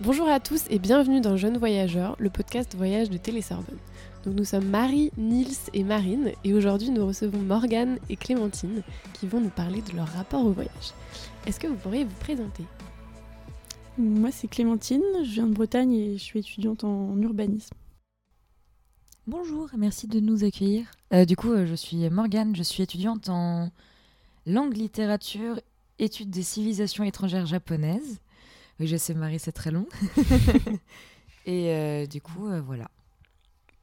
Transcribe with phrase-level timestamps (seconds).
[0.00, 3.78] Bonjour à tous et bienvenue dans Jeunes Voyageurs, le podcast voyage de Télé-Sorbonne.
[4.24, 9.26] Donc nous sommes Marie, Nils et Marine et aujourd'hui nous recevons Morgane et Clémentine qui
[9.26, 10.92] vont nous parler de leur rapport au voyage.
[11.46, 12.62] Est-ce que vous pourriez vous présenter?
[13.98, 17.74] Moi c'est Clémentine, je viens de Bretagne et je suis étudiante en urbanisme.
[19.26, 20.86] Bonjour, merci de nous accueillir.
[21.12, 23.72] Euh, du coup, euh, je suis Morgane, je suis étudiante en
[24.46, 25.60] langue, littérature,
[25.98, 28.20] études des civilisations étrangères japonaises.
[28.80, 29.86] Oui, je sais, Marie, c'est très long.
[31.46, 32.90] Et euh, du coup, euh, voilà.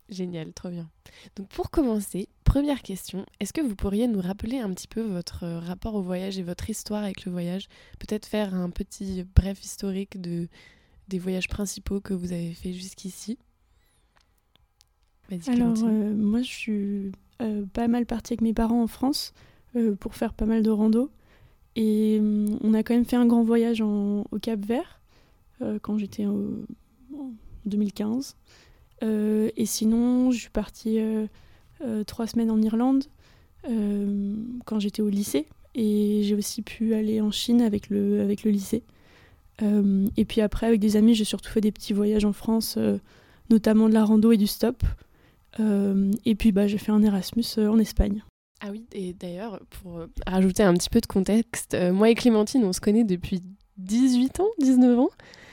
[0.09, 0.87] Génial, trop bien.
[1.35, 5.43] Donc pour commencer, première question, est-ce que vous pourriez nous rappeler un petit peu votre
[5.43, 7.67] euh, rapport au voyage et votre histoire avec le voyage?
[7.97, 10.47] Peut-être faire un petit bref historique de,
[11.07, 13.39] des voyages principaux que vous avez fait jusqu'ici?
[15.47, 19.33] Alors, euh, moi, je suis euh, pas mal partie avec mes parents en France
[19.75, 21.09] euh, pour faire pas mal de rando.
[21.75, 25.01] Et hum, on a quand même fait un grand voyage au Cap Vert
[25.61, 26.39] euh, quand j'étais en
[27.65, 28.35] 2015.
[29.03, 33.05] Euh, et sinon, je suis partie euh, trois semaines en Irlande
[34.65, 35.47] quand j'étais au lycée.
[35.73, 38.83] Et j'ai aussi pu aller en Chine avec le, avec le lycée.
[39.61, 42.77] Et puis après, avec des amis, j'ai surtout fait des petits voyages en France,
[43.49, 44.83] notamment de la rando et du stop.
[45.57, 48.21] Et puis bah, j'ai fait un Erasmus en Espagne.
[48.61, 52.15] Ah oui, et d'ailleurs, pour euh, rajouter un petit peu de contexte, euh, moi et
[52.15, 53.41] Clémentine, on se connaît depuis
[53.77, 55.09] 18 ans, 19 ans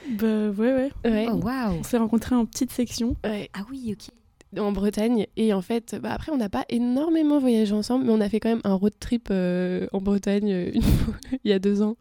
[0.09, 0.91] Bah ouais, ouais.
[1.05, 1.27] Ouais.
[1.31, 3.15] Oh, waouh On s'est rencontrés en petite section.
[3.23, 4.59] Ouais, Ah oui, ok.
[4.59, 5.27] en Bretagne.
[5.35, 8.39] Et en fait, bah, après, on n'a pas énormément voyagé ensemble, mais on a fait
[8.39, 11.81] quand même un road trip euh, en Bretagne euh, une fois, il y a deux
[11.81, 11.97] ans.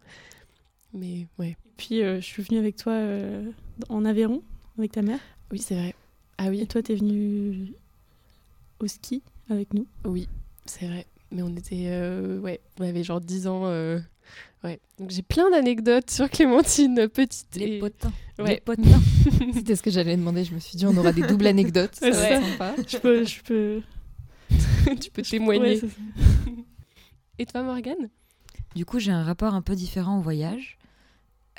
[0.95, 3.51] Mais ouais, Puis euh, je suis venue avec toi euh,
[3.89, 4.43] en Aveyron,
[4.79, 5.19] avec ta mère.
[5.51, 5.95] oui, c'est vrai.
[6.39, 7.73] Ah Et oui, toi, t'es venue
[8.81, 9.87] au ski avec nous.
[10.05, 10.29] oui,
[10.67, 11.07] c'est vrai.
[11.31, 13.63] Mais on était, euh, ouais, on avait genre 10 ans.
[13.67, 13.99] euh,
[14.65, 14.81] ouais.
[14.99, 17.57] Donc j'ai plein d'anecdotes sur Clémentine, petite.
[17.57, 18.13] Les et- potins.
[18.39, 18.55] Ouais.
[18.55, 19.01] Les potins.
[19.55, 20.45] C'était ce que j'allais demander.
[20.45, 21.95] Je me suis dit, on aura des doubles anecdotes.
[21.95, 22.75] Ça va c'est être sympa.
[22.87, 23.81] Je peux, je peux.
[25.01, 25.81] tu peux témoigner.
[25.83, 25.89] Ouais,
[27.39, 28.11] et toi, Morgane?
[28.75, 30.79] Du coup, j'ai un rapport un peu différent au voyage.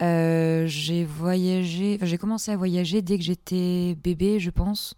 [0.01, 4.95] Euh, j'ai voyagé, enfin, j'ai commencé à voyager dès que j'étais bébé, je pense.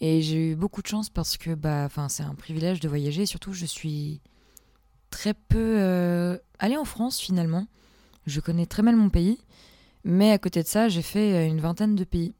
[0.00, 3.26] Et j'ai eu beaucoup de chance parce que bah, c'est un privilège de voyager.
[3.26, 4.20] Surtout, je suis
[5.10, 7.66] très peu euh, allée en France finalement.
[8.26, 9.38] Je connais très mal mon pays.
[10.04, 12.34] Mais à côté de ça, j'ai fait euh, une vingtaine de pays.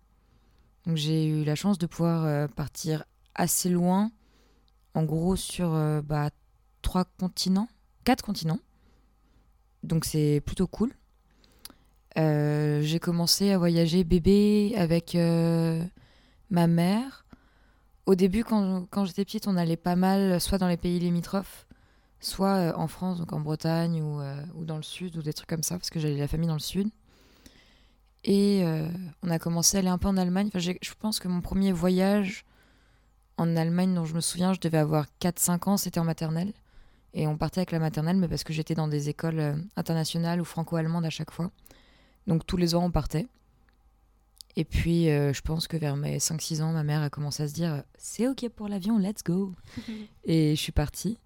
[0.86, 3.04] Donc j'ai eu la chance de pouvoir euh, partir
[3.34, 4.10] assez loin,
[4.94, 5.70] en gros sur
[6.02, 6.30] bah,
[6.82, 7.68] trois continents,
[8.04, 8.58] quatre continents.
[9.84, 10.92] Donc c'est plutôt cool.
[12.16, 15.16] J'ai commencé à voyager bébé avec
[16.50, 17.27] ma mère.
[18.08, 21.66] Au début, quand, j'étais petite, on allait pas mal, soit dans les pays limitrophes,
[22.20, 25.34] soit euh, en France, donc en Bretagne ou, euh, ou dans le sud, ou des
[25.34, 26.88] trucs comme ça, parce que j'avais la famille dans le sud.
[28.24, 28.88] Et euh,
[29.22, 30.48] on a commencé à aller un peu en Allemagne.
[30.54, 32.46] Je pense que mon premier voyage
[33.36, 36.54] en Allemagne dont je me souviens, je devais avoir 4-5 ans, c'était en maternelle.
[37.12, 40.46] Et on partait avec la maternelle, mais parce que j'étais dans des écoles internationales ou
[40.46, 41.50] franco-allemandes à chaque fois.
[42.26, 43.26] Donc tous les ans, on partait.
[44.56, 47.48] Et puis, euh, je pense que vers mes 5-6 ans, ma mère a commencé à
[47.48, 49.54] se dire C'est OK pour l'avion, let's go
[50.24, 51.18] Et je suis partie.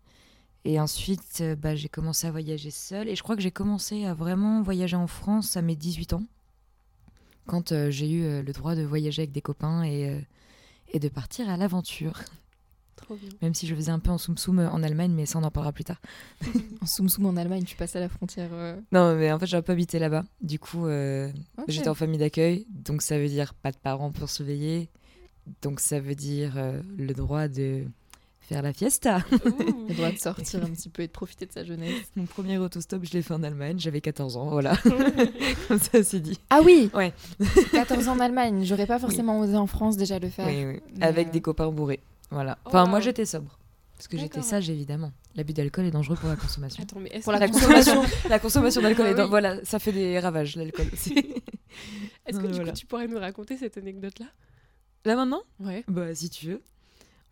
[0.65, 3.09] Et ensuite, euh, bah, j'ai commencé à voyager seule.
[3.09, 6.22] Et je crois que j'ai commencé à vraiment voyager en France à mes 18 ans.
[7.47, 10.25] Quand euh, j'ai eu euh, le droit de voyager avec des copains et,
[10.93, 12.21] et de partir à l'aventure.
[13.02, 13.28] Trop bien.
[13.42, 15.50] Même si je faisais un peu en soum soum en Allemagne, mais ça on en
[15.50, 16.00] parlera plus tard.
[16.82, 18.48] En Soum Soum en Allemagne, tu passes à la frontière.
[18.52, 20.24] euh, Non, mais en fait, j'aurais pas habité là-bas.
[20.40, 21.30] Du coup, euh,
[21.68, 24.88] j'étais en famille d'accueil, donc ça veut dire pas de parents pour surveiller.
[25.62, 27.84] Donc ça veut dire euh, le droit de
[28.41, 29.18] faire la fiesta.
[29.88, 32.10] Le droit de sortir un petit peu et de profiter de sa jeunesse.
[32.16, 34.77] Mon premier autostop, je l'ai fait en Allemagne, j'avais 14 ans, voilà.
[35.68, 36.38] Comme ça, c'est dit.
[36.50, 37.12] Ah oui Ouais.
[37.72, 38.65] 14 ans en Allemagne.
[38.65, 40.47] J'aurais pas forcément osé en France déjà le faire.
[40.48, 40.80] Oui, oui.
[41.00, 42.00] Avec euh, des copains bourrés.
[42.32, 42.58] Voilà.
[42.64, 43.04] Enfin, Oh, moi, wow.
[43.04, 43.58] j'étais sobre.
[43.96, 45.12] Parce que j'étais sage, évidemment.
[45.36, 46.82] L'abus d'alcool est dangereux pour la consommation.
[46.82, 49.28] Attends, mais est-ce Pour la consommation, la consommation d'alcool est oui.
[49.28, 51.14] Voilà, ça fait des ravages, l'alcool aussi.
[52.26, 52.72] Est-ce que du voilà.
[52.72, 54.26] coup tu pourrais nous raconter cette anecdote-là?
[55.04, 55.42] Là maintenant?
[55.60, 55.84] Ouais.
[55.88, 56.62] Bah, si tu veux.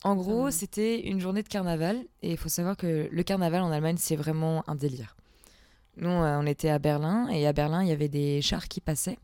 [0.03, 1.99] En gros, c'était une journée de carnaval.
[2.23, 5.17] Et il faut savoir que le carnaval en Allemagne, c'est vraiment un délire.
[5.97, 7.29] Nous, euh, on était à Berlin.
[7.29, 9.19] Et à Berlin, il y avait des chars qui passaient.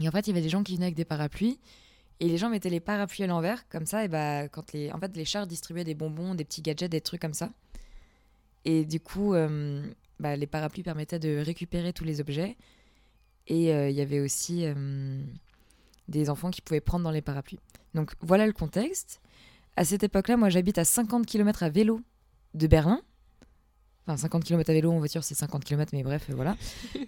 [0.00, 1.58] Et en fait, il y avait des gens qui venaient avec des parapluies.
[2.20, 4.04] Et les gens mettaient les parapluies à l'envers, comme ça.
[4.04, 4.92] Et bah, quand les...
[4.92, 7.50] En fait, les chars distribuaient des bonbons, des petits gadgets, des trucs comme ça.
[8.64, 9.82] Et du coup, euh,
[10.18, 12.56] bah, les parapluies permettaient de récupérer tous les objets.
[13.46, 15.22] Et euh, il y avait aussi euh,
[16.08, 17.58] des enfants qui pouvaient prendre dans les parapluies.
[17.94, 19.20] Donc voilà le contexte.
[19.76, 22.00] À cette époque-là, moi j'habite à 50 km à vélo
[22.54, 23.00] de Berlin.
[24.06, 26.56] Enfin, 50 km à vélo, en voiture, c'est 50 km, mais bref, voilà.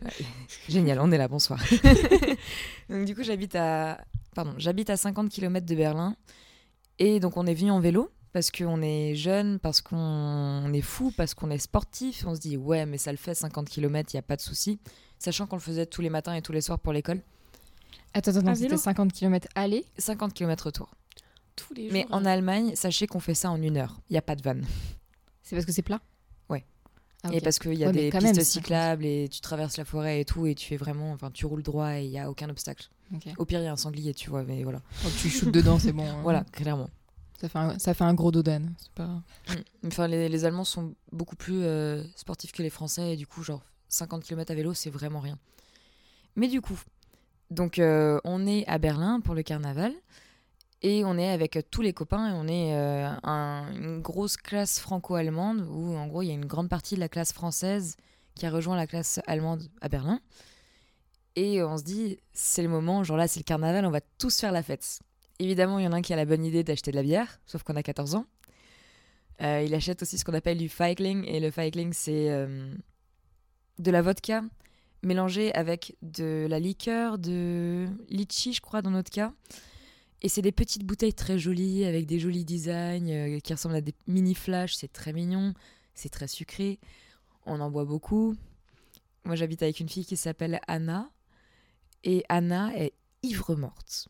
[0.68, 1.60] Génial, on est là, bonsoir.
[2.90, 4.04] donc, du coup, j'habite à,
[4.34, 6.16] pardon, j'habite à 50 km de Berlin.
[6.98, 11.12] Et donc, on est venu en vélo parce qu'on est jeune, parce qu'on est fou,
[11.16, 12.24] parce qu'on est sportif.
[12.26, 14.40] On se dit, ouais, mais ça le fait 50 km, il n'y a pas de
[14.40, 14.78] souci.
[15.18, 17.20] Sachant qu'on le faisait tous les matins et tous les soirs pour l'école.
[18.14, 20.90] Attends, attends, c'était vélo 50 km aller 50 km retour.
[21.56, 21.92] Tous les jours.
[21.92, 24.00] Mais en Allemagne, sachez qu'on fait ça en une heure.
[24.08, 24.66] Il n'y a pas de vanne.
[25.42, 26.00] C'est parce que c'est plat.
[27.24, 29.84] Ah, Et parce qu'il y a Ouais, des pistes même, cyclables et tu traverses la
[29.84, 32.28] forêt et tout, et tu fais vraiment, enfin, tu roules droit et il n'y a
[32.28, 32.88] aucun obstacle.
[33.38, 34.80] Au pire, il y a un sanglier, tu vois, mais voilà.
[35.04, 36.04] Oh, tu shootes dedans, c'est bon.
[36.08, 36.20] hein.
[36.22, 36.88] Voilà, clairement.
[37.40, 38.62] Ça fait un, ça fait un gros dodan.
[38.78, 39.06] C'est pas...
[39.06, 39.86] Mm.
[39.88, 43.42] Enfin, les, les Allemands sont beaucoup plus euh, sportifs que les Français, et du coup,
[43.44, 45.38] genre, 50 km à vélo, c'est vraiment rien.
[46.36, 46.80] Mais du coup,
[47.50, 49.92] donc, euh, on est à Berlin pour le carnaval,
[50.82, 54.78] et on est avec tous les copains, et on est euh, un- une grosse classe
[54.80, 57.96] franco-allemande, où en gros, il y a une grande partie de la classe française
[58.34, 60.20] qui a rejoint la classe allemande à Berlin.
[61.36, 64.38] Et on se dit, c'est le moment, genre là, c'est le carnaval, on va tous
[64.40, 65.00] faire la fête.
[65.38, 67.40] Évidemment, il y en a un qui a la bonne idée d'acheter de la bière,
[67.46, 68.26] sauf qu'on a 14 ans.
[69.40, 71.24] Euh, il achète aussi ce qu'on appelle du Feigling.
[71.26, 72.72] Et le Feigling, c'est euh,
[73.78, 74.42] de la vodka
[75.02, 79.32] mélangée avec de la liqueur de litchi, je crois, dans notre cas.
[80.22, 83.80] Et c'est des petites bouteilles très jolies, avec des jolis designs, euh, qui ressemblent à
[83.80, 84.74] des mini flash.
[84.74, 85.52] C'est très mignon,
[85.94, 86.78] c'est très sucré.
[87.44, 88.36] On en boit beaucoup.
[89.24, 91.10] Moi, j'habite avec une fille qui s'appelle Anna.
[92.04, 92.92] Et Anna est
[93.24, 94.08] ivre morte.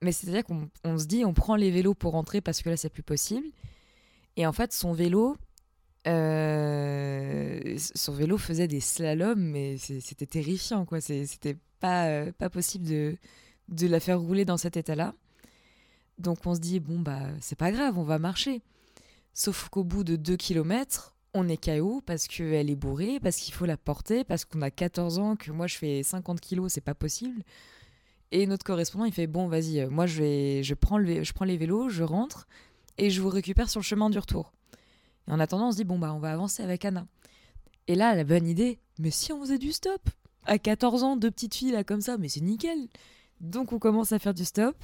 [0.00, 2.76] Mais c'est-à-dire qu'on on se dit, on prend les vélos pour rentrer parce que là,
[2.76, 3.46] c'est plus possible.
[4.36, 5.36] Et en fait, son vélo,
[6.06, 11.00] euh, son vélo faisait des slaloms, mais c'était terrifiant, quoi.
[11.00, 13.16] C'était pas, euh, pas possible de,
[13.68, 15.14] de la faire rouler dans cet état-là.
[16.22, 18.62] Donc on se dit, bon, bah, c'est pas grave, on va marcher.
[19.34, 23.52] Sauf qu'au bout de 2 km, on est KO parce qu'elle est bourrée, parce qu'il
[23.52, 26.80] faut la porter, parce qu'on a 14 ans, que moi je fais 50 kilos, c'est
[26.80, 27.42] pas possible.
[28.30, 31.44] Et notre correspondant, il fait, bon, vas-y, euh, moi je, vais, je, prends le je
[31.44, 32.46] les vélos, je rentre,
[32.98, 34.52] et je vous récupère sur le chemin du retour.
[35.28, 37.06] Et en attendant, on se dit, bon, bah, on va avancer avec Anna.
[37.88, 40.08] Et là, la bonne idée, mais si on faisait du stop?
[40.44, 42.88] À 14 ans, deux petites filles là comme ça, mais c'est nickel
[43.40, 44.76] Donc on commence à faire du stop.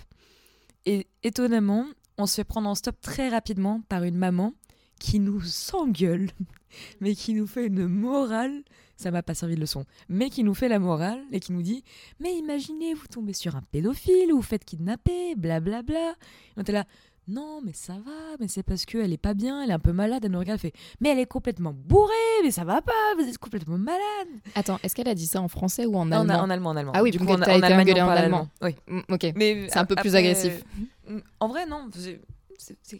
[0.88, 1.84] Et étonnamment,
[2.16, 4.54] on se fait prendre en stop très rapidement par une maman
[4.98, 6.30] qui nous s'engueule,
[7.02, 8.62] mais qui nous fait une morale.
[8.96, 11.60] Ça m'a pas servi de leçon, mais qui nous fait la morale et qui nous
[11.60, 11.84] dit
[12.20, 16.12] Mais imaginez, vous tombez sur un pédophile, ou vous faites kidnapper, blablabla.
[16.12, 16.14] Et
[16.56, 16.86] on était là
[17.30, 19.92] Non, mais ça va, mais c'est parce qu'elle est pas bien, elle est un peu
[19.92, 20.24] malade.
[20.24, 23.28] Elle nous regarde, elle fait Mais elle est complètement bourrée, mais ça va pas, vous
[23.28, 24.28] êtes complètement malade.
[24.54, 26.76] Attends, est-ce qu'elle a dit ça en français ou en allemand en, en allemand, en
[26.76, 26.92] allemand.
[26.94, 28.48] Ah oui, du coup, en, t'as en on en allemand.
[28.62, 28.74] Oui.
[28.86, 29.26] Mm, Ok.
[29.36, 30.64] Mais C'est un peu plus agressif.
[31.10, 31.88] euh, En vrai, non.
[31.92, 32.20] c'est-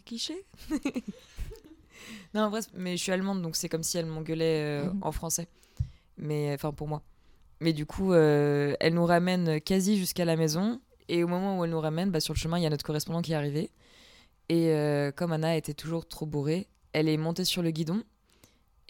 [0.05, 0.45] cliché.
[2.33, 4.99] non, en vrai, mais je suis allemande, donc c'est comme si elle m'engueulait euh, Mhm.
[5.01, 5.47] en français.
[6.17, 7.01] Mais enfin, pour moi.
[7.61, 10.79] Mais du coup, euh, elle nous ramène quasi jusqu'à la maison.
[11.07, 12.85] Et au moment où elle nous ramène, bah, sur le chemin, il y a notre
[12.85, 13.71] correspondant qui est arrivé.
[14.49, 18.01] Et euh, comme Anna était toujours trop bourrée, elle est montée sur le guidon.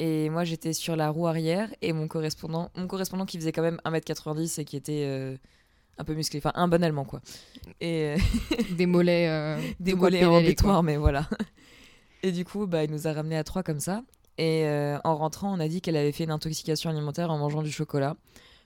[0.01, 1.69] Et moi, j'étais sur la roue arrière.
[1.81, 5.35] Et mon correspondant, mon correspondant qui faisait quand même 1m90 et qui était euh,
[5.97, 6.39] un peu musclé.
[6.39, 7.21] Enfin, un bon allemand, quoi.
[7.81, 8.15] Et.
[8.15, 8.17] euh,
[8.71, 9.27] Des mollets.
[9.27, 11.27] euh, des mollets en bétoir, mais voilà.
[12.23, 14.03] Et du coup, bah, il nous a ramenés à trois comme ça.
[14.37, 14.65] Et
[15.03, 18.15] en rentrant, on a dit qu'elle avait fait une intoxication alimentaire en mangeant du chocolat.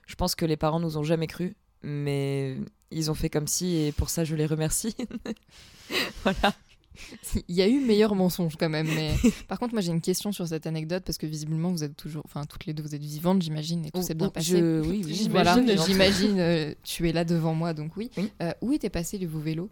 [0.06, 2.56] Je pense que les parents nous ont jamais cru, mais
[2.92, 4.94] ils ont fait comme si, et pour ça, je les remercie.
[6.22, 6.54] voilà.
[7.48, 8.86] Il y a eu meilleur mensonge quand même.
[8.94, 9.12] Mais
[9.48, 12.22] par contre, moi j'ai une question sur cette anecdote parce que visiblement vous êtes toujours,
[12.24, 14.58] enfin toutes les deux vous êtes vivantes, j'imagine, et tout s'est bien passé.
[14.58, 14.80] Je...
[14.80, 16.38] Oui, oui, Voilà, j'imagine.
[16.38, 18.10] euh, tu es là devant moi, donc oui.
[18.16, 18.30] Oui.
[18.42, 19.70] Euh, où était passé le vos vélos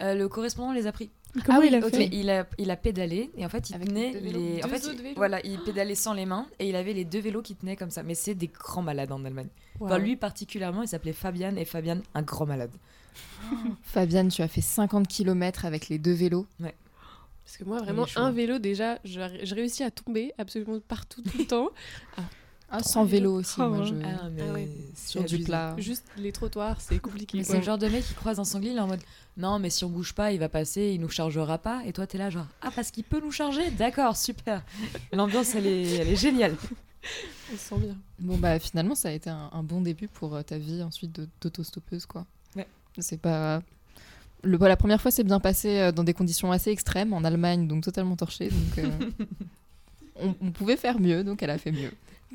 [0.00, 1.10] Euh, le correspondant les a pris.
[1.44, 2.08] Comment oui, il a fait?
[2.10, 4.64] Il a, il a pédalé et en fait il Avec tenait deux vélos les.
[4.64, 7.18] En Deux fait, il- voilà, il pédalait sans les mains et il avait les deux
[7.20, 8.02] vélos qui tenaient comme ça.
[8.02, 9.48] Mais c'est des grands malades en Allemagne.
[9.80, 12.70] Enfin, lui particulièrement, il s'appelait Fabian et Fabian, un grand malade.
[13.82, 16.46] Fabienne, tu as fait 50 km avec les deux vélos.
[16.58, 18.30] Parce que moi, vraiment, un hein.
[18.30, 21.70] vélo, déjà, je, je réussis à tomber absolument partout, tout le temps.
[22.70, 23.84] Ah, sans vélo aussi, Oh, moi hein.
[23.84, 23.94] je.
[24.04, 24.68] Ah ouais.
[24.94, 25.74] sur du plat.
[25.78, 27.38] Juste les trottoirs, c'est compliqué.
[27.38, 29.00] Mais c'est le genre de mec qui croise un sanglier, il est en mode
[29.38, 31.82] non, mais si on bouge pas, il va passer, il nous chargera pas.
[31.86, 34.64] Et toi, t'es là, genre ah, parce qu'il peut nous charger D'accord, super.
[35.12, 36.56] L'ambiance, elle est, elle est géniale.
[37.52, 37.96] On se sent bien.
[38.18, 41.20] Bon, bah finalement, ça a été un, un bon début pour euh, ta vie ensuite
[41.40, 42.26] d'autostoppeuse, quoi.
[43.00, 43.62] C'est pas.
[44.42, 47.66] Le, la première fois, c'est bien passé euh, dans des conditions assez extrêmes, en Allemagne,
[47.66, 48.48] donc totalement torchée.
[48.50, 48.90] Donc, euh,
[50.16, 51.92] on, on pouvait faire mieux, donc elle a fait mieux,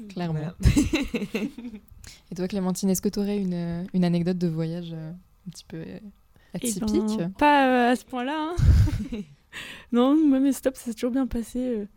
[0.10, 0.40] clairement.
[0.40, 0.56] Voilà.
[2.32, 5.50] Et toi, Clémentine, est-ce que tu aurais une, euh, une anecdote de voyage euh, un
[5.52, 6.00] petit peu euh,
[6.56, 7.18] Eh atypique?
[7.18, 8.52] ben, Pas euh, à ce point-là.
[8.52, 9.18] hein.
[9.92, 11.88] non, moi mes stops, ça s'est toujours bien passé.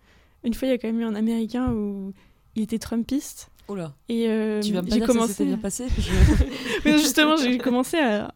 [0.45, 2.13] Une fois, il y a quand même eu un Américain où
[2.55, 3.51] il était Trumpiste.
[3.69, 3.93] Oh là.
[4.09, 5.33] Et euh, Tu vas me pas j'ai dire que ça commencé.
[5.33, 6.45] s'était bien passé Je-
[6.85, 8.33] Mais justement, j'ai commencé à.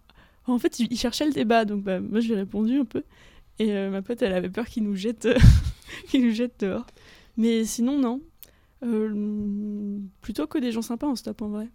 [0.50, 3.02] En fait, il cherchait le débat, donc bah, moi j'ai répondu un peu.
[3.58, 5.28] Et euh, ma pote, elle avait peur qu'il nous jette,
[6.08, 6.86] qu'il nous jette dehors.
[7.36, 8.20] Mais sinon, non.
[8.82, 11.68] Euh, plutôt que des gens sympas en stop en vrai.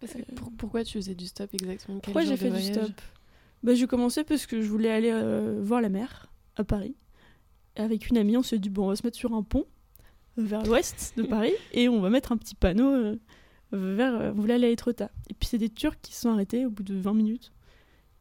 [0.00, 1.98] Parce que pour- pourquoi tu faisais du stop exactement?
[2.00, 2.90] Quel Pourquoi j'ai fait du stop?
[3.62, 6.96] Bah, J'ai commencé parce que je voulais aller euh, voir la mer à Paris.
[7.76, 9.64] Avec une amie, on s'est dit bon, on va se mettre sur un pont
[10.38, 13.16] euh, vers l'ouest de Paris et on va mettre un petit panneau euh,
[13.72, 14.14] vers.
[14.14, 15.10] euh, on voulait aller à Etretat.
[15.30, 17.52] Et puis c'est des Turcs qui se sont arrêtés au bout de 20 minutes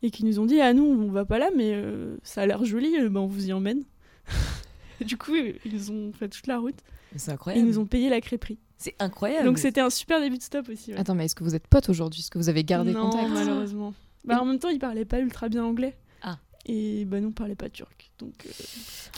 [0.04, 2.46] et qui nous ont dit ah nous on va pas là mais euh, ça a
[2.46, 3.84] l'air joli, euh, bah, on vous y emmène.
[5.02, 5.34] du coup
[5.66, 6.76] ils ont fait toute la route
[7.16, 7.66] C'est et incroyable.
[7.66, 8.60] ils nous ont payé la crêperie.
[8.78, 9.46] C'est incroyable.
[9.46, 10.92] Donc c'était un super début de stop aussi.
[10.92, 11.00] ouais.
[11.00, 12.20] Attends, mais est-ce que vous êtes potes aujourd'hui?
[12.22, 13.30] Est-ce que vous avez gardé non, contact?
[13.32, 13.94] malheureusement.
[14.26, 15.96] Bah, en même temps, il parlait pas ultra bien anglais.
[16.22, 16.38] Ah.
[16.66, 18.12] Et bah, nous, on parlait pas turc.
[18.20, 18.50] Donc, euh,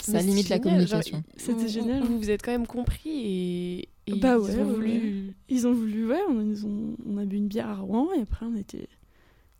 [0.00, 1.24] Ça Mais limite la génial, communication.
[1.36, 2.02] C'était génial.
[2.04, 5.34] Vous vous êtes quand même compris et, et Bah ils ouais, ont ouais, voulu.
[5.48, 8.20] ils ont voulu, ouais, on, ils ont, on a bu une bière à Rouen et
[8.20, 8.88] après, on était.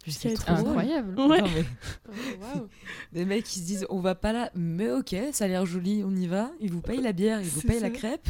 [0.08, 0.48] C'est.
[0.48, 1.18] Incroyable.
[1.20, 1.40] Ouais.
[1.40, 1.64] Non, mais
[2.08, 2.12] Oh,
[2.58, 2.68] waouh.
[3.12, 6.02] des mecs qui se disent on va pas là, mais ok, ça a l'air joli,
[6.04, 6.50] on y va.
[6.60, 7.88] Ils vous payent la bière, ils vous payent ça.
[7.88, 8.28] la crêpe.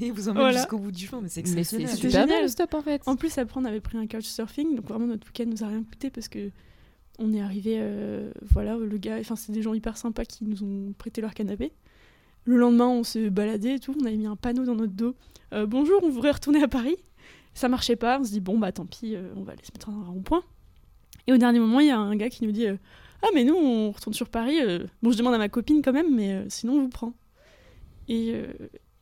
[0.00, 0.58] Et ils vous emmènent Voilà.
[0.58, 1.20] jusqu'au bout du chemin.
[1.22, 1.88] Mais c'est exceptionnel.
[1.88, 2.42] C'était super bien génial.
[2.44, 3.02] le stop en fait.
[3.06, 4.74] En plus, après, on avait pris un couchsurfing.
[4.76, 6.50] Donc, vraiment, notre week-end nous a rien coûté parce que.
[7.18, 10.64] On est arrivé, euh, voilà, le gars, enfin, c'est des gens hyper sympas qui nous
[10.64, 11.70] ont prêté leur canapé.
[12.44, 15.14] Le lendemain, on s'est baladé et tout, on avait mis un panneau dans notre dos.
[15.52, 16.96] Euh, Bonjour, on voudrait retourner à Paris.
[17.52, 19.70] Ça marchait pas, on se dit, bon, bah tant pis, euh, on va aller se
[19.74, 20.42] mettre à un rond-point.
[21.26, 22.76] Et au dernier moment, il y a un gars qui nous dit, euh,
[23.22, 24.58] ah, mais nous, on retourne sur Paris.
[24.60, 27.12] euh, Bon, je demande à ma copine quand même, mais euh, sinon, on vous prend.
[28.08, 28.46] Et, euh,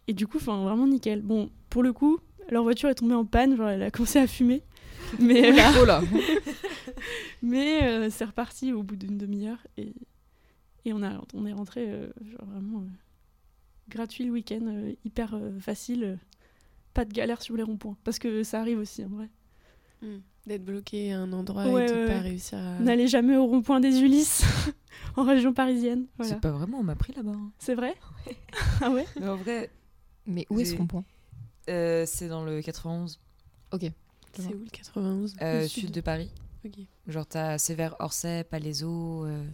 [0.09, 1.23] et du coup, enfin, vraiment nickel.
[1.23, 2.19] Bon, pour le coup,
[2.50, 4.62] leur voiture est tombée en panne, genre, elle a commencé à fumer.
[5.19, 6.02] Mais, euh, Oh là
[7.43, 9.93] mais euh, c'est reparti au bout d'une demi-heure et,
[10.85, 12.85] et on, a, on est rentré euh, genre vraiment euh,
[13.88, 16.17] gratuit le week-end, euh, hyper euh, facile, euh,
[16.95, 17.97] pas de galère sur les ronds-points.
[18.05, 19.29] Parce que ça arrive aussi en vrai.
[20.02, 20.19] Hmm.
[20.47, 22.78] D'être bloqué à un endroit Ouais, et de ouais, pas réussir à.
[22.80, 24.42] N'allez jamais au rond-point des Ulysses
[25.16, 26.06] en région parisienne.
[26.16, 26.32] Voilà.
[26.35, 27.32] C'est pas vraiment, on m'a pris là-bas.
[27.32, 27.52] hein.
[27.59, 27.94] C'est vrai
[28.80, 29.70] Ah ouais Mais en vrai,
[30.26, 31.04] Mais où est ce rond-point?
[31.68, 33.20] Euh, c'est dans le 91,
[33.73, 33.90] Ok.
[34.32, 36.30] C'est où le 91 euh, Le sud de Paris.
[36.64, 36.73] Ok.
[37.06, 39.44] Genre, t'as Sévère, Orsay, Palaiseau, euh,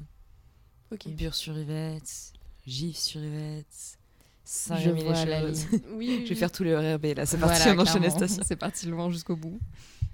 [0.93, 1.09] Ok.
[1.09, 2.33] Bure-sur-Yvette,
[2.67, 3.97] Gif-sur-Yvette, Je
[4.45, 5.05] Saint-Rémy-les-Choses.
[5.05, 5.81] vois la ligne.
[5.95, 8.27] Oui, Je vais faire tous les RERB là, c'est Voilà, parti, on enchaîne les clairement.
[8.27, 8.43] stations.
[8.47, 9.59] C'est parti loin jusqu'au bout.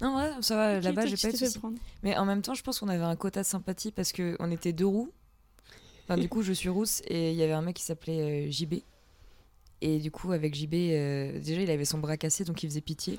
[0.03, 1.59] Non, ouais, ça va, là-bas, j'ai pas eu s'est de fait soucis.
[1.59, 4.51] prendre Mais en même temps, je pense qu'on avait un quota de sympathie parce qu'on
[4.51, 5.11] était deux roues.
[6.03, 8.51] Enfin, du coup, je suis rousse et il y avait un mec qui s'appelait euh,
[8.51, 8.75] JB.
[9.79, 12.81] Et du coup, avec JB, euh, déjà, il avait son bras cassé, donc il faisait
[12.81, 13.17] pitié.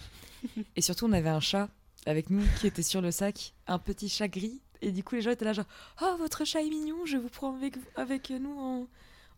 [0.76, 1.71] Et surtout, on avait un chat
[2.05, 4.61] avec nous qui était sur le sac, un petit chat gris.
[4.83, 5.64] Et du coup, les gens étaient là, genre,
[6.03, 8.87] oh, votre chat est mignon, je vous prends avec, avec nous en,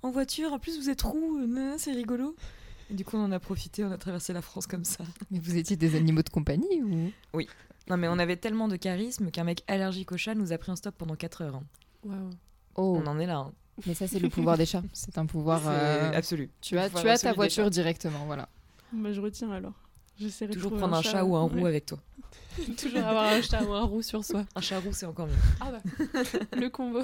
[0.02, 0.52] en voiture.
[0.52, 1.40] En plus, vous êtes roux,
[1.78, 2.34] c'est rigolo.
[2.90, 5.04] Et du coup, on en a profité, on a traversé la France comme ça.
[5.30, 7.40] Mais vous étiez des animaux de compagnie ou?
[7.88, 10.72] Non, mais on avait tellement de charisme qu'un mec allergique au chat nous a pris
[10.72, 11.54] un stop pendant 4 heures.
[11.56, 11.62] hein.
[12.04, 12.30] Waouh.
[12.76, 13.38] Oh, On en est là.
[13.38, 13.52] hein.
[13.86, 14.82] mais ça c'est le pouvoir des chats.
[14.92, 15.62] C'est un pouvoir.
[15.66, 16.50] Euh, absolu.
[16.60, 18.48] Tu as, tu as ta voiture directement, voilà.
[18.92, 19.72] Bah, je retiens alors.
[20.18, 21.68] J'essaierai de Toujours trouver prendre un chat ou un roux ouais.
[21.68, 21.98] avec toi.
[22.78, 24.44] Toujours avoir un chat ou un roux sur soi.
[24.54, 25.34] Un chat roux, c'est encore mieux.
[25.60, 25.80] Ah bah,
[26.56, 27.02] le combo.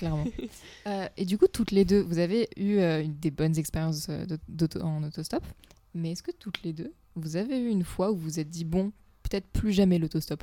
[0.00, 0.24] Clairement.
[0.86, 4.24] Euh, et du coup, toutes les deux, vous avez eu euh, des bonnes expériences euh,
[4.48, 5.44] d'auto- en autostop.
[5.94, 8.48] Mais est-ce que toutes les deux, vous avez eu une fois où vous vous êtes
[8.48, 8.90] dit, bon,
[9.22, 10.42] peut-être plus jamais l'autostop?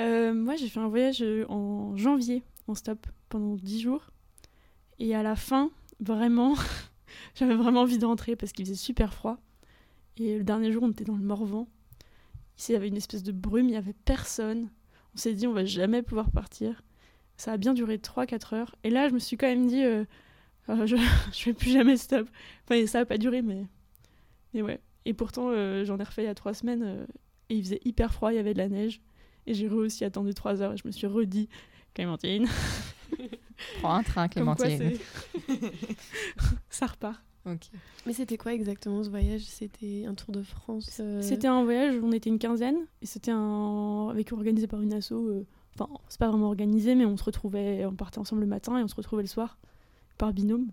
[0.00, 4.10] Euh, moi, j'ai fait un voyage en janvier en stop pendant 10 jours.
[4.98, 5.70] Et à la fin,
[6.00, 6.54] vraiment,
[7.34, 9.36] j'avais vraiment envie de rentrer parce qu'il faisait super froid.
[10.16, 11.68] Et le dernier jour, on était dans le Morvan.
[12.56, 14.70] Ici, il y avait une espèce de brume, il n'y avait personne.
[15.14, 16.82] On s'est dit, on va jamais pouvoir partir.
[17.36, 18.74] Ça a bien duré 3-4 heures.
[18.84, 20.04] Et là, je me suis quand même dit, euh,
[20.68, 20.96] euh, je,
[21.32, 22.28] je vais plus jamais stop.
[22.64, 23.66] Enfin, ça n'a pas duré, mais.
[24.52, 24.80] mais ouais.
[25.04, 26.82] Et pourtant, euh, j'en ai refait il y a 3 semaines.
[26.82, 27.06] euh,
[27.50, 29.00] et il faisait hyper froid, il y avait de la neige.
[29.46, 31.48] Et j'ai aussi attendu 3 heures et je me suis redit,
[31.92, 32.46] Clémentine,
[33.80, 34.92] Prends un train, quoi Clémentine.
[36.70, 37.22] ça repart.
[38.06, 39.42] Mais c'était quoi exactement ce voyage?
[39.42, 43.06] C'était un tour de France euh, C'était un voyage où on était une quinzaine et
[43.06, 45.12] c'était un avec organisé par une asso.
[45.12, 45.46] euh,
[45.78, 48.82] Enfin, c'est pas vraiment organisé, mais on se retrouvait, on partait ensemble le matin et
[48.82, 49.58] on se retrouvait le soir
[50.18, 50.68] par binôme.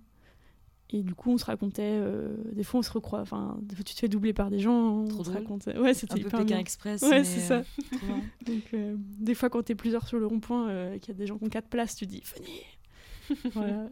[0.93, 1.81] Et du coup, on se racontait.
[2.01, 3.21] euh, des fois, on se recroise.
[3.21, 5.05] Enfin, des fois, tu te fais doubler par des gens.
[5.07, 5.77] Trop on se racontait.
[5.77, 6.57] Ouais, c'était Un peu Pékin.
[6.57, 7.01] Express.
[7.03, 7.97] Ouais, c'est euh, ça.
[8.45, 11.17] Donc, euh, des fois, quand t'es plusieurs sur le rond-point euh, et qu'il y a
[11.17, 13.39] des gens qui ont quatre places, tu dis venez.
[13.53, 13.87] voilà.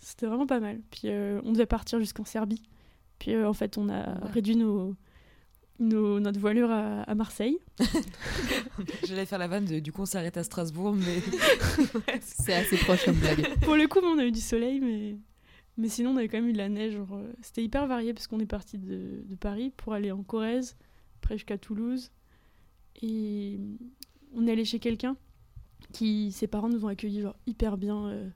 [0.00, 0.80] C'était vraiment pas mal.
[0.90, 1.08] Puis
[1.44, 2.62] on devait partir jusqu'en Serbie.
[3.20, 4.30] Puis en fait, on a Ouais.
[4.32, 4.94] réduit nos,
[5.80, 7.58] nos- notre voilure à, à Marseille.
[9.06, 11.20] J'allais faire la vanne de du coup on s'arrête à Strasbourg, mais
[12.20, 13.58] C'est assez proche comme blague.
[13.60, 15.16] Pour le coup, on a eu du soleil, mais,
[15.76, 16.94] Mais sinon, on avait quand même eu de la neige.
[16.94, 20.22] genre, euh, C'était hyper varié parce qu'on est parti de, de Paris pour aller en
[20.22, 20.76] Corrèze,
[21.22, 22.10] après jusqu'à Toulouse.
[23.02, 23.58] Et
[24.34, 25.16] on est allé chez quelqu'un
[25.92, 28.08] qui, ses parents nous ont accueillis genre hyper bien.
[28.08, 28.28] euh,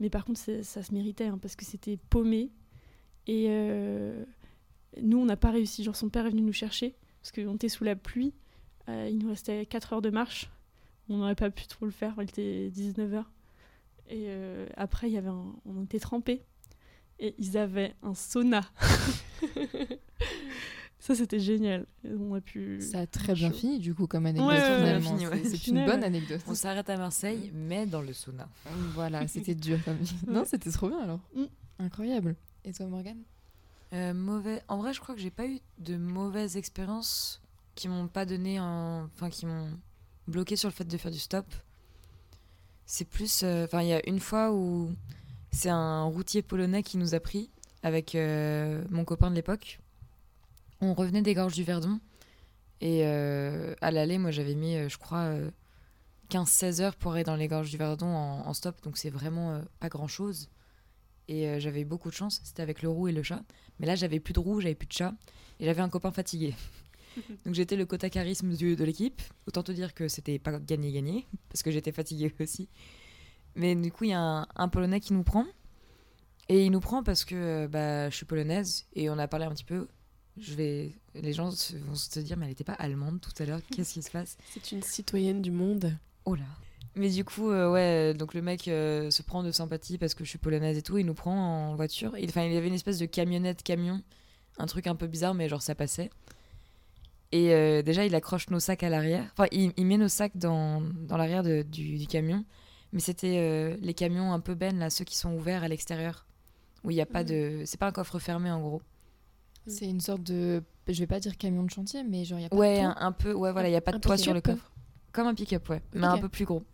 [0.00, 2.50] mais par contre, ça se méritait hein, parce que c'était paumé.
[3.26, 4.24] Et euh,
[5.02, 5.84] nous, on n'a pas réussi.
[5.84, 8.34] Genre, son père est venu nous chercher parce qu'on était sous la pluie.
[8.88, 10.50] Euh, il nous restait 4 heures de marche.
[11.08, 12.14] On n'aurait pas pu trop le faire.
[12.18, 13.24] Il était 19h.
[14.08, 16.42] Et euh, après, il y avait un- on était trempés.
[17.18, 18.62] Et ils avaient un sauna.
[20.98, 21.86] ça, c'était génial.
[22.04, 22.80] On a pu.
[22.80, 23.56] Ça a très bien Chaud.
[23.56, 24.48] fini du coup comme anecdote.
[24.50, 25.08] Ouais, ouais, ouais, finalement.
[25.18, 25.42] fini, ouais.
[25.44, 26.40] C'est- une Final, bonne anecdote.
[26.46, 28.48] On s'arrête à Marseille, mais dans le sauna.
[28.94, 31.20] Voilà, c'était dur comme Non, c'était trop bien alors.
[31.34, 31.44] Mm.
[31.78, 32.36] Incroyable.
[32.64, 33.22] Et toi Morgane?
[33.92, 34.62] Euh, mauvais.
[34.68, 37.42] En vrai, je crois que j'ai pas eu de mauvaises expériences
[37.74, 38.60] qui m'ont pas donné.
[38.60, 39.70] Enfin, qui m'ont
[40.28, 41.46] bloqué sur le fait de faire du stop.
[42.86, 43.42] C'est plus.
[43.42, 44.92] euh, il y a une fois où
[45.52, 47.50] c'est un routier polonais qui nous a pris
[47.82, 49.80] avec euh, mon copain de l'époque.
[50.80, 52.00] On revenait des gorges du Verdon.
[52.80, 55.50] Et à l'aller, moi, j'avais mis, je crois, euh,
[56.30, 58.80] 15-16 heures pour aller dans les gorges du Verdon en, en stop.
[58.82, 60.48] Donc, c'est vraiment pas grand chose.
[61.30, 62.40] Et euh, j'avais eu beaucoup de chance.
[62.44, 63.42] C'était avec le roux et le chat.
[63.78, 65.14] Mais là, j'avais plus de roux, j'avais plus de chat.
[65.60, 66.54] Et j'avais un copain fatigué.
[67.46, 69.22] Donc j'étais le quota charisme du- de l'équipe.
[69.46, 72.68] Autant te dire que c'était pas gagné-gagné, parce que j'étais fatiguée aussi.
[73.54, 75.46] Mais du coup, il y a un, un Polonais qui nous prend.
[76.48, 79.46] Et il nous prend parce que euh, bah, je suis polonaise et on a parlé
[79.46, 79.86] un petit peu.
[80.36, 80.92] Je vais...
[81.14, 81.50] Les gens
[81.86, 84.36] vont se dire, mais elle n'était pas allemande tout à l'heure, qu'est-ce qui se passe?
[84.52, 85.96] C'est une citoyenne du monde.
[86.24, 86.44] Oh là.
[86.96, 90.24] Mais du coup, euh, ouais, donc le mec euh, se prend de sympathie parce que
[90.24, 90.98] je suis polonaise et tout.
[90.98, 92.16] Il nous prend en voiture.
[92.18, 94.02] Il, enfin, il y avait une espèce de camionnette camion,
[94.58, 96.10] un truc un peu bizarre, mais genre ça passait.
[97.32, 99.24] Et euh, déjà, il accroche nos sacs à l'arrière.
[99.32, 102.44] Enfin, il, il met nos sacs dans, dans l'arrière du, du camion.
[102.92, 106.26] Mais c'était euh, les camions un peu bennes, là, ceux qui sont ouverts à l'extérieur.
[106.82, 107.62] Où il n'y a pas de.
[107.66, 108.82] C'est pas un coffre fermé en gros.
[109.66, 109.70] Mm.
[109.70, 110.62] C'est une sorte de.
[110.88, 112.84] Je vais pas dire camion de chantier, mais genre il y a pas Ouais, de
[112.86, 113.32] un, un peu.
[113.32, 114.72] Ouais, voilà, il n'y a pas de toit sur le coffre.
[115.12, 115.82] Comme un pick-up, ouais.
[115.94, 116.64] Mais un peu plus gros.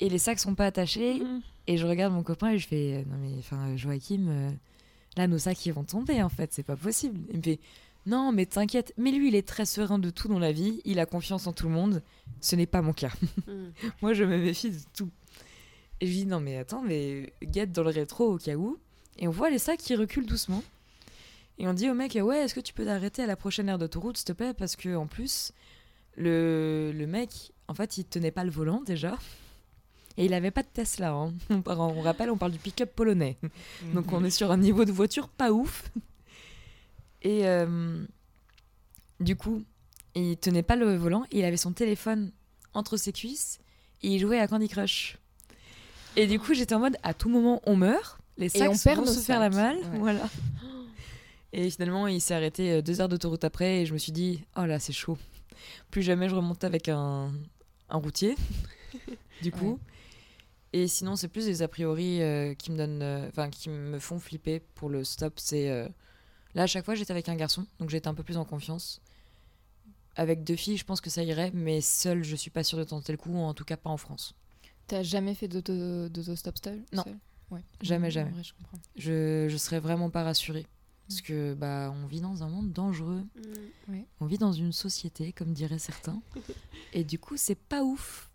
[0.00, 1.20] Et les sacs sont pas attachés.
[1.20, 1.40] Mm.
[1.66, 4.50] Et je regarde mon copain et je fais euh, Non, mais enfin, Joachim, euh,
[5.16, 7.18] là, nos sacs ils vont tomber en fait, c'est pas possible.
[7.30, 7.58] Il me fait
[8.06, 8.92] Non, mais t'inquiète.
[8.96, 11.52] Mais lui, il est très serein de tout dans la vie, il a confiance en
[11.52, 12.02] tout le monde.
[12.40, 13.10] Ce n'est pas mon cas.
[13.46, 13.70] Mm.
[14.02, 15.08] Moi, je me méfie de tout.
[16.00, 18.78] Et je dis Non, mais attends, mais guette dans le rétro au cas où.
[19.18, 20.62] Et on voit les sacs qui reculent doucement.
[21.58, 23.78] Et on dit au mec Ouais, est-ce que tu peux t'arrêter à la prochaine aire
[23.78, 24.52] d'autoroute, s'il te plaît?
[24.52, 25.52] Parce que en plus,
[26.16, 29.16] le, le mec, en fait, il tenait pas le volant déjà.
[30.18, 31.12] Et il avait pas de Tesla.
[31.12, 31.34] hein.
[31.66, 33.36] On, rappelle, on parle du pick-up polonais.
[33.94, 35.90] Donc on est sur un niveau de voiture pas ouf.
[37.22, 38.04] Et euh,
[39.20, 39.62] du coup,
[40.14, 41.24] il tenait pas le volant.
[41.30, 42.32] Et il avait son téléphone
[42.72, 43.58] entre ses cuisses.
[44.02, 45.18] Et il jouait à Candy Crush.
[46.16, 48.18] Et du coup, j'étais en mode, à tout moment, on meurt.
[48.38, 49.76] Les sacs on perd vont nos se faire la malle.
[49.76, 49.98] Ouais.
[49.98, 50.28] Voilà.
[51.52, 53.82] Et finalement, il s'est arrêté euh, deux heures d'autoroute après.
[53.82, 55.18] Et je me suis dit, oh là, c'est chaud.
[55.90, 57.32] Plus jamais je remonte avec un,
[57.88, 58.34] un routier.
[59.42, 59.72] du coup.
[59.72, 59.78] Ouais.
[60.78, 63.98] Et sinon, c'est plus des a priori euh, qui me donnent, euh, enfin qui me
[63.98, 65.34] font flipper pour le stop.
[65.38, 65.88] C'est euh,
[66.54, 69.00] là à chaque fois j'étais avec un garçon, donc j'étais un peu plus en confiance.
[70.16, 72.84] Avec deux filles, je pense que ça irait, mais seule, je suis pas sûre de
[72.84, 74.34] tenter le coup, ou en tout cas pas en France.
[74.86, 77.04] T'as jamais fait d'auto- d'autostop seul Non.
[77.50, 77.62] Ouais.
[77.80, 78.30] Jamais, jamais.
[78.30, 78.78] vrai, je comprends.
[78.96, 80.66] Je je serais vraiment pas rassurée
[81.08, 83.22] parce que bah on vit dans un monde dangereux,
[83.88, 84.00] Mm.
[84.20, 86.20] on vit dans une société comme diraient certains,
[86.92, 88.25] et du coup c'est pas ouf.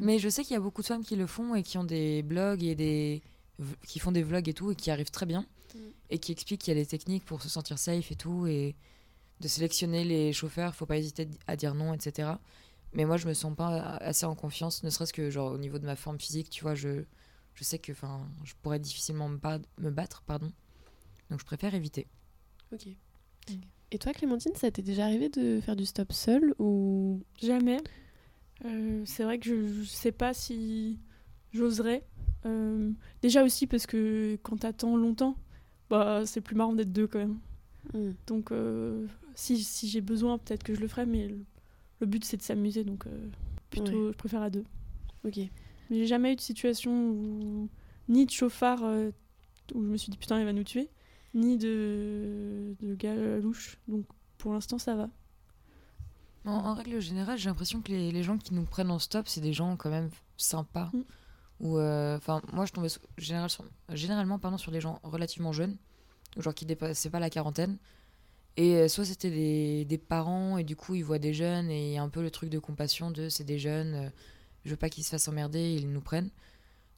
[0.00, 1.84] Mais je sais qu'il y a beaucoup de femmes qui le font et qui ont
[1.84, 3.22] des blogs et des
[3.86, 5.78] qui font des vlogs et tout et qui arrivent très bien Mm.
[6.10, 8.74] et qui expliquent qu'il y a des techniques pour se sentir safe et tout et
[9.40, 12.28] de sélectionner les chauffeurs, faut pas hésiter à dire non, etc.
[12.92, 15.78] Mais moi je me sens pas assez en confiance, ne serait-ce que genre au niveau
[15.78, 17.04] de ma forme physique, tu vois, je
[17.54, 20.50] je sais que enfin je pourrais difficilement me, ba- me battre, pardon.
[21.30, 22.08] Donc je préfère éviter.
[22.72, 22.88] Ok.
[23.48, 23.56] Ok.
[23.92, 27.78] Et toi, Clémentine, ça t'est déjà arrivé de faire du stop seul ou Jamais.
[28.64, 30.98] Euh, c'est vrai que je, je sais pas si
[31.52, 32.04] j'oserais.
[32.46, 32.90] Euh,
[33.22, 35.36] déjà aussi parce que quand t'attends longtemps,
[35.88, 37.38] bah c'est plus marrant d'être deux quand même.
[37.94, 38.12] Mm.
[38.26, 41.38] Donc euh, si, si j'ai besoin, peut-être que je le ferai, mais le,
[42.00, 43.04] le but c'est de s'amuser, donc
[43.70, 44.64] plutôt je préfère à deux.
[45.24, 45.36] Ok.
[45.36, 47.68] Mais j'ai jamais eu de situation où
[48.08, 48.82] ni de chauffard
[49.74, 50.88] où je me suis dit putain il va nous tuer,
[51.34, 53.78] ni de, de gars louche.
[53.88, 54.06] Donc
[54.38, 55.10] pour l'instant ça va.
[56.44, 59.28] En, en règle générale, j'ai l'impression que les, les gens qui nous prennent en stop,
[59.28, 60.90] c'est des gens quand même sympas.
[60.92, 61.02] Mm.
[61.60, 65.76] Ou euh, enfin, moi, je tombais général sur- généralement pardon, sur des gens relativement jeunes,
[66.38, 67.76] genre qui dépassaient pas la quarantaine.
[68.56, 71.90] Et euh, soit c'était des, des parents et du coup ils voient des jeunes et
[71.90, 74.10] il y a un peu le truc de compassion de c'est des jeunes, euh,
[74.64, 76.30] je veux pas qu'ils se fassent emmerder, ils nous prennent.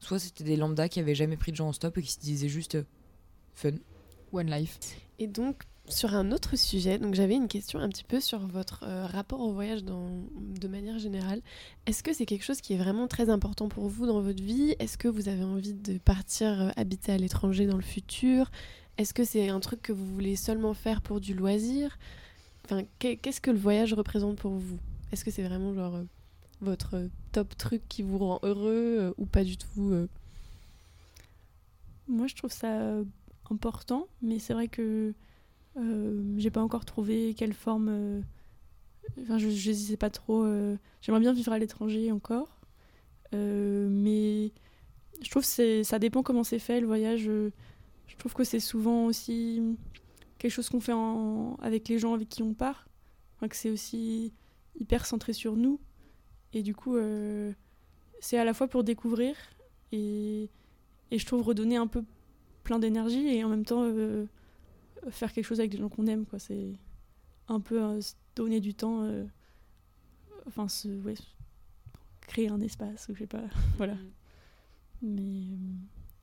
[0.01, 2.21] Soit c'était des lambdas qui avaient jamais pris de gens en stop et qui se
[2.21, 2.85] disaient juste euh,
[3.55, 3.73] fun.
[4.33, 4.79] One life.
[5.19, 8.85] Et donc, sur un autre sujet, donc j'avais une question un petit peu sur votre
[8.85, 11.43] euh, rapport au voyage dans, de manière générale.
[11.87, 14.75] Est-ce que c'est quelque chose qui est vraiment très important pour vous dans votre vie?
[14.79, 18.51] Est-ce que vous avez envie de partir euh, habiter à l'étranger dans le futur?
[18.97, 21.99] Est-ce que c'est un truc que vous voulez seulement faire pour du loisir?
[22.65, 24.79] Enfin, qu'est- qu'est-ce que le voyage représente pour vous?
[25.11, 26.05] Est-ce que c'est vraiment genre euh,
[26.61, 30.07] votre top truc qui vous rend heureux ou pas du tout
[32.07, 32.95] Moi, je trouve ça
[33.51, 35.13] important, mais c'est vrai que
[36.37, 37.89] j'ai pas encore trouvé quelle forme.
[37.91, 38.21] euh,
[39.23, 40.45] Enfin, je je sais pas trop.
[40.45, 42.61] euh, J'aimerais bien vivre à l'étranger encore,
[43.35, 44.53] Euh, mais
[45.23, 47.29] je trouve que ça dépend comment c'est fait le voyage.
[47.29, 47.51] euh,
[48.09, 49.63] Je trouve que c'est souvent aussi
[50.39, 50.93] quelque chose qu'on fait
[51.61, 52.89] avec les gens avec qui on part.
[53.49, 54.33] Que c'est aussi
[54.81, 55.81] hyper centré sur nous.
[56.53, 57.53] Et du coup, euh,
[58.21, 59.35] c'est à la fois pour découvrir
[59.93, 60.49] et,
[61.13, 62.05] je trouve redonner un peu
[62.65, 64.27] plein d'énergie et en même temps euh,
[65.11, 66.25] faire quelque chose avec des gens qu'on aime.
[66.27, 66.39] quoi.
[66.39, 66.73] C'est
[67.49, 69.25] un peu euh, se donner du temps, euh,
[70.47, 71.15] enfin, se, ouais,
[72.23, 73.43] créer un espace, ou je sais pas.
[73.77, 73.97] voilà.
[75.03, 75.57] Mais euh,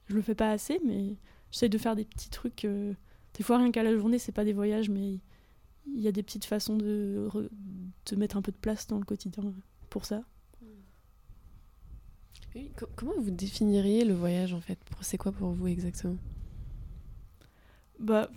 [0.07, 1.15] je le fais pas assez, mais
[1.51, 2.65] j'essaie de faire des petits trucs.
[2.65, 5.19] des fois, rien qu'à la journée, c'est pas des voyages, mais
[5.87, 7.27] il y a des petites façons de,
[8.05, 9.43] de mettre un peu de place dans le quotidien
[9.89, 10.23] pour ça.
[12.55, 14.79] Oui, co- Comment vous définiriez le voyage en fait?
[15.01, 16.17] C'est quoi pour vous exactement?
[17.99, 18.29] Bah,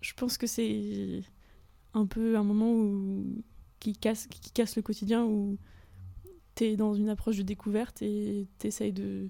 [0.00, 1.22] je- pense que c'est
[1.94, 3.24] un peu un moment où
[3.80, 5.58] qui casse, qui casse le quotidien où
[6.54, 9.28] t'es dans une approche de découverte et t'essayes de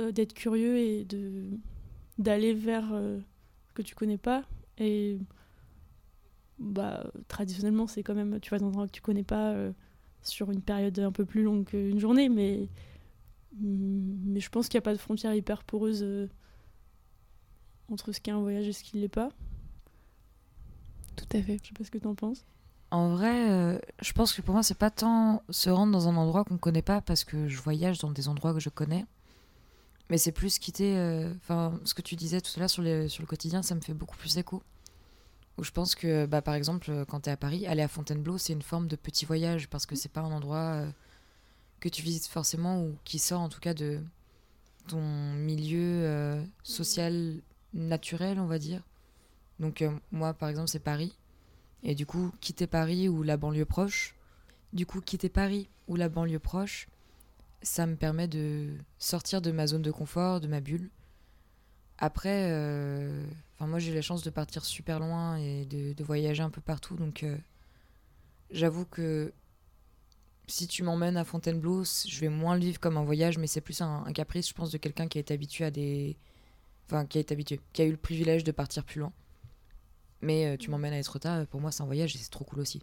[0.00, 1.50] euh, d'être curieux et de
[2.18, 3.18] d'aller vers euh,
[3.68, 4.44] ce que tu connais pas.
[4.78, 5.18] Et
[6.58, 9.72] bah traditionnellement c'est quand même tu vas dans un endroit que tu connais pas euh,
[10.22, 12.68] sur une période un peu plus longue qu'une journée mais
[13.60, 16.02] mais je pense qu'il n'y a pas de frontière hyper poreuse
[17.90, 19.30] entre ce qu'est un voyage et ce qui l'est pas.
[21.16, 21.58] Tout à fait.
[21.62, 22.44] Je sais pas ce que t'en penses.
[22.90, 26.16] En vrai, euh, je pense que pour moi, c'est pas tant se rendre dans un
[26.16, 29.04] endroit qu'on connaît pas parce que je voyage dans des endroits que je connais.
[30.10, 30.96] Mais c'est plus quitter.
[30.96, 33.74] euh, Enfin, ce que tu disais tout à l'heure sur, les- sur le quotidien, ça
[33.74, 34.62] me fait beaucoup plus écho.
[35.56, 37.88] Où je pense que, bah, par exemple, euh, quand tu es à Paris, aller à
[37.88, 40.90] Fontainebleau, c'est une forme de petit voyage parce que c'est pas un endroit euh,
[41.80, 44.00] que tu visites forcément ou qui sort en tout cas de
[44.88, 45.00] ton
[45.34, 47.36] milieu euh, social
[47.74, 48.82] naturel, on va dire.
[49.60, 51.16] Donc, euh, moi, par exemple, c'est Paris.
[51.82, 54.14] Et du coup, quitter Paris ou la banlieue proche,
[54.72, 56.88] du coup, quitter Paris ou la banlieue proche,
[57.62, 60.90] ça me permet de sortir de ma zone de confort, de ma bulle.
[61.98, 63.24] Après, euh,
[63.60, 67.22] moi j'ai la chance de partir super loin et de, voyager un peu partout, donc
[67.22, 67.36] euh,
[68.50, 69.32] j'avoue que
[70.46, 73.60] si tu m'emmènes à Fontainebleau, je vais moins le vivre comme un voyage, mais c'est
[73.60, 76.18] plus un caprice, je pense, de quelqu'un qui est habitué à des,
[76.86, 79.12] enfin qui est habitué, qui a eu le privilège de partir plus loin.
[80.20, 82.60] Mais euh, tu m'emmènes à Etretat, pour moi c'est un voyage et c'est trop cool
[82.60, 82.82] aussi.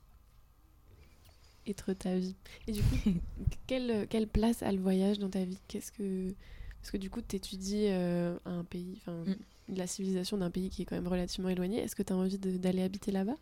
[1.67, 2.35] Être ta vie.
[2.67, 2.95] Et du coup,
[3.67, 5.59] quelle, quelle place a le voyage dans ta vie?
[5.67, 6.33] Qu'est-ce que
[6.81, 9.35] parce que du coup, tu étudies un pays, enfin Mm.
[9.75, 11.79] la civilisation d'un pays qui est quand même relativement éloigné.
[11.79, 13.37] Est-ce que tu as envie d'aller habiter là-bas?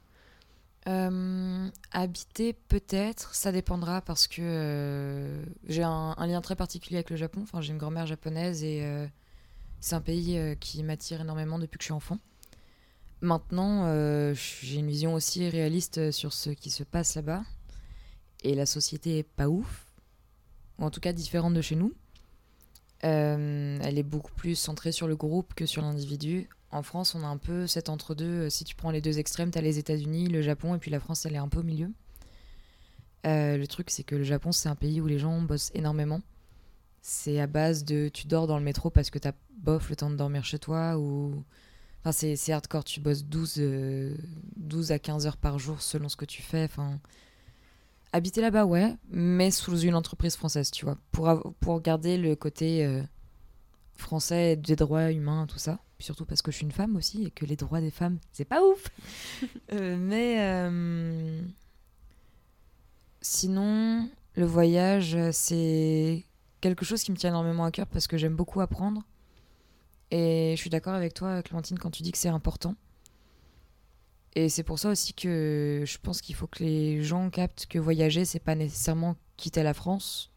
[0.87, 7.09] Euh, habiter peut-être, ça dépendra parce que euh, j'ai un, un lien très particulier avec
[7.09, 7.41] le Japon.
[7.43, 9.07] Enfin, j'ai une grand-mère japonaise et euh,
[9.79, 12.17] c'est un pays euh, qui m'attire énormément depuis que je suis enfant.
[13.21, 17.43] Maintenant, euh, j'ai une vision aussi réaliste sur ce qui se passe là-bas
[18.43, 19.85] et la société est pas ouf,
[20.77, 21.93] ou en tout cas différente de chez nous.
[23.03, 26.49] Euh, elle est beaucoup plus centrée sur le groupe que sur l'individu.
[26.71, 28.49] En France, on a un peu cet entre-deux.
[28.49, 30.99] Si tu prends les deux extrêmes, tu as les États-Unis, le Japon, et puis la
[30.99, 31.91] France, elle est un peu au milieu.
[33.25, 36.21] Euh, le truc, c'est que le Japon, c'est un pays où les gens bossent énormément.
[37.11, 40.11] C'est à base de tu dors dans le métro parce que t'as bof le temps
[40.11, 41.43] de dormir chez toi ou.
[42.01, 44.15] Enfin, c'est c'est hardcore, tu bosses 12, euh,
[44.57, 46.65] 12 à 15 heures par jour selon ce que tu fais.
[46.65, 46.99] Enfin,
[48.13, 52.35] habiter là-bas, ouais, mais sous une entreprise française, tu vois, pour, av- pour garder le
[52.35, 53.01] côté euh,
[53.95, 55.79] français des droits humains, tout ça.
[55.97, 58.19] Puis surtout parce que je suis une femme aussi et que les droits des femmes,
[58.31, 58.89] c'est pas ouf.
[59.73, 60.39] Euh, mais
[63.21, 66.25] sinon, le voyage, c'est
[66.61, 69.03] quelque chose qui me tient énormément à cœur parce que j'aime beaucoup apprendre.
[70.11, 72.75] Et je suis d'accord avec toi, Clémentine, quand tu dis que c'est important.
[74.35, 77.79] Et c'est pour ça aussi que je pense qu'il faut que les gens captent que
[77.79, 80.31] voyager, c'est pas nécessairement quitter la France,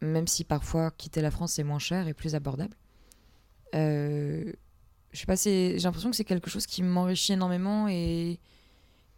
[0.00, 2.76] même si parfois quitter la France c'est moins cher et plus abordable.
[3.74, 4.52] Euh,
[5.12, 8.38] je sais pas, j'ai l'impression que c'est quelque chose qui m'enrichit énormément et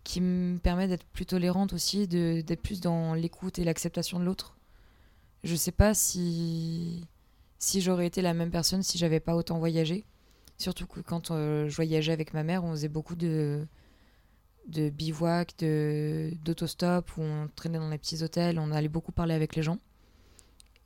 [0.05, 4.54] qui me permet d'être plus tolérante aussi, d'être plus dans l'écoute et l'acceptation de l'autre.
[5.45, 7.07] Je sais pas si
[7.59, 10.05] si j'aurais été la même personne si j'avais pas autant voyagé.
[10.59, 13.67] Surtout que quand euh, je voyageais avec ma mère, on faisait beaucoup de,
[14.69, 19.35] de bivouac, de, d'autostop, où on traînait dans les petits hôtels, on allait beaucoup parler
[19.35, 19.79] avec les gens.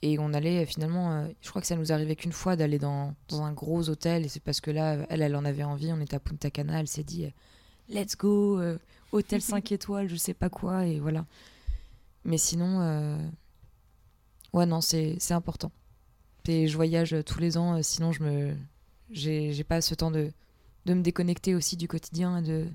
[0.00, 2.78] Et on allait euh, finalement, euh, je crois que ça nous arrivait qu'une fois d'aller
[2.78, 5.92] dans, dans un gros hôtel, et c'est parce que là, elle, elle en avait envie,
[5.92, 7.30] on était à Punta Cana, elle s'est dit, euh,
[7.88, 8.60] let's go,
[9.12, 11.26] hôtel 5 étoiles, je sais pas quoi, et voilà.
[12.24, 13.18] Mais sinon,
[14.52, 15.72] ouais, non, c'est, important.
[16.46, 18.56] Et je voyage euh, tous les ans, euh, sinon je me,
[19.10, 20.32] j'ai, pas ce temps de,
[20.86, 22.66] de me déconnecter aussi du quotidien et de,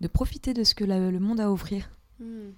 [0.00, 1.90] de profiter de ce que la- le monde a à offrir.
[2.20, 2.50] Hmm.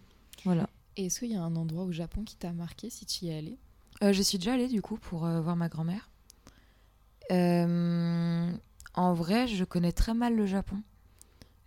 [0.45, 0.69] Voilà.
[0.97, 3.31] Et est-ce qu'il y a un endroit au Japon qui t'a marqué si tu y
[3.31, 3.57] es allé
[4.03, 6.11] Euh, je suis déjà allée du coup pour euh, voir ma grand-mère.
[7.31, 8.53] Euh,
[8.95, 10.77] en vrai, je connais très mal le Japon.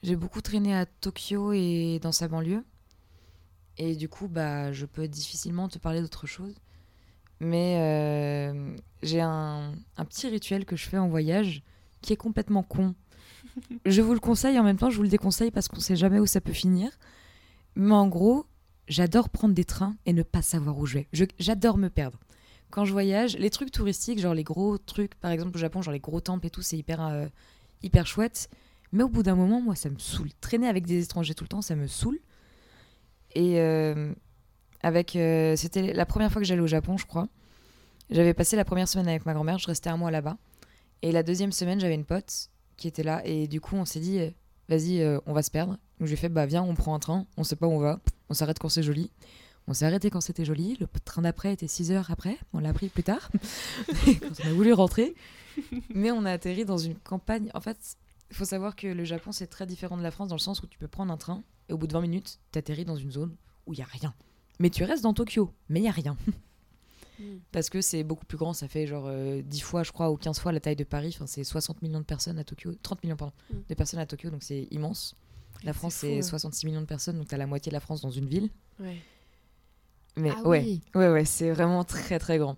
[0.04, 2.64] J'ai beaucoup traîné à Tokyo et dans sa banlieue.
[3.78, 6.56] Et du coup, bah, je peux difficilement te parler d'autre chose.
[7.40, 11.62] Mais euh, j'ai un, un petit rituel que je fais en voyage
[12.02, 12.96] qui est complètement con.
[13.86, 16.20] je vous le conseille en même temps, je vous le déconseille parce qu'on sait jamais
[16.20, 16.92] où ça peut finir.
[17.76, 18.46] Mais en gros,
[18.88, 21.08] j'adore prendre des trains et ne pas savoir où je vais.
[21.40, 22.20] J'adore me perdre.
[22.70, 25.94] Quand je voyage, les trucs touristiques, genre les gros trucs, par exemple au Japon, genre
[25.94, 27.28] les gros temples et tout, c'est hyper, euh,
[27.82, 28.50] hyper chouette.
[28.92, 30.30] Mais au bout d'un moment, moi, ça me saoule.
[30.42, 32.20] Traîner avec des étrangers tout le temps, ça me saoule.
[33.36, 34.14] Et euh,
[35.16, 37.28] euh, c'était la première fois que j'allais au Japon, je crois.
[38.10, 40.38] J'avais passé la première semaine avec ma grand-mère, je restais un mois là-bas.
[41.02, 43.22] Et la deuxième semaine, j'avais une pote qui était là.
[43.26, 44.30] Et du coup, on s'est dit, euh,
[44.70, 45.78] vas-y, euh, on va se perdre.
[46.00, 48.00] Donc j'ai fait, bah viens, on prend un train, on sait pas où on va,
[48.30, 49.12] on s'arrête quand c'est joli.
[49.68, 50.78] On s'est arrêté quand c'était joli.
[50.80, 52.38] Le train d'après était 6 heures après.
[52.54, 53.30] On l'a pris plus tard.
[54.06, 55.14] quand on a voulu rentrer.
[55.94, 57.50] Mais on a atterri dans une campagne.
[57.54, 57.78] En fait,
[58.30, 60.62] il faut savoir que le Japon, c'est très différent de la France dans le sens
[60.64, 62.96] où tu peux prendre un train et au bout de 20 minutes, tu atterris dans
[62.96, 64.14] une zone où il y a rien.
[64.60, 66.18] Mais tu restes dans Tokyo, mais il y a rien.
[67.20, 67.40] Hmm.
[67.52, 68.54] Parce que c'est beaucoup plus grand.
[68.54, 71.14] Ça fait genre euh, 10 fois, je crois, ou 15 fois la taille de Paris.
[71.16, 72.74] Enfin, c'est 60 millions de personnes à Tokyo.
[72.84, 73.56] 30 millions, pardon, Mm.
[73.70, 74.30] de personnes à Tokyo.
[74.30, 75.16] Donc c'est immense.
[75.64, 76.22] La France, c'est hein.
[76.22, 77.18] 66 millions de personnes.
[77.18, 78.52] Donc tu as la moitié de la France dans une ville.
[78.80, 78.98] Ouais.
[80.16, 80.82] Mais Ah ouais, oui.
[80.94, 82.56] ouais, ouais, c'est vraiment très très grand.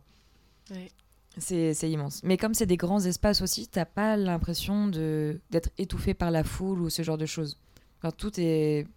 [0.71, 0.91] Ouais.
[1.37, 2.21] C'est immense.
[2.25, 6.81] Mais comme c'est des grands espaces aussi, t'as pas l'impression d'être étouffé par la foule
[6.81, 7.57] ou ce genre de choses.
[7.99, 8.87] Enfin, tout est,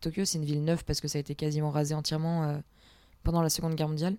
[0.00, 2.58] Tokyo, c'est une ville neuve parce que ça a été quasiment rasé entièrement euh,
[3.22, 4.16] pendant la Seconde Guerre mondiale.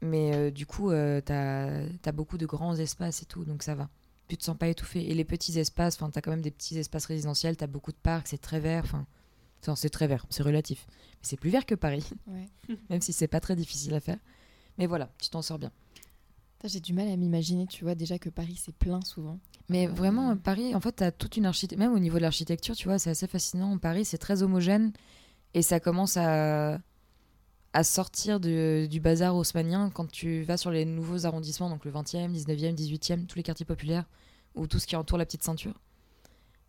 [0.00, 3.74] Mais euh, du coup, euh, t'as as beaucoup de grands espaces et tout, donc ça
[3.74, 3.88] va.
[4.28, 5.08] Tu te sens pas étouffé.
[5.10, 7.96] Et les petits espaces, enfin, t'as quand même des petits espaces résidentiels, t'as beaucoup de
[7.96, 8.84] parcs, c'est très vert.
[8.84, 9.06] Enfin,
[9.74, 10.86] c'est très vert, c'est relatif.
[10.88, 12.46] Mais c'est plus vert que Paris, Ouais.
[12.90, 14.18] même si c'est pas très difficile à faire.
[14.76, 15.72] Mais voilà, tu t'en sors bien.
[16.64, 19.38] J'ai du mal à m'imaginer, tu vois, déjà que Paris c'est plein souvent.
[19.68, 21.78] Mais Euh, vraiment, Paris, en fait, t'as toute une architecture.
[21.78, 23.78] Même au niveau de l'architecture, tu vois, c'est assez fascinant.
[23.78, 24.92] Paris, c'est très homogène
[25.54, 26.80] et ça commence à,
[27.72, 31.92] à sortir de- du bazar haussmannien quand tu vas sur les nouveaux arrondissements, donc le
[31.92, 34.06] 20e, 19e, 18e, tous les quartiers populaires
[34.56, 35.74] ou tout ce qui entoure la petite ceinture.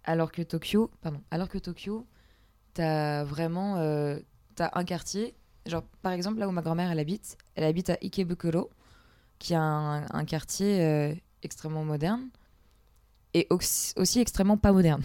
[0.04, 2.06] Alors que Tokyo, pardon, alors que Tokyo,
[2.76, 4.20] t'as vraiment euh,
[4.56, 5.34] t'as un quartier.
[5.66, 8.70] Genre, par exemple, là où ma grand-mère elle habite, elle habite à Ikebukuro,
[9.40, 12.28] qui est un, un quartier euh, extrêmement moderne
[13.34, 15.02] et aussi, aussi extrêmement pas moderne.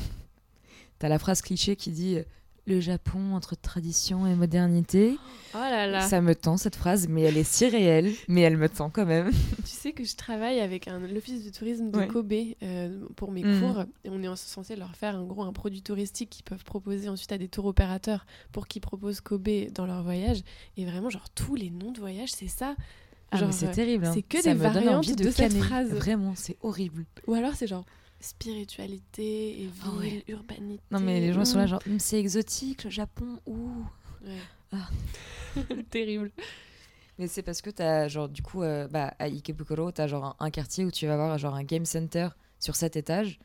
[0.98, 2.22] T'as la phrase cliché qui dit euh,
[2.66, 5.18] le Japon entre tradition et modernité.
[5.54, 6.00] Oh là là.
[6.08, 9.04] Ça me tend cette phrase, mais elle est si réelle, mais elle me tend quand
[9.04, 9.30] même.
[9.64, 12.08] Tu sais que je travaille avec l'office de tourisme de Ouais.
[12.08, 13.60] Kobe euh, pour mes Mhm.
[13.60, 17.10] cours et on est censé leur faire en gros un produit touristique qu'ils peuvent proposer
[17.10, 20.40] ensuite à des tours opérateurs pour qu'ils proposent Kobe dans leur voyage
[20.78, 22.76] et vraiment genre tous les noms de voyage c'est ça
[23.30, 24.04] Ah, c'est euh, terrible.
[24.06, 24.12] hein.
[24.14, 25.60] c'est que Ça des me donne variantes envie de cette canner.
[25.60, 25.88] phrase.
[25.90, 27.04] Vraiment, c'est horrible.
[27.26, 27.84] ou alors c'est genre
[28.20, 30.24] spiritualité et ville Ah ouais.
[30.28, 31.68] urbanité Non, mais les gens sont là, Ouh.
[31.68, 33.84] genre, Hum, c'est exotique, le Japon, ouh.
[34.24, 34.38] Ouais.
[34.72, 34.88] Ah.
[35.90, 36.30] terrible
[37.18, 40.46] Mais c'est parce que t'as, genre, du coup, euh, bah, à Ikebukuro, t'as genre un,
[40.46, 42.28] un quartier où tu vas avoir genre un game center
[42.60, 43.38] sur sept étages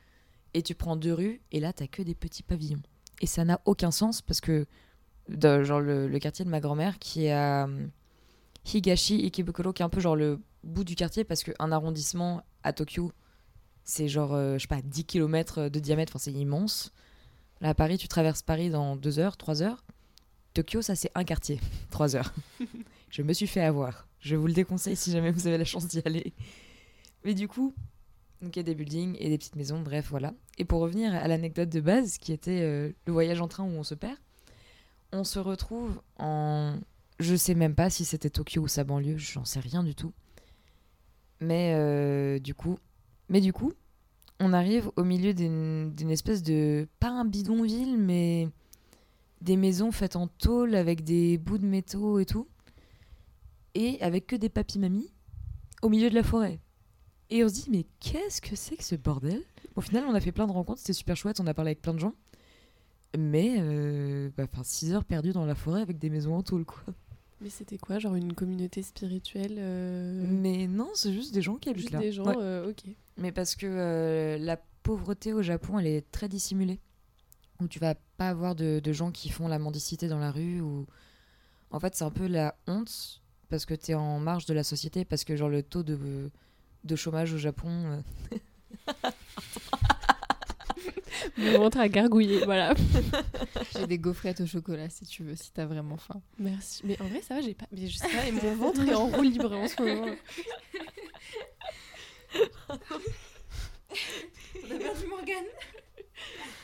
[0.53, 2.81] et tu prends deux rues et là, t'as que des petits pavillons.
[3.21, 4.65] Et ça n'a aucun sens parce que,
[5.29, 7.85] de- genre, le, le quartier de ma grand-mère qui est à euh,
[8.65, 12.73] Higashi Ikebukuro, qui est un peu genre le bout du quartier parce qu'un arrondissement à
[12.73, 13.11] Tokyo,
[13.83, 16.91] c'est genre, euh, je sais pas, 10 km de diamètre, enfin, c'est immense.
[17.61, 19.83] Là, à Paris, tu traverses Paris dans deux heures, trois heures.
[20.53, 22.33] Tokyo, ça, c'est un quartier, trois heures.
[23.09, 24.07] Je me suis fait avoir.
[24.19, 26.33] Je vous le déconseille si jamais vous avez la chance d'y aller.
[27.25, 27.73] Mais du coup,
[28.41, 30.33] donc il y a des buildings et des petites maisons, bref, voilà.
[30.57, 33.71] Et pour revenir à l'anecdote de base, qui était euh, le voyage en train où
[33.71, 34.17] on se perd,
[35.11, 36.75] on se retrouve en.
[37.19, 40.13] Je sais même pas si c'était Tokyo ou sa banlieue, j'en sais rien du tout.
[41.41, 42.77] Mais euh, du coup.
[43.29, 43.73] Mais du coup,
[44.39, 46.87] on arrive au milieu d'une espèce de.
[46.99, 48.49] Pas un bidonville, mais.
[49.41, 52.47] Des maisons faites en tôle avec des bouts de métaux et tout
[53.75, 55.11] et avec que des papy-mamies
[55.81, 56.59] au milieu de la forêt.
[57.29, 59.41] Et on se dit, mais qu'est-ce que c'est que ce bordel?
[59.75, 61.81] Au final, on a fait plein de rencontres, c'était super chouette, on a parlé avec
[61.81, 62.13] plein de gens.
[63.17, 66.83] Mais, euh, bah, 6 heures perdues dans la forêt avec des maisons en tôle, quoi.
[67.41, 71.69] Mais c'était quoi, genre une communauté spirituelle euh, Mais non, c'est juste des gens qui
[71.69, 71.99] habitent Juste là.
[71.99, 72.35] des gens, Ouais.
[72.37, 72.83] euh, ok.
[73.17, 76.79] Mais parce que euh, la pauvreté au Japon, elle est très dissimulée.
[77.61, 80.59] Où tu vas pas avoir de, de gens qui font la mendicité dans la rue.
[80.61, 80.85] Ou...
[81.71, 84.63] En fait, c'est un peu la honte parce que tu es en marge de la
[84.63, 85.05] société.
[85.05, 86.29] Parce que, genre, le taux de,
[86.83, 88.03] de chômage au Japon.
[91.37, 92.73] Mon ventre a gargouillé, voilà.
[93.77, 96.21] J'ai des gaufrettes au chocolat si tu veux, si t'as vraiment faim.
[96.37, 96.81] Merci.
[96.85, 97.65] Mais en vrai, ça va, j'ai pas.
[97.71, 100.15] Mais je sais pas, et mon ventre est en roue libre en ce moment.
[102.35, 105.45] On a perdu Morgane.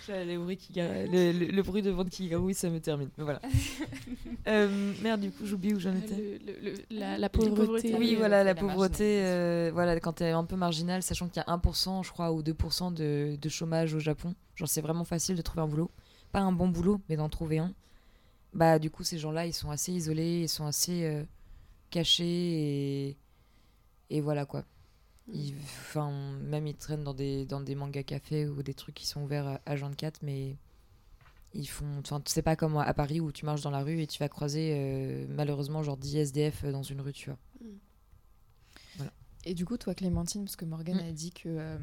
[0.26, 3.10] Le bruit, qui gar- le, le- le bruit de ventre qui gargouille, ça me termine.
[3.18, 3.42] Mais voilà.
[4.48, 6.16] Euh, merde, du coup, j'oublie où j'en étais.
[6.46, 7.56] Le- le- le- la, la pauvreté.
[7.66, 7.96] pauvreté.
[7.98, 11.50] Oui, voilà, la la pauvreté, euh, voilà, quand t'es un peu marginal, sachant qu'il y
[11.50, 15.36] a 1%, je crois, ou 2% de, de chômage au Japon, genre c'est vraiment facile
[15.36, 15.90] de trouver un boulot.
[16.32, 17.74] Pas un bon boulot, mais d'en trouver un.
[18.54, 21.24] Bah, du coup, ces gens-là, ils sont assez isolés, ils sont assez euh,
[21.90, 23.18] cachés, et,
[24.12, 24.64] et voilà quoi.
[25.34, 26.12] Ils, enfin,
[26.44, 29.48] même ils traînent dans des, dans des mangas cafés ou des trucs qui sont ouverts
[29.48, 30.56] à, à 24, mais
[31.54, 31.98] ils font.
[32.00, 34.30] Enfin, c'est pas comme à Paris où tu marches dans la rue et tu vas
[34.30, 37.40] croiser euh, malheureusement genre 10 SDF dans une rue, tu vois.
[39.48, 41.10] Et du coup, toi, Clémentine, parce que Morgane Mm.
[41.10, 41.78] a dit que euh,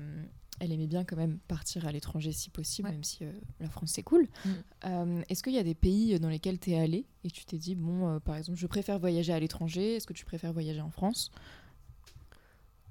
[0.59, 2.95] elle aimait bien quand même partir à l'étranger si possible, Ouais.
[2.95, 4.29] même si euh, la France c'est cool.
[4.45, 4.51] Mm.
[4.87, 7.59] Euh, Est-ce qu'il y a des pays dans lesquels tu es allé et tu t'es
[7.59, 10.81] dit, bon, euh, par exemple, je préfère voyager à l'étranger, est-ce que tu préfères voyager
[10.81, 11.31] en France?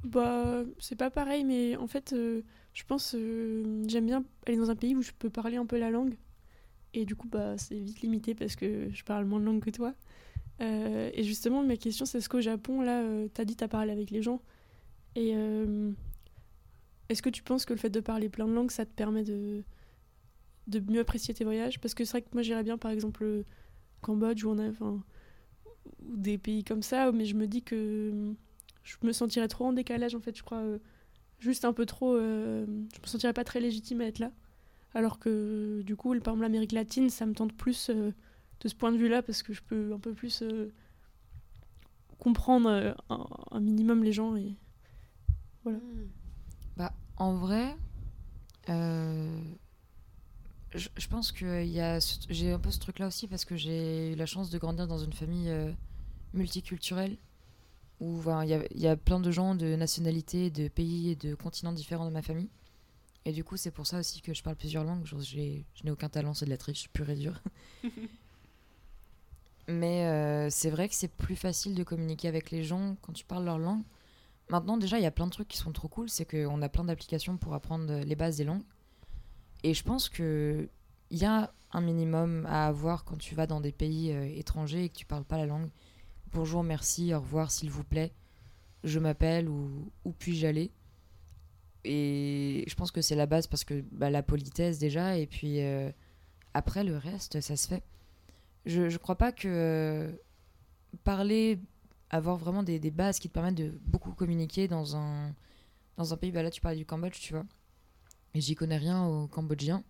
[0.04, 2.42] Bah, c'est pas pareil, mais en fait, euh,
[2.74, 5.78] je pense euh, j'aime bien aller dans un pays où je peux parler un peu
[5.78, 6.16] la langue.
[6.94, 9.70] Et du coup, bah, c'est vite limité parce que je parle moins de langue que
[9.70, 9.94] toi.
[10.62, 14.12] Euh, et justement, ma question, c'est est-ce qu'au Japon, là, t'as dit t'as parlé avec
[14.12, 14.42] les gens?
[15.16, 15.34] Et
[17.10, 19.24] est-ce que tu penses que le fait de parler plein de langues, ça te permet
[19.24, 19.64] de,
[20.68, 21.80] de mieux apprécier tes voyages?
[21.80, 23.46] Parce que c'est vrai que moi, j'irais bien, par exemple, le
[24.02, 25.02] Cambodge, où on a, ou
[26.18, 28.34] des pays comme ça, mais je me dis que
[28.84, 30.80] je me sentirais trop en décalage en fait je crois euh,
[31.40, 34.32] juste un peu trop euh, je me sentirais pas très légitime à être là
[34.94, 38.12] alors que du coup par exemple l'Amérique latine ça me tente plus euh,
[38.60, 40.44] de ce point de vue là parce que je peux un peu plus
[42.20, 44.56] comprendre un, minimum les gens et
[45.64, 45.80] Voilà.
[45.80, 46.10] Mm.
[46.78, 47.76] Bah, en vrai,
[50.76, 51.66] je, pense que
[52.30, 55.00] j'ai un peu ce truc-là aussi parce que j'ai eu la chance de grandir dans
[55.00, 55.52] une famille
[56.36, 57.18] multiculturelle
[58.02, 61.36] où il y, a, y a plein de gens de nationalités, de pays et de
[61.36, 62.50] continents différents dans ma famille.
[63.26, 65.06] Et du coup, c'est pour ça aussi que je parle plusieurs langues.
[65.06, 67.40] Genre, je n'ai aucun talent, c'est de la triche pure et dure.
[69.68, 73.24] Mais euh, c'est vrai que c'est plus facile de communiquer avec les gens quand tu
[73.24, 73.84] parles leur langue.
[74.50, 76.10] Maintenant, déjà, il y a plein de trucs qui sont trop cool.
[76.10, 78.64] C'est qu'on a plein d'applications pour apprendre les bases des langues.
[79.64, 80.68] Et je pense que
[81.12, 84.86] il y a un minimum à avoir quand tu vas dans des pays euh, étrangers
[84.86, 85.70] et que tu parles pas la langue.
[86.34, 88.14] Bonjour, merci, au revoir, s'il vous plaît.
[88.86, 90.72] Je m'appelle ou où puis-je aller?
[91.84, 95.18] Et je pense que c'est la base parce que bah, la politesse déjà.
[95.18, 95.92] Et puis euh,
[96.54, 97.84] après, le reste, ça se fait.
[98.66, 100.12] Je, je crois pas que euh,
[101.04, 101.60] parler
[102.10, 105.34] avoir vraiment des, bases qui te permettent de beaucoup communiquer dans un,
[105.98, 106.32] dans un pays.
[106.32, 107.46] Bah là, tu parlais du Cambodge, tu vois.
[108.36, 109.84] Et j'y connais rien au cambodgien.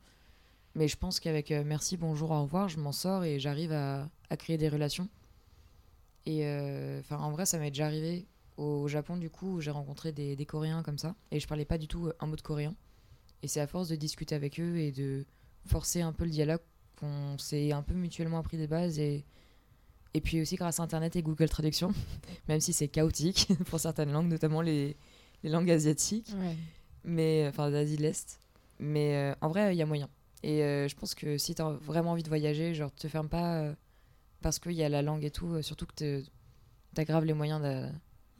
[0.74, 4.10] Mais je pense qu'avec euh, merci, bonjour, au revoir, je m'en sors et j'arrive à
[4.38, 5.08] créer des relations.
[6.26, 9.72] Et euh, enfin, en vrai, ça m'est déjà arrivé au Japon, du coup, où j'ai
[9.72, 11.16] rencontré des, des Coréens comme ça.
[11.32, 12.76] Et je parlais pas du tout euh, un mot de coréen.
[13.44, 15.26] Et c'est à force de discuter avec eux et de
[15.66, 16.60] forcer un peu le dialogue
[17.00, 19.00] qu'on s'est un peu mutuellement appris des bases.
[19.00, 19.26] Et,
[20.14, 21.92] et puis aussi grâce à Internet et Google Traduction,
[22.48, 24.96] même si c'est chaotique pour certaines langues, notamment les,
[25.44, 26.56] les langues asiatiques Ouais.
[27.04, 28.40] mais enfin d'Asie de l'Est.
[28.78, 30.10] Mais euh, en vrai, il y a moyen.
[30.44, 33.30] Et euh, je pense que si tu as vraiment envie de voyager, genre te ferme
[33.30, 33.74] pas euh,
[34.42, 36.24] parce qu'il y a la langue et tout, euh, surtout que
[36.96, 37.90] grave les moyens, de,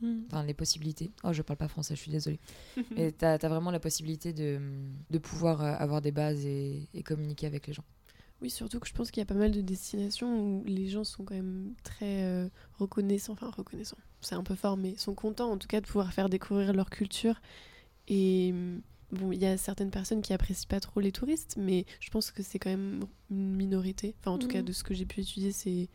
[0.02, 0.22] Mm.
[0.26, 1.12] enfin les possibilités.
[1.22, 2.40] Oh, je parle pas français, je suis désolée.
[2.96, 4.60] et tu as, vraiment la possibilité de,
[5.10, 7.84] de pouvoir euh, avoir des bases et, et communiquer avec les gens.
[8.40, 11.04] Oui, surtout que je pense qu'il y a pas mal de destinations où les gens
[11.04, 12.48] sont quand même très euh,
[12.78, 16.12] reconnaissants, enfin reconnaissants, c'est un peu fort, mais sont contents en tout cas de pouvoir
[16.12, 17.40] faire découvrir leur culture.
[18.08, 18.52] Et
[19.12, 22.30] bon, il y a certaines personnes qui apprécient pas trop les touristes, mais je pense
[22.30, 24.14] que c'est quand même une minorité.
[24.20, 24.64] Enfin, en tout cas, Mhm.
[24.66, 25.88] de ce que j'ai pu étudier, c'est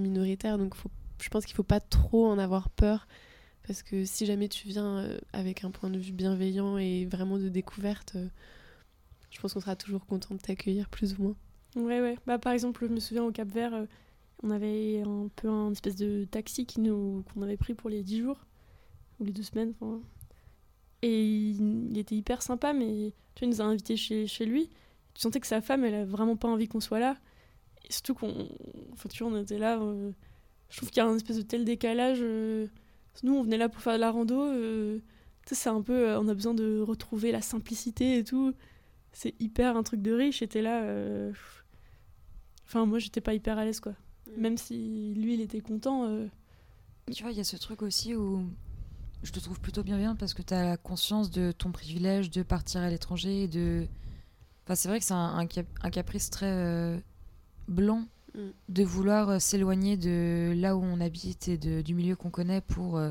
[0.00, 0.90] minoritaire, donc faut,
[1.20, 3.08] je pense qu'il faut pas trop en avoir peur.
[3.66, 7.36] Parce que si jamais tu viens euh, avec un point de vue bienveillant et vraiment
[7.38, 8.26] de découverte, euh,
[9.30, 11.36] je pense qu'on sera toujours content de t'accueillir, plus ou moins.
[11.76, 12.16] Ouais, ouais.
[12.26, 13.84] Bah, par exemple, je me souviens au Cap Vert, euh,
[14.42, 18.46] on avait un peu un espèce de taxi qu'on avait pris pour les 10 jours.
[19.20, 19.74] ou les deux semaines.
[19.80, 20.00] enfin.
[21.02, 24.44] Et il, il était hyper sympa, mais tu vois, il nous a invités chez, chez
[24.46, 24.68] lui.
[25.14, 27.16] Tu sentais que sa femme, elle a vraiment pas envie qu'on soit là.
[27.88, 28.48] Et surtout qu'on.
[28.92, 29.80] Enfin, tu vois, on était là.
[29.80, 30.10] euh,
[30.70, 32.18] je trouve qu'il y a un espèce de tel décalage.
[32.20, 32.66] euh,
[33.22, 34.42] nous, on venait là pour faire de la rando.
[34.42, 34.98] euh,
[35.46, 36.08] tu sais, c'est un peu.
[36.10, 38.52] euh, on a besoin de retrouver la simplicité et tout.
[39.12, 40.42] C'est hyper un truc de riche.
[40.42, 40.82] Et t'es là.
[42.64, 43.94] Enfin, moi, j'étais pas hyper à l'aise, quoi.
[44.36, 46.08] Même si lui, il était content.
[47.10, 48.44] Tu vois, il y a ce truc aussi où
[49.22, 52.42] je te trouve plutôt bienveillante parce que tu as la conscience de ton privilège de
[52.42, 53.86] partir à l'étranger et de.
[54.64, 56.98] Enfin, c'est vrai que c'est un, un cap- un caprice très euh,
[57.68, 58.04] blanc
[58.34, 58.40] Mm.
[58.68, 62.60] de vouloir euh, s'éloigner de là où on habite et de- du milieu qu'on connaît
[62.60, 63.10] pour euh,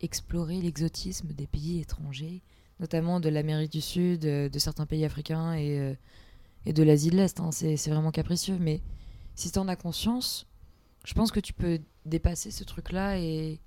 [0.00, 2.40] explorer l'exotisme des pays étrangers,
[2.80, 5.94] notamment de l'Amérique du Sud, de certains pays africains et, euh,
[6.64, 7.38] et de l'Asie de l'Est.
[7.38, 7.50] hein.
[7.52, 8.56] C'est c'est vraiment capricieux.
[8.58, 8.80] Mais
[9.34, 10.46] si tu en as conscience,
[11.04, 13.60] je pense que tu peux dépasser ce truc-là et,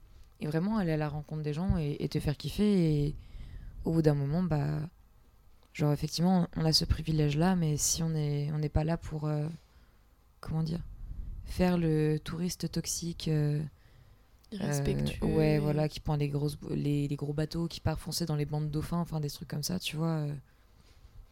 [0.43, 3.05] et vraiment aller à la rencontre des gens et, et te faire kiffer.
[3.07, 3.15] Et
[3.85, 4.81] au bout d'un moment, bah,
[5.73, 9.25] genre effectivement, on a ce privilège-là, mais si on n'est on n'est pas là pour,
[9.27, 9.47] euh,
[10.41, 10.81] comment dire,
[11.45, 15.25] faire le touriste toxique, euh, euh, Irrespectueux.
[15.25, 18.45] ouais, voilà, qui prend les, grosses, les, les gros bateaux, qui part foncer dans les
[18.45, 20.27] bandes de dauphins, enfin des trucs comme ça, tu vois.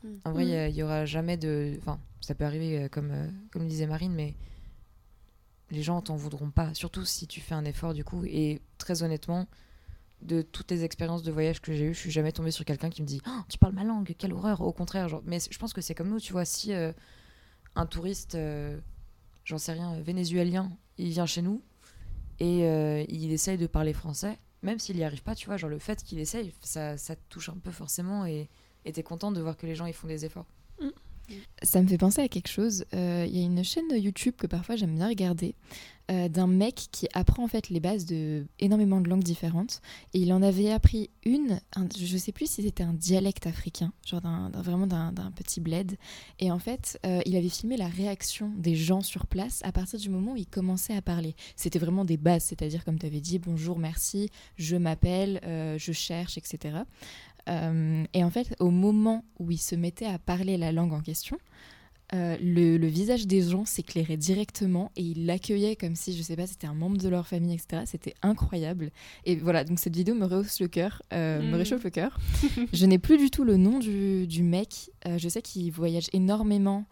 [0.04, 0.08] Mm.
[0.26, 0.58] En vrai, il y Mm.
[0.58, 1.76] a- il y, aura jamais de.
[1.80, 3.12] Enfin, ça peut arriver comme,
[3.52, 4.36] comme disait Marine, mais
[5.72, 8.24] les gens t'en voudront pas, surtout si tu fais un effort du coup.
[8.26, 9.48] Et très honnêtement,
[10.22, 12.90] de toutes les expériences de voyage que j'ai eues, je suis jamais tombée sur quelqu'un
[12.90, 15.74] qui me dit Oh, Tu parles ma langue, quelle horreur Au contraire, mais je pense
[15.74, 16.92] que c'est comme nous, tu vois, si euh,
[17.76, 18.80] un touriste, euh,
[19.46, 21.64] j'en sais rien, vénézuélien, il vient chez nous
[22.40, 25.70] et euh, il essaye de parler français, même s'il n'y arrive pas, tu vois, genre
[25.70, 28.50] le fait qu'il essaye, ça, ça te touche un peu forcément et
[28.86, 30.48] et t'es content de voir que les gens ils font des efforts.
[31.64, 32.86] Ça me fait penser à quelque chose.
[32.94, 35.56] Euh, Il y a une chaîne YouTube que parfois j'aime bien regarder
[36.10, 39.82] euh, d'un mec qui apprend en fait les bases de énormément de langues différentes.
[40.14, 43.94] Et il en avait appris une, un- je sais plus si c'était un dialecte africain,
[44.06, 44.20] genre
[44.56, 45.96] vraiment d'un petit bled.
[46.40, 50.00] Et en fait, euh, il avait filmé la réaction des gens sur place à partir
[50.00, 51.36] du moment où il commençait à parler.
[51.56, 55.40] C'était vraiment des bases, c'est-à-dire comme tu avais dit, bonjour, merci, je m'appelle,
[55.78, 56.80] je cherche, etc.
[57.50, 61.02] Euh, et en fait, au moment où il se mettait à parler la langue en
[61.02, 61.38] question,
[62.14, 66.36] euh, le, le visage des gens s'éclairait directement et ils l'accueillaient comme si, je sais
[66.36, 67.84] pas, c'était un membre de leur famille, etc.
[67.86, 68.92] C'était incroyable.
[69.26, 71.56] Et voilà, donc cette vidéo me rehausse le cœur, euh, me Mm.
[71.56, 72.20] réchauffe le cœur.
[72.74, 74.92] je n'ai plus du tout le nom du, du mec.
[75.18, 76.86] Je sais qu'il voyage énormément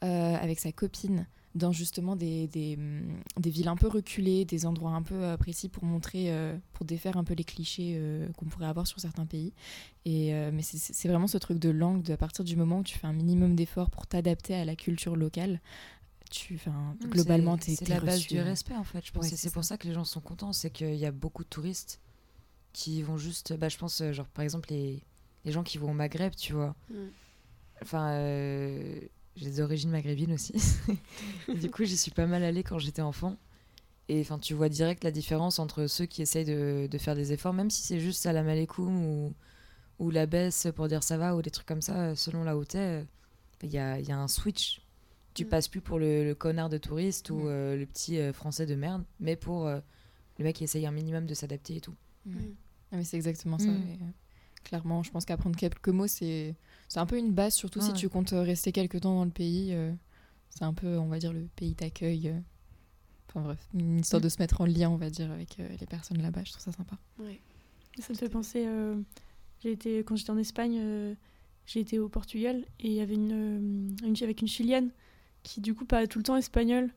[0.00, 4.92] avec sa copine dans justement des, des, hum, des villes un peu reculées, des endroits
[4.92, 8.46] un peu euh, précis pour montrer, euh, pour défaire un peu les clichés euh, qu'on
[8.46, 9.52] pourrait avoir sur certains pays.
[10.06, 12.78] Et, euh, mais c'est- c'est vraiment ce truc de langue, de, à partir du moment
[12.78, 15.60] où tu fais un minimum d'efforts pour t'adapter à la culture locale,
[16.30, 19.04] tu, enfin, globalement, t'es c'est t'es la base du respect en fait.
[19.04, 20.94] Je pense Ouais, et c'est c'est pour ça que les gens sont contents, c'est qu'il
[20.94, 22.00] y a beaucoup de touristes
[22.72, 25.02] qui vont juste, bah je pense genre par exemple les
[25.44, 26.74] les gens qui vont au Maghreb, tu vois.
[26.88, 26.94] Mm.
[27.82, 29.00] Enfin, euh,
[29.36, 30.52] j'ai des origines maghrébines aussi.
[31.54, 33.36] du coup, j'y suis pas mal allée quand j'étais enfant.
[34.08, 37.32] Et enfin, tu vois direct la différence entre ceux qui essayent de, de faire des
[37.32, 39.32] efforts, même si c'est juste salam alaikum ou,
[40.00, 42.64] ou la baisse pour dire ça va ou des trucs comme ça, selon là où
[42.64, 43.06] t'es.
[43.62, 44.82] Il y a, il y a un switch.
[45.34, 45.48] Tu Mm.
[45.48, 47.46] passes plus pour le, le connard de touriste ou Mm.
[47.48, 49.80] euh, le petit euh, français de merde, mais pour euh,
[50.38, 51.94] le mec qui essaye un minimum de s'adapter et tout.
[52.26, 52.36] Mm.
[52.90, 53.68] Ah, mais c'est exactement ça.
[53.70, 53.82] Mm.
[53.88, 54.06] et, euh,
[54.64, 56.54] clairement, je pense qu'apprendre quelques mots, c'est
[56.92, 57.96] c'est un peu une base, surtout si Ouais.
[57.96, 59.72] tu comptes euh, rester quelques temps dans le pays.
[59.72, 59.92] euh,
[60.50, 62.28] c'est un peu, on va dire, le pays d'accueil.
[62.28, 62.38] euh.
[63.28, 65.86] Enfin bref, une histoire de se mettre en lien, on va dire, avec euh, les
[65.86, 66.42] personnes là-bas.
[66.44, 66.98] Je trouve ça sympa.
[67.18, 67.40] Ouais.
[67.98, 68.64] Ça me fait penser.
[68.66, 69.00] euh,
[69.60, 71.14] j'ai été quand j'étais en Espagne, euh,
[71.64, 74.90] j'ai été au Portugal et il y avait une, une fille avec une chilienne
[75.44, 76.90] qui du coup parlait tout le temps espagnol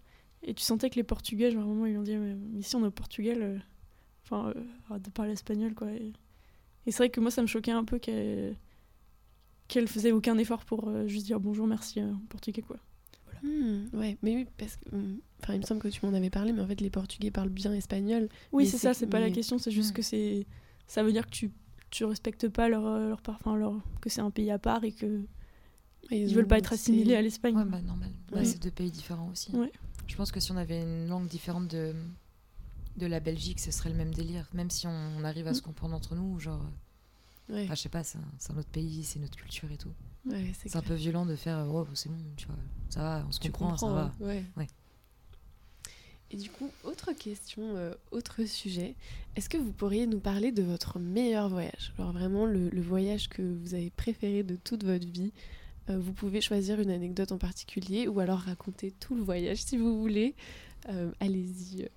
[0.44, 2.36] et tu sentais que les Portugais, genre à un moment ils lui ont dit mais,
[2.60, 3.58] ici on est au Portugal, euh,
[4.24, 5.90] enfin euh, arrête de parler espagnol quoi.
[5.92, 6.12] Et,
[6.86, 8.58] et c'est vrai que moi ça me choquait un peu qu'elle
[9.68, 12.78] qu'elle faisait aucun effort pour euh, juste dire bonjour merci euh, en portugais quoi.
[13.44, 14.96] Hmm, ouais, mais oui, parce que.
[14.96, 17.30] hmm, Enfin, il me semble que tu m'en avais parlé, mais en fait, les Portugais
[17.30, 18.30] parlent bien espagnol.
[18.52, 19.94] Oui c'est ça, c'est pas la question, c'est juste Mm.
[19.94, 20.48] que c'est
[20.88, 21.52] ça veut dire que tu
[21.92, 24.92] tu respectes pas leur euh, leur enfin, leur que c'est un pays à part et
[24.92, 25.22] que
[26.10, 27.56] Et ils veulent pas être assimilés à l'Espagne.
[27.56, 28.10] Ouais, bah normal.
[28.32, 28.46] Bah, Ouais.
[28.46, 29.52] c'est deux pays différents aussi.
[29.56, 29.72] Ouais.
[30.08, 31.94] Je pense que si on avait une langue différente de,
[32.98, 34.50] de la Belgique, ce serait le même délire.
[34.54, 36.64] Même si on, on arrive à se comprendre entre nous, genre,
[37.50, 39.92] Ouais, enfin, je sais pas, c'est un, autre pays, c'est notre culture et tout.
[40.26, 42.56] ouais, c'est un peu violent de faire, oh, c'est bon, tu vois,
[42.90, 44.02] ça va, on se Tu comprend, ça comprends, va.
[44.06, 44.44] hein, ouais.
[44.58, 44.68] Ouais.
[46.32, 48.96] Et du coup, autre question, euh, autre sujet.
[49.36, 51.94] Est-ce que vous pourriez nous parler de votre meilleur voyage?
[51.98, 55.32] Genre vraiment le, le voyage que vous avez préféré de toute votre vie
[55.92, 59.78] Euh, Vous pouvez choisir une anecdote en particulier ou alors raconter tout le voyage si
[59.78, 60.34] vous voulez.
[60.90, 61.88] Euh, Allez-y.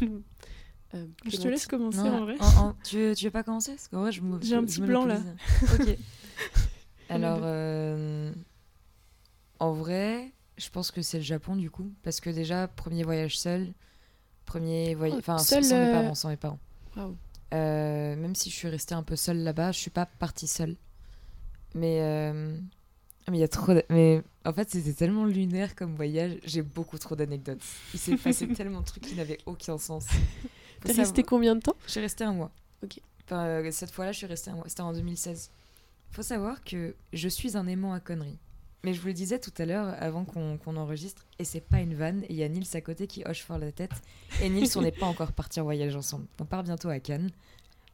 [0.94, 2.36] Euh, Je te laisse commencer Non, en vrai.
[2.40, 3.72] en- en- tu, veux, tu veux pas commencer?
[3.72, 5.20] Parce qu'en vrai, je me- J'ai un petit blanc, là.
[5.80, 5.96] ok.
[7.08, 8.32] Alors, euh,
[9.58, 11.92] en vrai, je pense que c'est le Japon du coup.
[12.02, 13.72] Parce que déjà, premier voyage seul.
[14.46, 15.16] Premier voyage.
[15.16, 16.58] Oh, Enfin, seul, sans mes euh, parents, sans mes parents.
[17.52, 20.76] Euh, même si je suis restée un peu seule là-bas, je suis pas partie seule.
[21.74, 22.56] Mais euh,
[23.26, 23.74] ah, mais il y a trop.
[23.74, 26.38] de- Mais en fait, c'était tellement lunaire comme voyage.
[26.44, 27.60] J'ai beaucoup trop d'anecdotes.
[27.94, 30.06] Il s'est passé tellement de trucs qui n'avaient aucun sens.
[30.84, 32.50] T'es resté combien de temps Je suis restée un mois.
[32.82, 33.00] Ok.
[33.24, 34.64] Enfin, euh, cette fois-là, je suis restée un mois.
[34.68, 35.50] C'était en 2016.
[36.10, 38.38] Faut savoir que je suis un aimant à conneries.
[38.84, 41.94] Mais je vous le disais tout à l'heure, avant qu'on enregistre, et c'est pas une
[41.94, 43.92] vanne, et il y a Nils à côté qui hoche fort la tête.
[44.42, 46.26] Et Nils, on n'est pas encore partis en voyage ensemble.
[46.38, 47.30] On part bientôt à Cannes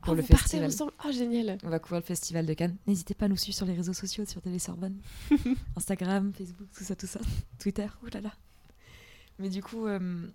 [0.02, 0.66] pour Oh, le vous festival.
[0.66, 1.58] ensemble Oh, génial.
[1.62, 2.76] On va couvrir le festival de Cannes.
[2.88, 4.96] N'hésitez pas à nous suivre sur les réseaux sociaux, sur Télé Sorbonne.
[5.76, 7.20] Instagram, Facebook, tout ça, tout ça.
[7.60, 8.32] Twitter, oh là là.
[9.38, 10.26] Mais du coup, euh,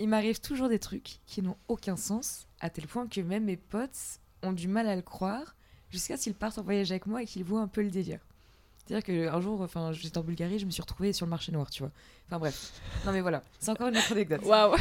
[0.00, 3.56] il m'arrive toujours des trucs qui n'ont aucun sens, à tel point que même mes
[3.56, 5.54] potes ont du mal à le croire,
[5.90, 8.20] jusqu'à ce qu'ils partent en voyage avec moi et qu'ils voient un peu le délire.
[8.86, 11.70] C'est-à-dire qu'un jour, enfin, j'étais en Bulgarie, je me suis retrouvée sur le marché noir,
[11.70, 11.92] tu vois.
[12.26, 12.72] Enfin bref.
[13.04, 14.40] Non mais voilà, c'est encore une autre anecdote.
[14.44, 14.74] Waouh.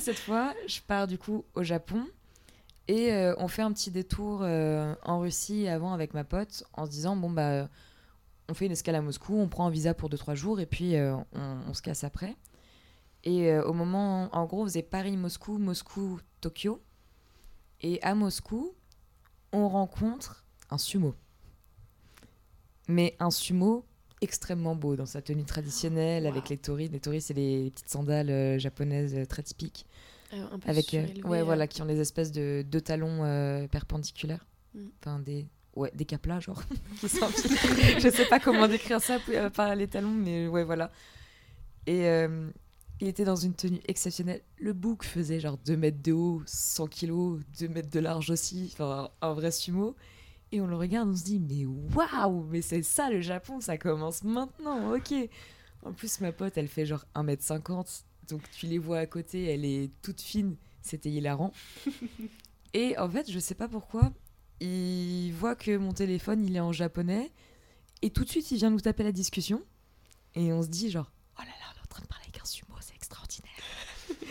[0.00, 2.04] Cette fois, je pars du coup au Japon
[2.88, 6.84] et euh, on fait un petit détour euh, en Russie avant avec ma pote en
[6.84, 7.68] se disant bon bah
[8.50, 10.96] on fait une escale à Moscou, on prend un visa pour 2-3 jours et puis
[10.96, 12.36] euh, on, on se casse après.
[13.24, 16.80] Et euh, au moment, en gros, on faisait Paris-Moscou, Moscou-Tokyo.
[17.80, 18.74] Et à Moscou,
[19.52, 21.14] on rencontre un sumo.
[22.88, 23.84] Mais un sumo
[24.20, 26.90] extrêmement beau dans sa tenue traditionnelle avec les toris.
[26.90, 29.86] Les toris, c'est les petites sandales euh, japonaises euh, très typiques
[30.32, 33.18] Euh, un peu avec ouais voilà qui ont des espèces de deux talons
[33.70, 34.44] perpendiculaires
[34.74, 34.86] Mm.
[35.00, 35.46] enfin des
[35.76, 36.62] ouais des caplas genre
[37.00, 40.90] qui je sais pas comment décrire ça à part les talons mais ouais voilà
[41.86, 42.50] et euh,
[43.00, 44.42] il était dans une tenue exceptionnelle.
[44.58, 48.70] Le bouc faisait genre 2 mètres de haut 100 kilos 2 mètres de large aussi
[48.72, 49.96] enfin un vrai sumo.
[50.52, 53.76] Et on le regarde on se dit mais waouh mais c'est ça le Japon ça
[53.78, 55.12] commence maintenant ok.
[55.82, 59.64] En plus ma pote elle fait genre 1m50 donc tu les vois à côté elle
[59.64, 61.52] est toute fine c'était hilarant.
[62.74, 64.12] Et en fait je sais pas pourquoi
[64.60, 67.32] il voit que mon téléphone il est en japonais
[68.02, 69.62] et tout de suite il vient nous taper la discussion
[70.34, 72.40] et on se dit genre oh là là on est en train de parler avec
[72.40, 72.44] un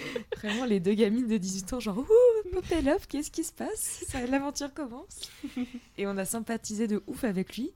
[0.38, 4.06] vraiment les deux gamines de 18 ans genre ouh Popelov qu'est-ce qui se passe?
[4.30, 5.30] L'aventure commence
[5.98, 7.72] et on a sympathisé de ouf avec lui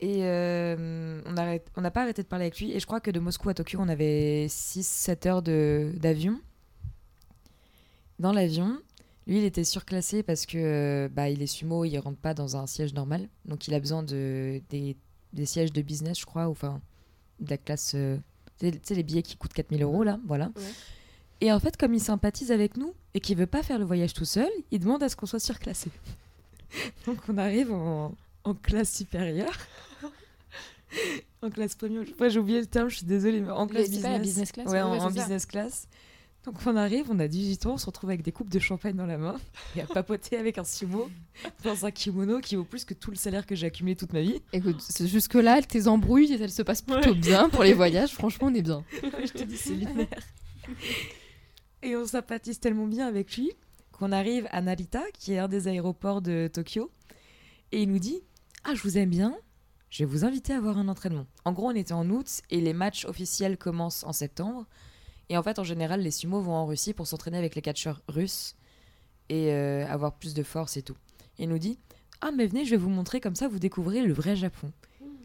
[0.00, 3.00] et euh, on arrête- on n'a pas arrêté de parler avec lui et je crois
[3.00, 6.40] que de Moscou à Tokyo on avait 6-7 heures d'avion
[8.18, 8.78] dans l'avion
[9.26, 12.56] lui, il était surclassé parce que euh, bah, il est sumo, il rentre pas dans
[12.56, 13.28] un siège normal.
[13.44, 14.96] Donc, il a besoin de, des,
[15.34, 16.80] des sièges de business, je crois, ou enfin,
[17.38, 17.92] de la classe.
[17.94, 18.16] euh,
[18.58, 20.46] tu sais- tu sais, les billets qui coûtent 4000 euros, là, voilà.
[20.56, 20.62] Ouais.
[21.40, 24.12] Et en fait, comme il sympathise avec nous et qu'il veut pas faire le voyage
[24.12, 25.90] tout seul, il demande à ce qu'on soit surclassé.
[27.06, 28.14] Donc, on arrive en,
[28.44, 29.56] en classe supérieure.
[31.42, 32.04] en classe premium.
[32.28, 34.66] J'ai oublié le terme, je suis désolée, mais en classe dit pas la business class
[34.68, 35.86] Ouais, en, en business class.
[36.44, 38.94] Donc on arrive, on a 18 ans, on se retrouve avec des coupes de champagne
[38.94, 39.36] dans la main
[39.76, 41.10] et à papoter avec un sumo
[41.62, 44.22] dans un kimono qui vaut plus que tout le salaire que j'ai accumulé toute ma
[44.22, 44.40] vie.
[44.52, 48.12] Écoute, jusque-là, tes embrouilles, elles se passent plutôt bien pour les voyages.
[48.12, 48.82] Franchement, on est bien.
[49.02, 50.08] je te dis, c'est lunaire.
[51.82, 53.52] Et on sympathise tellement bien avec lui
[53.92, 56.90] qu'on arrive à Narita, qui est un des aéroports de Tokyo,
[57.72, 58.22] et il nous dit
[58.64, 59.36] Ah, je vous aime bien,
[59.90, 61.26] je vais vous inviter à voir un entraînement.
[61.44, 64.66] En gros, on était en août et les matchs officiels commencent en septembre.
[65.28, 68.02] Et en fait, en général, les sumo vont en Russie pour s'entraîner avec les catcheurs
[68.08, 68.56] russes
[69.28, 70.96] et euh, avoir plus de force et tout.
[71.38, 71.78] Il nous dit
[72.20, 74.72] Ah, mais venez, je vais vous montrer, comme ça vous découvrez le vrai Japon.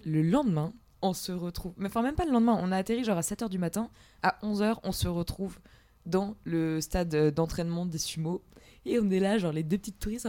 [0.05, 1.73] Le lendemain, on se retrouve.
[1.77, 3.89] Mais enfin, même pas le lendemain, on a atterri genre à 7h du matin.
[4.21, 5.59] À 11h, on se retrouve
[6.05, 8.41] dans le stade euh, d'entraînement des sumo.
[8.85, 10.27] Et on est là, genre les deux petites touristes.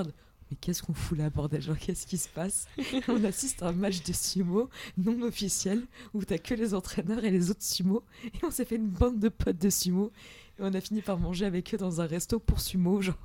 [0.50, 2.66] Mais qu'est-ce qu'on fout là, bordel Genre, qu'est-ce qui se passe?
[3.08, 4.68] On assiste à un match de sumo
[4.98, 8.04] non officiel où t'as que les entraîneurs et les autres sumo.
[8.26, 10.12] Et on s'est fait une bande de potes de sumo.
[10.58, 13.00] Et on a fini par manger avec eux dans un resto pour sumo.
[13.00, 13.16] Genre,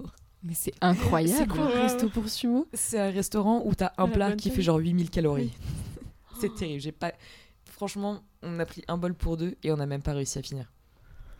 [0.43, 1.37] Mais c'est incroyable.
[1.37, 2.67] C'est quoi un resto pour sumo?
[2.73, 5.51] c'est un restaurant où t'as un la plat qui fait genre 8000 calories.
[6.39, 6.79] C'est terrible.
[6.79, 7.11] J'ai pas.
[7.65, 10.41] Franchement, on a pris un bol pour deux et on n'a même pas réussi à
[10.41, 10.71] finir.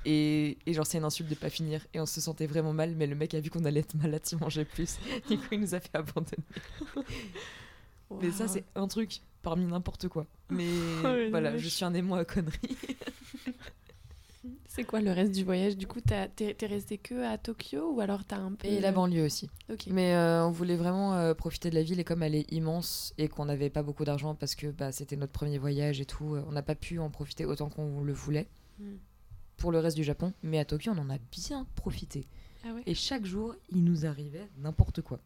[0.05, 1.85] Et, et genre, c'est une insulte de pas finir.
[1.93, 4.21] Et on se sentait vraiment mal, mais le mec a vu qu'on allait être malade
[4.23, 4.97] si on mangeait plus.
[5.29, 6.43] Du coup, il nous a fait abandonner.
[8.21, 10.25] Mais ça, c'est un truc parmi n'importe quoi.
[10.49, 10.67] Mais
[11.29, 12.75] voilà, je suis un émoi à conneries.
[14.67, 15.77] C'est quoi le reste du voyage?
[15.77, 18.67] Du coup, t'es resté que à Tokyo ou alors t'as un peu.
[18.67, 19.47] Et la banlieue aussi.
[19.71, 19.87] Ok.
[19.91, 23.13] Mais euh, on voulait vraiment euh, profiter de la ville et comme elle est immense
[23.19, 26.33] et qu'on n'avait pas beaucoup d'argent parce que bah, c'était notre premier voyage et tout,
[26.33, 28.47] euh, on n'a pas pu en profiter autant qu'on le voulait
[28.79, 28.95] Hmm.
[29.59, 30.33] Pour le reste du Japon.
[30.43, 32.25] Mais à Tokyo, on en a bien profité.
[32.65, 35.19] Ah ouais Et chaque jour, il nous arrivait n'importe quoi.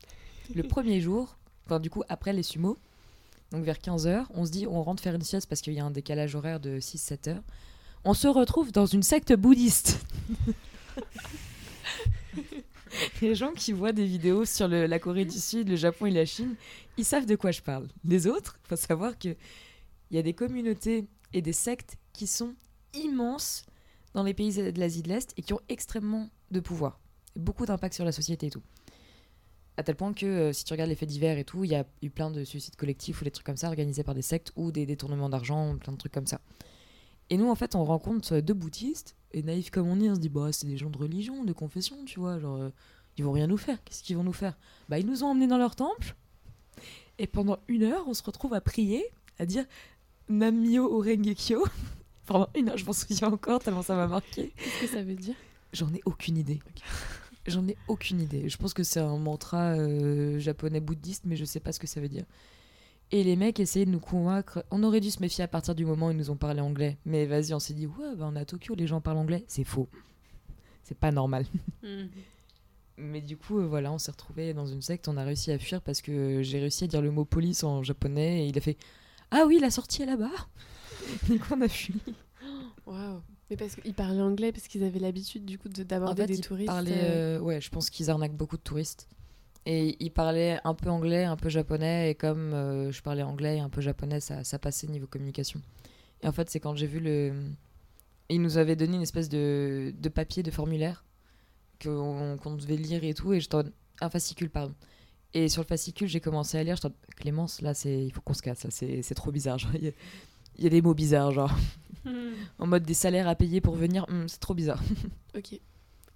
[0.53, 2.77] Le premier jour, enfin, du coup, après les sumo,
[3.51, 5.85] donc vers 15h, on se dit on rentre faire une sieste parce qu'il y a
[5.85, 7.43] un décalage horaire de 6-7 heures.
[8.03, 10.05] On se retrouve dans une secte bouddhiste.
[13.21, 16.11] les gens qui voient des vidéos sur le- la Corée du Sud, le Japon et
[16.11, 16.55] la Chine,
[16.97, 17.87] ils savent de quoi je parle.
[18.03, 19.35] Les autres, il faut savoir qu'il
[20.11, 22.53] y a des communautés et des sectes qui sont
[22.93, 23.65] immenses
[24.13, 26.99] dans les pays de l'Asie de l'Est et qui ont extrêmement de pouvoir.
[27.35, 28.61] Beaucoup d'impact sur la société et tout.
[29.75, 31.75] À tel point que euh, si tu regardes les faits divers et tout, il y
[31.75, 34.51] a eu plein de suicides collectifs ou des trucs comme ça organisés par des sectes
[34.55, 36.41] ou des détournements d'argent, plein de trucs comme ça.
[37.29, 40.15] Et nous, en fait, on rencontre euh, deux bouddhistes et naïfs comme on est, on
[40.15, 42.69] se dit, bah, c'est des gens de religion, de confession, tu vois, genre, euh,
[43.17, 43.83] ils vont rien nous faire.
[43.83, 44.57] Qu'est-ce qu'ils vont nous faire?
[44.89, 46.15] Bah, ils nous ont emmenés dans leur temple
[47.17, 49.05] et pendant une heure, on se retrouve à prier,
[49.39, 49.65] à dire
[50.29, 51.63] Namyo Orengekyo.
[52.25, 54.53] Pendant une heure, je m'en souviens encore tellement ça m'a marqué.
[54.57, 55.35] Qu'est-ce que ça veut dire?
[55.73, 56.59] J'en ai aucune idée.
[57.47, 58.47] J'en ai aucune idée.
[58.47, 61.87] Je pense que c'est un mantra euh, japonais bouddhiste, mais je sais pas ce que
[61.87, 62.23] ça veut dire.
[63.11, 64.63] Et les mecs essayaient de nous convaincre.
[64.71, 66.97] On aurait dû se méfier à partir du moment où ils nous ont parlé anglais.
[67.05, 69.43] Mais vas-y, on s'est dit, ouais, bah, on est à Tokyo, les gens parlent anglais.
[69.47, 69.89] C'est faux.
[70.83, 71.45] C'est pas normal.
[72.97, 75.07] Mais du coup, euh, voilà, on s'est retrouvés dans une secte.
[75.07, 77.83] On a réussi à fuir parce que j'ai réussi à dire le mot police en
[77.83, 78.45] japonais.
[78.45, 78.77] Et il a fait
[79.31, 80.31] Ah oui, la sortie est là-bas.
[81.29, 81.93] Du coup, on a fui.
[82.85, 83.21] Waouh.
[83.49, 86.27] Mais parce qu'ils parlaient anglais, parce qu'ils avaient l'habitude du coup de- En d'aborder fait,
[86.27, 86.67] des ils touristes.
[86.67, 89.07] parlaient, euh, euh, ouais, je pense qu'ils arnaquent beaucoup de touristes.
[89.65, 92.11] Et ils parlaient un peu anglais, un peu japonais.
[92.11, 95.61] Et comme euh, je parlais anglais et un peu japonais, ça, ça passait niveau communication.
[96.21, 97.33] Et en fait, c'est quand j'ai vu le.
[98.29, 101.05] Ils nous avaient donné une espèce de, de papier, de formulaire
[101.81, 103.33] qu'on devait lire et tout.
[103.33, 103.63] Et j'étais en-
[104.01, 104.73] un fascicule, pardon.
[105.33, 106.75] Et sur le fascicule, j'ai commencé à lire.
[106.75, 108.65] J'étais en- Clémence, là, c'est il faut qu'on se casse.
[108.69, 109.57] c'est trop bizarre.
[109.59, 109.71] genre,
[110.57, 111.51] Il y, a- des mots bizarres, genre.
[112.59, 114.05] En mode des salaires à payer pour venir.
[114.09, 114.81] hum, c'est trop bizarre.
[115.37, 115.59] Ok.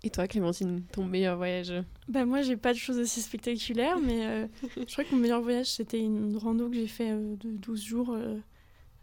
[0.03, 1.73] Et toi, Clémentine, ton meilleur voyage
[2.07, 5.41] Bah moi j'ai pas de choses aussi spectaculaires mais euh, je crois que mon meilleur
[5.41, 8.37] voyage c'était une rando que j'ai fait euh, de 12 jours euh,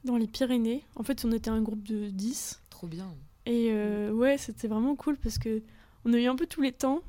[0.05, 0.85] dans les Pyrénées.
[0.95, 3.12] En fait on était un groupe de 10 Trop bien.
[3.45, 5.62] et euh, ouais c'était vraiment cool parce que
[6.05, 7.01] on a eu un peu tous les temps,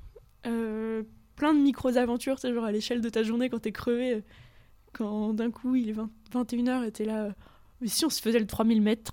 [0.47, 1.03] euh,
[1.36, 4.23] plein de micros aventures, c'est genre à l'échelle de ta journée quand t'es crevé,
[4.93, 7.32] quand d'un coup il est 20 21h et t'es là, euh,
[7.82, 9.11] mais si on se faisait le 3000 mètres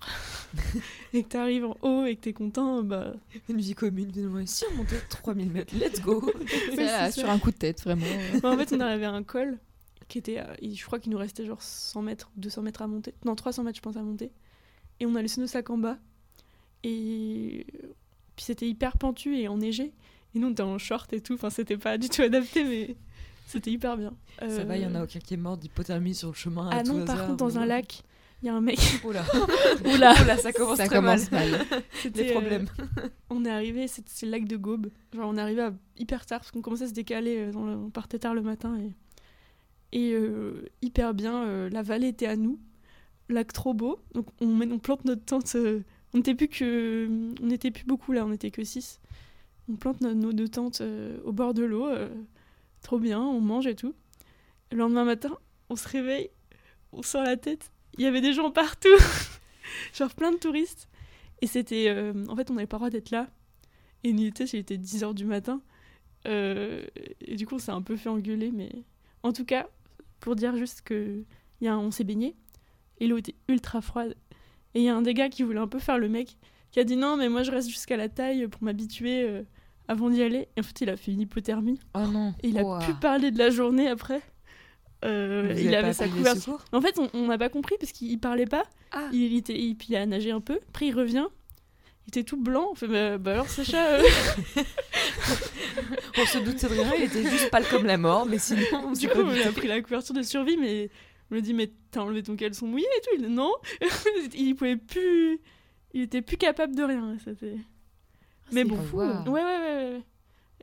[1.13, 3.15] et que t'arrives en haut et que t'es content, bah
[3.49, 4.45] Une vie commune, finalement.
[4.47, 6.23] Si on montait 3000 mètres, let's go
[6.77, 7.33] là, sur ça.
[7.33, 8.07] un coup de tête, vraiment.
[8.43, 9.59] Bah, en fait, on arrivait à un col
[10.09, 10.39] qui était.
[10.39, 13.15] à- je crois qu'il nous restait genre 100 mètres, 200 mètres à monter.
[13.25, 14.31] Non, 300 mètres, je pense, à monter.
[15.01, 15.99] Et on a laissé nos sacs en bas.
[16.85, 17.67] Et
[18.37, 19.93] puis c'était hyper pentu et enneigé.
[20.35, 21.35] Et nous, on était en short et tout.
[21.35, 22.97] Enfin, c'était pas du tout adapté, mais
[23.47, 24.15] c'était hyper bien.
[24.41, 26.69] Ça va, il y en a Euh, aucun qui est mort d'hypothermie sur le chemin.
[26.69, 28.03] à Ah tout non, par hasard, contre, dans un lac,
[28.43, 28.79] il y a un mec.
[29.05, 29.25] Oula,
[29.85, 31.51] Oula Oula, ça commence Ça très commence mal.
[31.51, 31.67] mal.
[32.03, 32.67] C'était, Des euh, problèmes.
[33.31, 34.89] on est arrivé, c'est le lac de Gaube.
[35.15, 37.37] Genre, on est arrivé à hyper tard parce qu'on commençait à se décaler.
[37.39, 38.93] euh, dans le- on partait tard le matin et,
[39.99, 41.45] et euh, hyper bien.
[41.45, 42.59] euh, la vallée était à nous.
[43.29, 43.99] Lac trop beau.
[44.15, 45.53] Donc, on, met- on plante notre tente.
[45.55, 45.81] euh,
[46.13, 47.09] on n'était plus que,
[47.41, 48.25] on n'était plus beaucoup là.
[48.27, 49.01] On n'était que 6
[49.71, 51.87] On plante no- nos deux tentes euh, au bord de l'eau.
[51.87, 52.09] euh,
[52.83, 53.21] trop bien.
[53.21, 53.95] On mange et tout.
[54.73, 55.31] Le lendemain matin,
[55.71, 56.31] on se réveille.
[56.93, 57.71] On sort la tête.
[57.99, 58.89] Il y avait des gens partout.
[59.95, 60.89] Genre plein de touristes.
[61.41, 61.87] Et c'était.
[61.89, 63.29] euh, en fait, on n'avait pas le droit d'être là.
[64.05, 65.61] Et il était, il était 10h du matin.
[66.27, 66.83] Euh,
[67.21, 68.51] et du coup, on s'est un peu fait engueuler.
[68.53, 68.71] Mais
[69.23, 69.67] en tout cas,
[70.21, 71.23] pour dire juste que
[71.61, 72.35] y a un- on s'est baigné.
[72.99, 74.17] Et l'eau était ultra froide.
[74.75, 76.37] Et il y a un des gars qui voulait un peu faire le mec.
[76.71, 79.43] Qui a dit non, mais moi je reste jusqu'à la taille pour m'habituer euh,
[79.89, 80.49] avant d'y aller.
[80.57, 81.79] Et en fait, il a fait une hypothermie.
[81.95, 82.35] Oh non.
[82.43, 84.23] Et il a pu parler de la journée après.
[85.05, 86.65] Euh, il avait sa couverture.
[86.73, 88.65] En fait, on- on n'a pas compris parce qu'il il parlait pas.
[88.93, 89.09] Ah.
[89.13, 90.61] Il, il était, il, puis il a nagé un peu.
[90.69, 91.27] Après, il revient.
[92.07, 92.69] Il était tout blanc.
[92.73, 93.95] On fait, bah, bah alors, Sacha.
[93.95, 94.03] euh,
[96.19, 98.93] On se doute de rien, il était juste pâle comme la mort, mais sinon, on
[98.93, 100.91] du coup, on a pris la couverture de survie, mais
[101.31, 103.11] on lui dit, mais t'as enlevé ton caleçon mouillé et tout.
[103.19, 103.53] Il dit, non.
[104.35, 105.41] il pouvait plus.
[105.95, 107.17] Il était plus capable de rien.
[107.25, 107.57] C'était.
[108.53, 108.77] Mais c'est bon.
[108.83, 108.99] fou.
[108.99, 110.03] Ouais, ouais, ouais, ouais, ouais.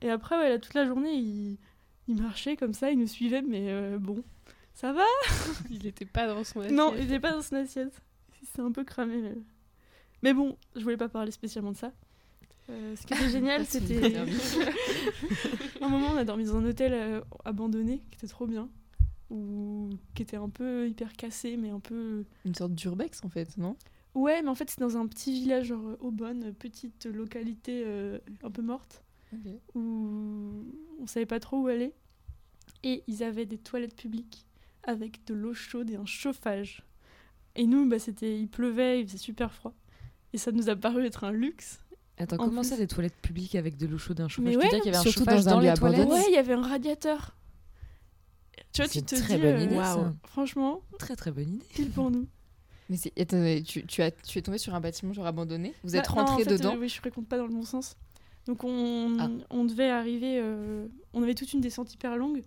[0.01, 1.57] Et après, ouais, là, toute la journée, il,
[2.09, 4.23] il marchait comme ça, il nous suivait, mais euh, bon,
[4.73, 5.03] ça va?
[5.69, 6.75] Il était pas dans son assiette.
[6.75, 8.01] Non, il était pas dans son assiette.
[8.53, 9.21] C'est un peu cramé.
[9.21, 9.35] Mais...
[10.23, 11.91] mais bon, je voulais pas parler spécialement de ça.
[12.69, 14.15] Euh, ce qui était génial, c'était.
[15.81, 18.69] un moment, on a dormi dans un hôtel euh, abandonné, qui était trop bien.
[19.29, 22.25] Ou qui était un peu hyper cassé, mais un peu.
[22.45, 23.75] Une sorte d'urbex, en fait, non?
[24.15, 28.49] Ouais, mais en fait, c'est dans un petit village, genre Aubonne, petite localité euh, un
[28.49, 29.03] peu morte,
[29.75, 30.65] où
[30.99, 31.93] on savait pas trop où aller.
[32.83, 34.45] Et ils avaient des toilettes publiques
[34.83, 36.83] avec de l'eau chaude et un chauffage.
[37.55, 39.73] Et nous, bah, c'était, il pleuvait, il faisait super froid.
[40.33, 41.79] Et ça nous a paru être un luxe.
[42.17, 44.45] Attends, En comment plus- ça, des toilettes publiques avec de l'eau chaude et un chauffage?
[44.45, 45.73] Mais Tu veux ouais, dire qu'il y avait un chauffage dans un dans, lieu les
[45.73, 45.99] toilettes?
[46.01, 46.21] abandonné.
[46.21, 47.35] Ouais, il y avait un radiateur.
[48.71, 50.13] Tu vois, tu te une très dis, bonne euh, idée, waouh, ça.
[50.25, 51.65] franchement, Très très bonne idée.
[51.73, 52.27] pile pour nous.
[52.89, 55.73] Mais attendez, tu, tu, as, tu es tombé sur un bâtiment genre abandonné?
[55.83, 56.75] Vous êtes Bah, non, en rentré fait, dedans?
[56.75, 57.95] euh, Oui, je raconte pas dans le bon sens.
[58.49, 59.29] Donc on, Ah.
[59.51, 62.41] on devait arriver, euh, on avait toute une descente hyper longue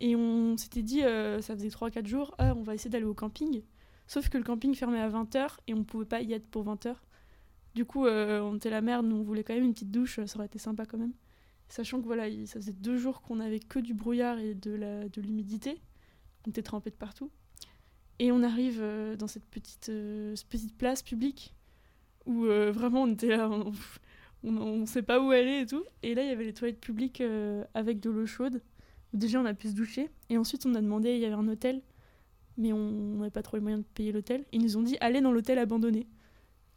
[0.00, 3.14] et on s'était dit, euh, ça faisait 3-4 jours, ah, on va essayer d'aller au
[3.14, 3.62] camping.
[4.06, 6.94] Sauf que le camping fermait à 20h et on pouvait pas y être pour 20h.
[7.74, 10.20] Du coup, euh, on était la merde, nous on voulait quand même une petite douche,
[10.26, 11.14] ça aurait été sympa quand même.
[11.70, 14.72] Sachant que voilà, il- ça faisait deux jours qu'on avait que du brouillard et de
[14.72, 15.80] la- de l'humidité.
[16.46, 17.30] On était trempés de partout.
[18.18, 18.84] Et on arrive
[19.18, 19.90] dans cette petite,
[20.34, 21.54] cette petite place publique
[22.26, 23.72] où vraiment on était là, on,
[24.44, 25.84] on, on sait pas où aller et tout.
[26.02, 28.60] Et là, il y avait les toilettes publiques euh, avec de l'eau chaude.
[29.12, 30.10] Déjà, on a pu se doucher.
[30.28, 31.82] Et ensuite, on a demandé, il y avait un hôtel,
[32.56, 34.44] mais on n'avait pas trop les moyens de payer l'hôtel.
[34.52, 36.06] Ils nous ont dit, allez dans l'hôtel abandonné.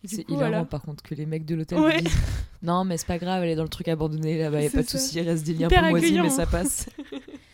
[0.06, 0.66] C'est hilarant voilà.
[0.66, 2.02] par contre que les mecs de l'hôtel Ouais.
[2.02, 2.14] disent
[2.62, 4.84] Non, mais c'est pas grave, elle est dans le truc abandonné là-bas, y a pas
[4.84, 6.36] de souci, il reste des liens moisis, accueillant, mais hein.
[6.36, 6.90] ça passe.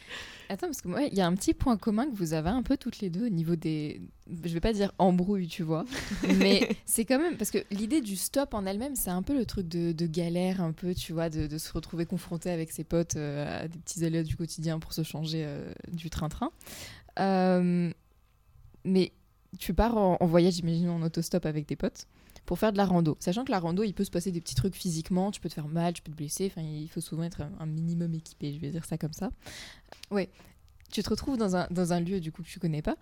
[0.52, 2.64] Attends, parce que moi, il y a un petit point commun que vous avez un
[2.64, 4.02] peu toutes les deux au niveau des.
[4.28, 5.86] Je vais pas dire embrouille, tu vois.
[6.40, 7.38] mais c'est quand même.
[7.38, 10.60] Parce que l'idée du stop en elle-même, c'est un peu le truc de, de galère,
[10.62, 13.78] un peu, tu vois, de, de se retrouver confronté avec ses potes euh, à des
[13.78, 16.52] petits aléas du quotidien pour se changer euh, du train-train.
[17.20, 17.92] Euh,
[18.84, 19.12] mais
[19.60, 22.08] tu pars en, en voyage, j'imagine, en autostop avec tes potes
[22.50, 23.16] pour faire de la rando.
[23.20, 25.54] Sachant que la rando, il peut se passer des petits trucs physiquement, tu peux te
[25.54, 28.60] faire mal, tu peux te blesser, enfin, il faut souvent être un, minimum équipé, je
[28.60, 29.30] vais dire ça comme ça.
[30.10, 30.32] Ouais,
[30.92, 32.98] tu te retrouves dans un, dans un lieu du coup que tu connais pas.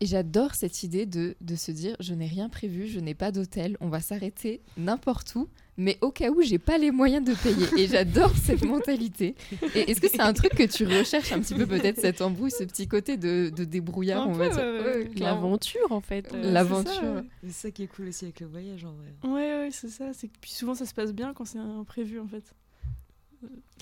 [0.00, 3.30] Et j'adore cette idée de, de se dire je n'ai rien prévu, je n'ai pas
[3.30, 7.34] d'hôtel, on va s'arrêter n'importe où, mais au cas où j'ai pas les moyens de
[7.34, 7.82] payer.
[7.82, 9.34] Et j'adore cette mentalité.
[9.74, 12.50] Et est-ce que c'est un truc que tu recherches un petit peu peut-être cette embrouille,
[12.50, 14.58] ce petit côté de, de débrouillard, Un on va dire?
[14.58, 15.08] ouais, ouais.
[15.16, 16.32] L'aventure en fait.
[16.32, 17.22] Euh, c'est L'aventure.
[17.42, 19.14] C'est ça qui est cool aussi avec le voyage en vrai.
[19.24, 20.12] Ouais, ouais, c'est ça.
[20.12, 22.44] C'est puis souvent, ça se passe bien quand c'est imprévu, en fait.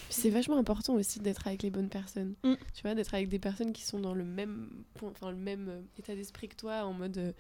[0.09, 2.35] C'est vachement important aussi d'être avec les bonnes personnes.
[2.45, 2.55] Mm.
[2.75, 5.69] Tu vois, d'être avec des personnes qui sont dans le même point, enfin le même
[5.69, 7.33] euh, état d'esprit que toi, en mode euh,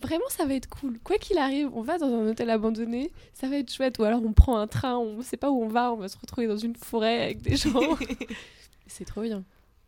[0.00, 0.98] vraiment ça va être cool.
[1.00, 3.98] Quoi qu'il arrive, on va dans un hôtel abandonné, ça va être chouette.
[3.98, 6.18] Ou alors on prend un train, on sait pas où on va, on va se
[6.18, 7.80] retrouver dans une forêt avec des gens.
[8.86, 9.44] C'est trop bien.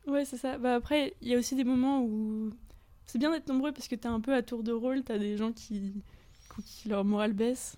[0.07, 0.59] Ouais, c'est ça.
[0.59, 2.51] Bah après, il y a aussi des moments où
[3.07, 5.37] c'est bien d'être nombreux parce que t'es un peu à tour de rôle, t'as des
[5.37, 6.03] gens qui,
[6.65, 7.77] qui leur morale baisse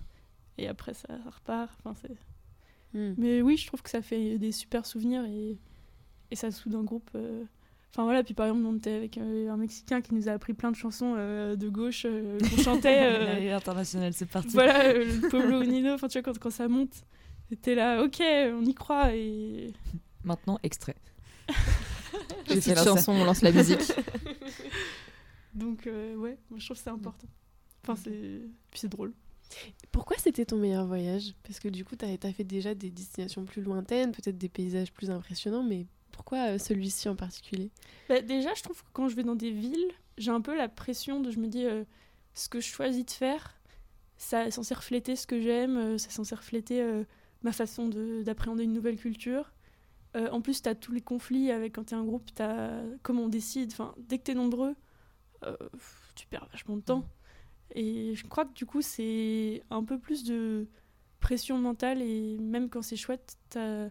[0.59, 1.73] et après ça, ça repart.
[1.85, 2.99] Enfin, c'est...
[2.99, 3.15] Mm.
[3.19, 5.59] Mais oui, je trouve que ça fait des super souvenirs et,
[6.31, 7.11] et ça soude un groupe.
[7.15, 7.45] euh.
[7.95, 10.53] Enfin voilà, puis par exemple, on était avec euh, un Mexicain qui nous a appris
[10.53, 12.99] plein de chansons euh, de gauche euh, qu'on chantait.
[13.05, 14.49] euh, L'année internationale, c'est parti.
[14.49, 16.91] voilà, euh, le Pueblo Unido, enfin tu vois, quand, quand ça monte,
[17.63, 19.73] t'es là, ok, on y croit et.
[20.25, 20.97] Maintenant, extrait.
[22.47, 23.93] Petite fait chanson, on lance la musique.
[25.55, 27.29] Donc euh, ouais, moi je trouve que c'est important.
[27.85, 28.41] Enfin, c'est.
[28.73, 29.13] Puis c'est drôle.
[29.93, 31.35] Pourquoi c'était ton meilleur voyage?
[31.45, 34.93] Parce que du coup, t'as as fait déjà des destinations plus lointaines, peut-être des paysages
[34.93, 37.71] plus impressionnants, mais pourquoi euh, celui-ci en particulier?
[38.09, 40.69] Bah, déjà, je trouve que quand je vais dans des villes, j'ai un peu la
[40.69, 41.85] pression de je me dis euh,
[42.35, 43.55] ce que je choisis de faire,
[44.17, 46.83] ça est censé refléter ce que j'aime, euh, c'est censé refléter
[47.43, 49.53] ma façon de- d'appréhender une nouvelle culture.
[50.15, 53.23] En plus, tu as tous les conflits avec quand tu es un groupe, as, comment
[53.23, 54.77] on décide, enfin, dès que tu es nombreux,
[56.15, 57.05] tu perds vachement de temps.
[57.75, 60.69] Et je crois que du coup, c'est un peu plus de
[61.19, 63.91] pression mentale et même quand c'est chouette, t'as-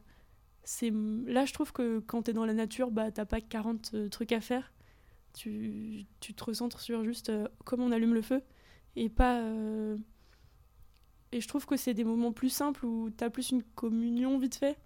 [0.63, 0.91] c'est
[1.25, 4.09] là je trouve que quand tu es dans la nature, bah t'as pas 40 euh,
[4.09, 4.71] trucs à faire.
[5.33, 8.41] Tu, tu te recentres sur juste euh, comment on allume le feu
[8.95, 9.97] et pas euh,
[11.31, 14.37] et je trouve que c'est des moments plus simples où tu as plus une communion
[14.37, 14.77] vite fait.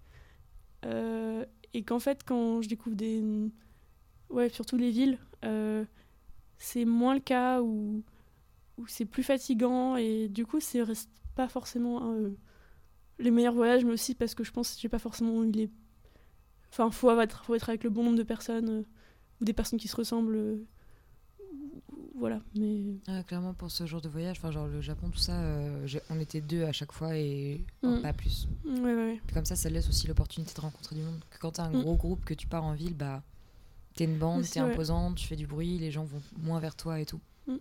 [0.86, 3.22] Euh, et qu'en fait, quand je découvre des.
[4.30, 5.18] Ouais, surtout les villes,
[6.58, 8.02] c'est moins le cas où,
[8.78, 10.82] où c'est plus fatigant et du coup, c'est
[11.34, 12.16] pas forcément
[13.18, 15.70] les meilleurs voyages, mais aussi parce que je pense que j'ai pas forcément eu les.
[16.70, 18.82] Enfin, faut être, faut être avec le bon nombre de personnes euh,
[19.40, 20.36] ou des personnes qui se ressemblent.
[20.36, 20.56] euh,
[22.14, 22.96] voilà, mais.
[23.06, 26.18] Ah, clairement, pour ce genre de voyage, enfin, genre le Japon, tout ça, euh, on
[26.20, 28.00] était deux à chaque fois et Mm.
[28.02, 28.48] pas plus.
[28.64, 29.20] Ouais, ouais, ouais.
[29.26, 31.20] Puis comme ça, ça laisse aussi l'opportunité de rencontrer du monde.
[31.30, 31.80] Que quand t'as un Mm.
[31.82, 33.22] gros groupe, que tu pars en ville, bah,
[33.94, 37.00] t'es une bande, t'es imposante, tu fais du bruit, les gens vont moins vers toi
[37.00, 37.20] et tout.
[37.46, 37.56] Mm.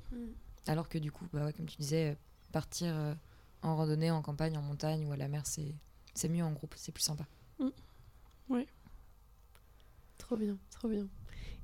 [0.67, 2.17] Alors que du coup, bah, comme tu disais,
[2.51, 2.93] partir
[3.61, 5.73] en randonnée, en campagne, en montagne ou à la mer, c'est
[6.13, 7.25] c'est mieux en groupe, c'est plus sympa.
[10.17, 11.07] Trop bien, trop bien.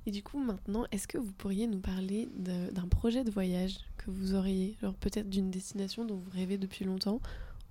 [0.06, 3.78] Et du coup, maintenant, est-ce que vous pourriez nous parler de- d'un projet de voyage
[3.96, 7.20] que vous auriez Genre peut-être d'une destination dont vous rêvez depuis longtemps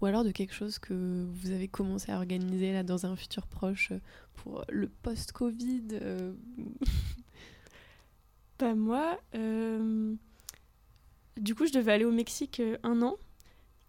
[0.02, 3.48] ou alors de quelque chose que vous avez commencé à organiser là dans un futur
[3.48, 4.00] proche euh,
[4.36, 6.34] pour le post-Covid euh,
[8.60, 10.16] Bah moi, euh,
[11.38, 13.16] du coup, je devais aller au Mexique euh, un an,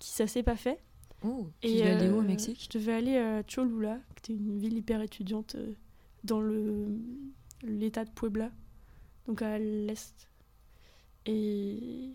[0.04, 0.80] qui ça s'est pas fait.
[1.24, 2.68] Oh, Et tu aller où au euh, Mexique?
[2.70, 5.72] Je devais aller à Cholula, qui était une ville hyper étudiante euh,
[6.24, 6.88] dans le
[7.62, 8.50] l'état de Puebla,
[9.26, 10.28] donc à l'est.
[11.26, 12.14] Et,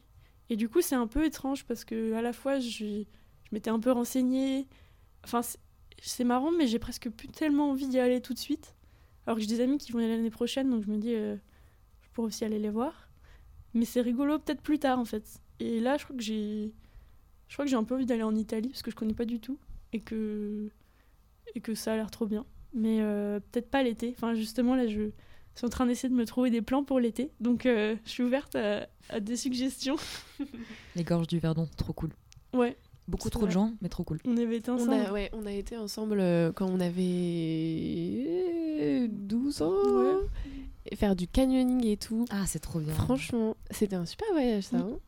[0.50, 3.06] et du coup, c'est un peu étrange parce que à la fois, je, je
[3.52, 4.68] m'étais un peu renseignée.
[5.24, 5.60] Enfin, c'est-
[6.02, 8.76] c'est marrant, mais j'ai presque plus tellement envie d'y aller tout de suite.
[9.26, 11.14] Alors que j'ai des amis qui vont y aller l'année prochaine, donc je me dis,
[11.16, 11.36] euh,
[12.02, 13.10] je pourrais aussi aller les voir.
[13.74, 15.42] Mais c'est rigolo, peut-être plus tard en fait.
[15.60, 16.74] Et là, je crois que j'ai,
[17.50, 19.26] je crois que j'ai un peu envie d'aller en Italie parce que je connais pas
[19.26, 19.58] du tout
[19.92, 20.70] et que
[21.56, 22.46] et que ça a l'air trop bien.
[22.74, 24.14] Mais euh, peut-être pas l'été.
[24.16, 25.10] Enfin, justement, là, je
[25.56, 27.32] suis en train d'essayer de me trouver des plans pour l'été.
[27.40, 29.96] Donc, euh, je suis ouverte à, à des suggestions.
[30.96, 32.12] Les gorges du Verdon, trop cool.
[32.54, 32.78] Ouais,
[33.08, 34.20] Beaucoup trop de gens, mais trop cool.
[34.24, 34.94] on avait été On ensemble.
[34.94, 38.28] a, ouais, on a été ensemble euh, quand on avait
[39.08, 39.72] 12 ans.
[39.72, 40.28] Ouais.
[40.92, 42.26] Et faire du canyoning et tout.
[42.30, 42.94] Ah, c'est trop bien.
[42.94, 44.78] Franchement, c'était un super voyage ça.
[44.78, 45.00] Hein.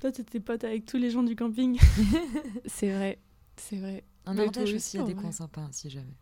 [0.00, 1.78] Toi, t'étais pote avec tous les gens du camping.
[2.66, 3.18] c'est vrai,
[3.56, 4.04] c'est vrai.
[4.26, 6.16] En Ardèche aussi, il y a des coins sympas, si jamais.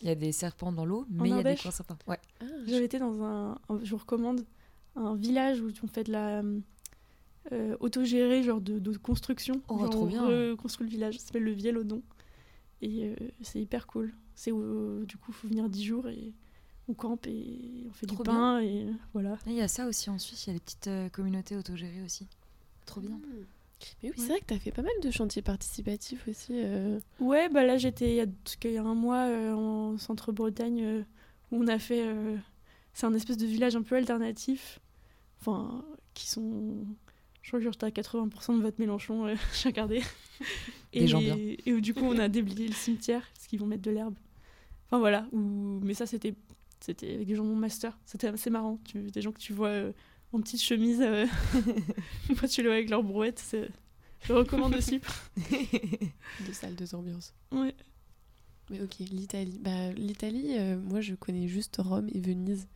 [0.00, 1.96] Il y a des serpents dans l'eau, mais il y a des coins sympas.
[2.06, 2.18] Ouais.
[2.40, 4.44] Ah, J'avais été dans un, un- je vous recommande,
[4.96, 6.42] un village où on fait de la
[7.52, 9.60] euh, autogérée, genre de, de construction.
[9.68, 10.22] Oh, Genre, trop on bien.
[10.26, 12.02] reconstruit le village, ça s'appelle le Vielodon.
[12.80, 14.12] Et euh, c'est hyper cool.
[14.34, 16.32] C'est où, du coup, il faut venir 10 jours et
[16.88, 19.34] on campe et on fait Trop du pain et voilà.
[19.46, 21.56] Et Il y a ça aussi en Suisse, il y a des petites euh, communautés
[21.56, 22.26] autogérées aussi.
[22.86, 23.10] Trop bien.
[23.10, 23.20] Mm.
[24.02, 24.14] Mais oui, Ouais.
[24.16, 26.52] c'est vrai que tu as fait pas mal de chantiers participatifs aussi.
[26.54, 27.00] euh.
[27.20, 28.26] Ouais, bah là j'étais il y a,
[28.64, 31.02] il y a un mois euh, en centre-Bretagne euh,
[31.50, 32.06] où on a fait.
[32.06, 32.36] euh,
[32.94, 34.78] c'est un espèce de village un peu alternatif.
[35.40, 36.86] Enfin, qui sont.
[37.42, 40.02] Je crois que j'étais à 80% de vote Mélenchon, euh, j'ai regardé.
[40.92, 41.36] Des gens bien.
[41.36, 44.14] Et où du coup on a déblayé le cimetière parce qu'ils vont mettre de l'herbe.
[44.86, 45.26] Enfin voilà.
[45.32, 45.38] Où...
[45.82, 46.34] Mais ça c'était
[46.78, 47.98] c'était avec des gens de mon master.
[48.06, 48.78] C'était assez marrant.
[48.84, 49.10] Tu...
[49.10, 49.92] Des gens que tu vois euh,
[50.32, 51.00] en petite chemise.
[51.00, 51.26] Euh...
[52.34, 53.56] Fois tu les vois avec leur brouette.
[54.22, 55.00] Je recommande aussi.
[56.46, 57.34] de salles de ambiance.
[57.50, 57.74] Ouais.
[58.70, 59.58] Mais ok, l'Italie.
[59.60, 62.68] Bah, L'Italie, euh, moi je connais juste Rome et Venise.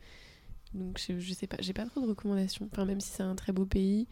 [0.73, 2.67] Donc je, je sais pas, j'ai pas trop de recommandations.
[2.71, 4.07] Enfin, même si c'est un très beau pays,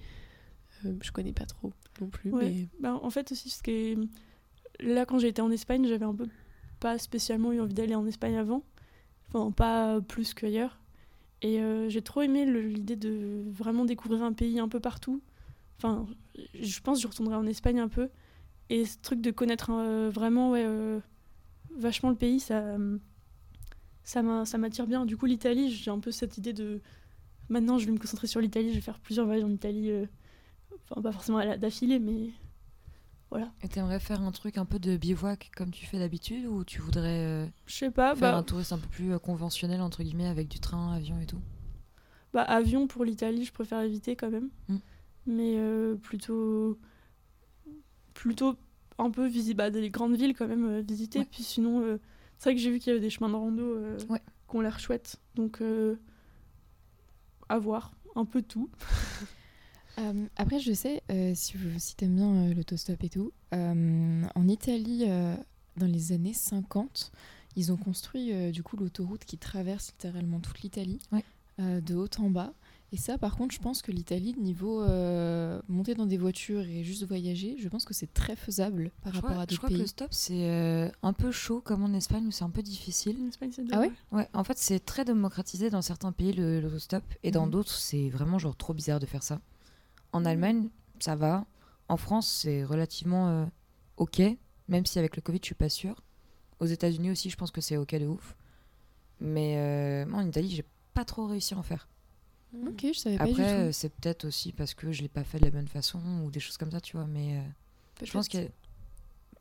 [0.85, 2.31] euh, je connais pas trop non plus.
[2.31, 2.49] Ouais.
[2.49, 2.67] Mais...
[2.79, 3.97] Bah, en fait aussi, ce qui est...
[4.79, 6.27] là quand j'étais en Espagne, j'avais un peu
[6.79, 8.63] pas spécialement eu envie d'aller en Espagne avant,
[9.29, 10.79] enfin pas plus qu'ailleurs.
[11.45, 15.21] Et euh, j'ai trop aimé l'idée de vraiment découvrir un pays un peu partout.
[15.77, 16.07] Enfin,
[16.59, 18.09] je pense que je retournerai en Espagne un peu.
[18.71, 20.99] Et ce truc de connaître euh, vraiment ouais, euh,
[21.77, 22.77] vachement le pays, ça,
[24.03, 25.05] ça m'a- ça m'attire bien.
[25.05, 26.81] Du coup, l'Italie, j'ai un peu cette idée de
[27.49, 29.91] maintenant je vais me concentrer sur l'Italie, je vais faire plusieurs voyages en Italie.
[30.89, 32.31] Enfin, pas forcément d'affilée, mais
[33.30, 33.51] voilà.
[33.61, 36.80] Et t'aimerais faire un truc un peu de bivouac comme tu fais d'habitude ou tu
[36.82, 40.03] voudrais euh, Je sais pas, faire bah, un tourisme un peu plus euh, conventionnel entre
[40.03, 41.41] guillemets avec du train, avion et tout?
[42.34, 44.49] Bah, avion pour l'Italie, je préfère éviter quand même.
[44.67, 44.78] Mm.
[45.28, 46.80] Mais euh, plutôt.
[48.13, 48.55] Plutôt
[48.97, 51.19] un peu visiter bah, des grandes villes quand même, visiter.
[51.19, 51.28] Ouais.
[51.30, 51.99] Puis sinon,
[52.38, 53.78] c'est vrai que j'ai vu qu'il y avait des chemins de rando
[54.09, 54.21] Ouais.
[54.49, 55.17] qui ont l'air chouettes.
[55.36, 55.61] Donc,
[57.49, 57.91] à voir.
[58.15, 58.69] Un peu tout.
[59.99, 64.23] Euh, après, je sais, euh, si, vous- si t'aimes bien euh, l'autostop et tout, euh,
[64.35, 65.35] en Italie, euh,
[65.77, 67.11] dans les années 50,
[67.55, 71.23] ils ont construit euh, du coup l'autoroute qui traverse littéralement toute l'Italie, Ouais.
[71.59, 72.53] euh, de haut en bas.
[72.91, 76.83] Et ça, par contre, je pense que l'Italie, niveau euh, monter dans des voitures et
[76.83, 79.57] juste voyager, je pense que c'est très faisable par Je rapport crois, à je d'autres
[79.59, 79.81] crois que pays.
[79.81, 83.17] le stop c'est euh, un peu chaud comme en Espagne où c'est un peu difficile.
[83.21, 83.91] En Espagne, c'est Ah ouais?
[84.11, 87.51] Ouais, en fait c'est très démocratisé dans certains pays le- l'autostop et dans Mhm.
[87.51, 89.41] d'autres c'est vraiment genre trop bizarre de faire ça.
[90.11, 90.27] En Mhm.
[90.27, 91.45] Allemagne ça va,
[91.89, 93.45] en France c'est relativement euh,
[93.97, 94.21] ok,
[94.67, 96.01] même si avec le Covid je suis pas sûre.
[96.59, 98.35] Aux États-Unis aussi je pense que c'est ok de ouf.
[99.19, 101.87] Mais euh, moi en Italie j'ai pas trop réussi à en faire.
[102.65, 105.25] Ok, je savais pas du Après euh, c'est peut-être aussi parce que je l'ai pas
[105.25, 107.41] fait de la bonne façon ou des choses comme ça tu vois, mais euh,
[108.05, 108.53] je pense Peut-être- que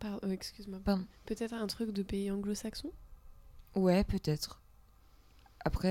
[0.00, 0.80] Pardon, excuse-moi.
[1.24, 2.90] Peut-être un truc de pays anglo-saxon?
[3.76, 4.60] Ouais peut-être.
[5.64, 5.88] Après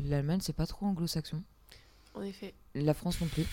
[0.00, 1.42] l'Allemagne c'est pas trop anglo-saxon.
[2.14, 2.54] En effet.
[2.74, 3.44] La France non plus.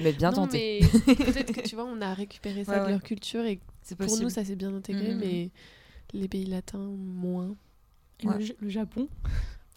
[0.00, 0.80] mais bien non, tenté.
[1.06, 2.90] mais peut-être que tu vois, on a récupéré ça Ouais, de ouais.
[2.92, 4.24] leur culture et C'est pour possible.
[4.24, 5.20] nous, ça s'est bien intégré, Mhm.
[5.20, 5.50] mais
[6.12, 7.54] les pays latins, moins.
[8.20, 8.38] Et Ouais.
[8.38, 9.08] le, Ja- le Japon.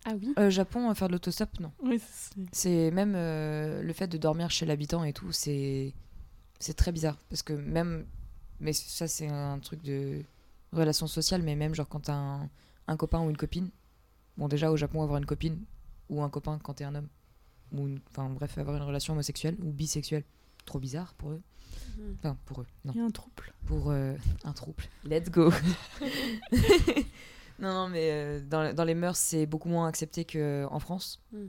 [0.06, 1.72] Ah oui Euh, Japon, faire de l'autostop, non.
[1.82, 5.94] Oui, c'est- C'est même euh, le fait de dormir chez l'habitant et tout, c'est
[6.60, 8.06] c'est très bizarre parce que même
[8.62, 10.24] mais ça c'est un truc de
[10.72, 12.50] relation sociale mais même genre quand t'as un,
[12.88, 13.70] un copain ou une copine
[14.38, 15.60] bon déjà au Japon avoir une copine
[16.10, 17.10] ou un copain quand t'es un homme
[17.74, 20.24] ou une- enfin bref avoir une relation homosexuelle ou bisexuelle
[20.66, 21.42] trop bizarre pour eux
[21.98, 22.16] Mhm.
[22.20, 23.54] enfin pour eux non Il y a un trouble.
[23.66, 24.84] pour euh, un trouble.
[25.06, 25.52] Let's go.
[27.60, 31.22] non, non, mais euh, dans, dans les mœurs, c'est beaucoup moins accepté qu'en France.
[31.32, 31.46] Mm.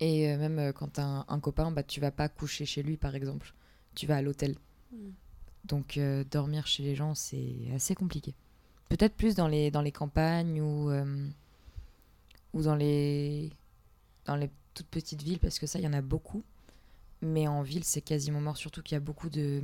[0.00, 2.82] Et euh, même euh, quand t'as un, un copain, bah, tu vas pas coucher chez
[2.82, 3.54] lui, par exemple.
[3.94, 4.56] tu vas à l'hôtel.
[4.92, 4.96] Mm.
[5.64, 8.34] Donc euh, dormir chez les gens, c'est assez compliqué.
[8.88, 11.26] Peut-être plus dans les, dans les campagnes ou, euh,
[12.52, 13.50] ou dans, les,
[14.26, 16.42] dans les toutes petites villes, parce que ça, il y en a beaucoup.
[17.20, 19.62] Mais en ville, c'est quasiment mort, surtout qu'il y a beaucoup de,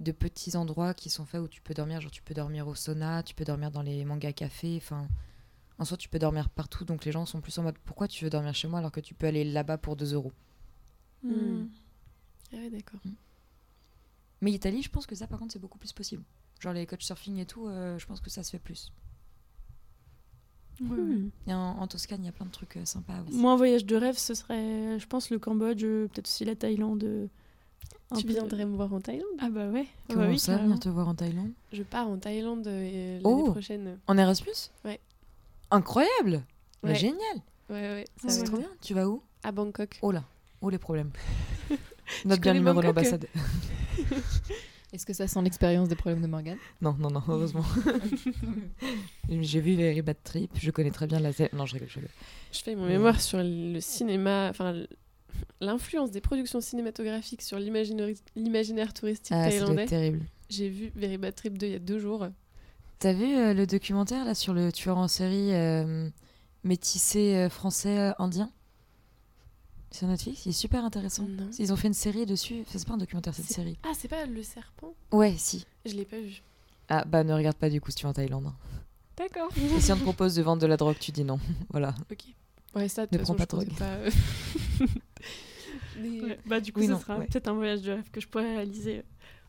[0.00, 2.00] de petits endroits qui sont faits où tu peux dormir.
[2.00, 4.76] Genre, tu peux dormir au sauna, tu peux dormir dans les mangas cafés.
[4.76, 5.08] Enfin,
[5.78, 6.84] en soi, tu peux dormir partout.
[6.84, 9.00] Donc les gens sont plus en mode pourquoi tu veux dormir chez moi alors que
[9.00, 10.32] tu peux aller là-bas pour 2 euros
[11.22, 11.66] Mm.
[12.52, 13.00] Ah ouais, d'accord.
[14.40, 16.22] Mais Italie, je pense que ça, par contre, c'est beaucoup plus possible.
[16.60, 18.92] Genre les coach surfing et tout, euh, je pense que ça se fait plus.
[20.80, 20.96] Ouais.
[20.96, 21.30] Mm.
[21.48, 23.36] Et en, en Toscane, il y a plein de trucs euh, sympas aussi.
[23.36, 26.54] Moi, un voyage de rêve, ce serait, je pense, le Cambodge, euh, peut-être aussi la
[26.54, 27.02] Thaïlande.
[27.04, 27.26] euh,
[28.16, 29.26] Tu viendrais me voir en Thaïlande?
[29.40, 29.86] Ah bah ouais.
[30.08, 31.50] Comment bah oui, ça, venir te voir en Thaïlande?
[31.72, 33.50] Je pars en Thaïlande euh, l'année Oh.
[33.52, 33.98] prochaine.
[34.06, 34.70] En Erasmus?
[34.84, 35.00] Ouais.
[35.70, 36.42] Incroyable
[36.84, 36.94] Ouais.
[36.94, 37.18] génial
[37.68, 38.04] Ouais, ouais.
[38.18, 38.68] ça va C'est trop bien.
[38.80, 39.20] Tu vas où?
[39.42, 39.98] À Bangkok.
[40.02, 40.22] Oh là,
[40.62, 41.10] oh les problèmes?
[42.24, 43.26] Note bien le numéro de l'ambassade.
[44.92, 46.56] Est-ce que ça sent l'expérience des problèmes de Morgane?
[46.80, 47.62] Non, non, non, heureusement.
[49.28, 51.48] J'ai vu Very Bad Trip, je connais très bien la scène.
[51.52, 52.10] Non, je rigole, je rigole.
[52.52, 52.88] Je fais mon Ouais.
[52.92, 54.74] mémoire sur le cinéma, enfin
[55.60, 59.82] l'influence des productions cinématographiques sur l'imaginaire touristique Ah, thaïlandais.
[59.82, 60.20] être terrible.
[60.48, 62.26] J'ai vu Very Bad Trip 2 il y a deux jours.
[62.98, 66.08] T'as vu euh, le documentaire là sur le tueur en série euh,
[66.64, 68.50] métissé euh, français euh, indien?
[69.90, 71.24] Sur Netflix, il est super intéressant.
[71.26, 71.48] Non.
[71.58, 72.60] Ils ont fait une série dessus.
[72.60, 73.78] Enfin, c'est pas un documentaire, c'est une série.
[73.84, 74.94] Ah, c'est pas le serpent?
[75.12, 75.66] Ouais, si.
[75.86, 76.42] Je l'ai pas vu.
[76.90, 78.46] Ah bah ne regarde pas du coup si tu vas en Thaïlande.
[78.46, 78.56] hein.
[79.16, 79.50] D'accord.
[79.76, 81.38] Et si on te propose de vendre de la drogue, tu dis non.
[81.70, 81.94] voilà.
[82.10, 82.24] Ok.
[82.74, 83.98] Ouais, ça, de Ne prends pas de pensais pas.
[86.00, 87.26] Mais- Ouais, Bah du coup, Oui, ce non, sera ouais.
[87.26, 89.02] peut-être un voyage de rêve que je pourrais réaliser euh,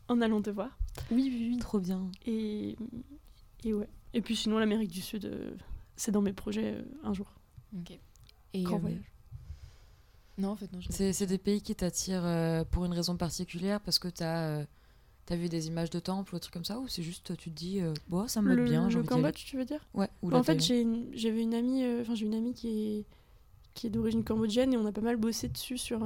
[0.08, 0.76] en allant te voir.
[1.12, 1.58] Oui, oui, oui.
[1.58, 2.10] Trop bien.
[2.26, 2.76] Et,
[3.64, 3.88] et ouais.
[4.14, 5.52] Et puis sinon, l'Amérique du Sud, euh,
[5.96, 7.26] c'est dans mes projets euh, un jour.
[7.78, 7.96] Ok.
[8.54, 9.12] Et Grand euh, voyage.
[10.40, 10.80] Non, en fait, non.
[10.80, 14.64] je- C'est des pays qui t'attirent euh, pour une raison particulière parce que t'as euh,
[15.28, 17.50] as vu des images de temples ou des trucs comme ça ou c'est juste tu
[17.50, 17.94] te dis euh,
[18.26, 19.02] ça me Le, bien le.
[19.04, 19.86] Cambodge, tu veux dire?
[19.94, 20.08] Ouais.
[20.22, 20.66] Ou Bah, En fait, Thaïlande.
[20.66, 22.68] j'ai une- j'avais une amie, euh, enfin j'ai une amie qui
[22.98, 23.04] est
[23.74, 26.02] qui est d'origine cambodgienne et on a pas mal bossé dessus sur,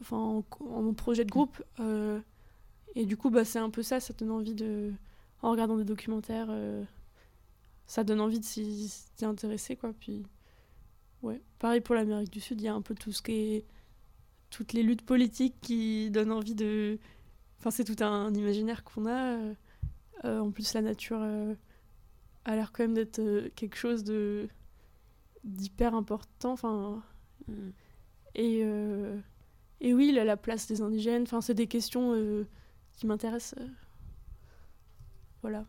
[0.00, 1.60] enfin en, en projet de groupe.
[2.94, 4.92] et du coup, bah c'est un peu ça, ça donne envie de,
[5.42, 6.48] en regardant des documentaires,
[7.88, 9.92] ça donne envie de s'y s'y intéresser quoi.
[9.98, 10.22] Puis
[11.22, 13.64] ouais, pareil pour l'Amérique du Sud, il y a un peu tout ce qui est
[14.50, 16.98] toutes les luttes politiques qui donnent envie de,
[17.58, 19.38] enfin c'est tout un imaginaire qu'on a.
[20.24, 21.20] euh, en plus, la nature.
[21.22, 21.54] euh,
[22.46, 24.48] a l'air quand même d'être euh, quelque chose de
[25.44, 27.02] d'hyper important enfin
[27.48, 27.70] Mm.
[28.34, 28.62] et
[29.80, 32.14] et oui la, la place des indigènes enfin c'est des questions
[32.96, 33.54] qui m'intéressent
[35.42, 35.66] voilà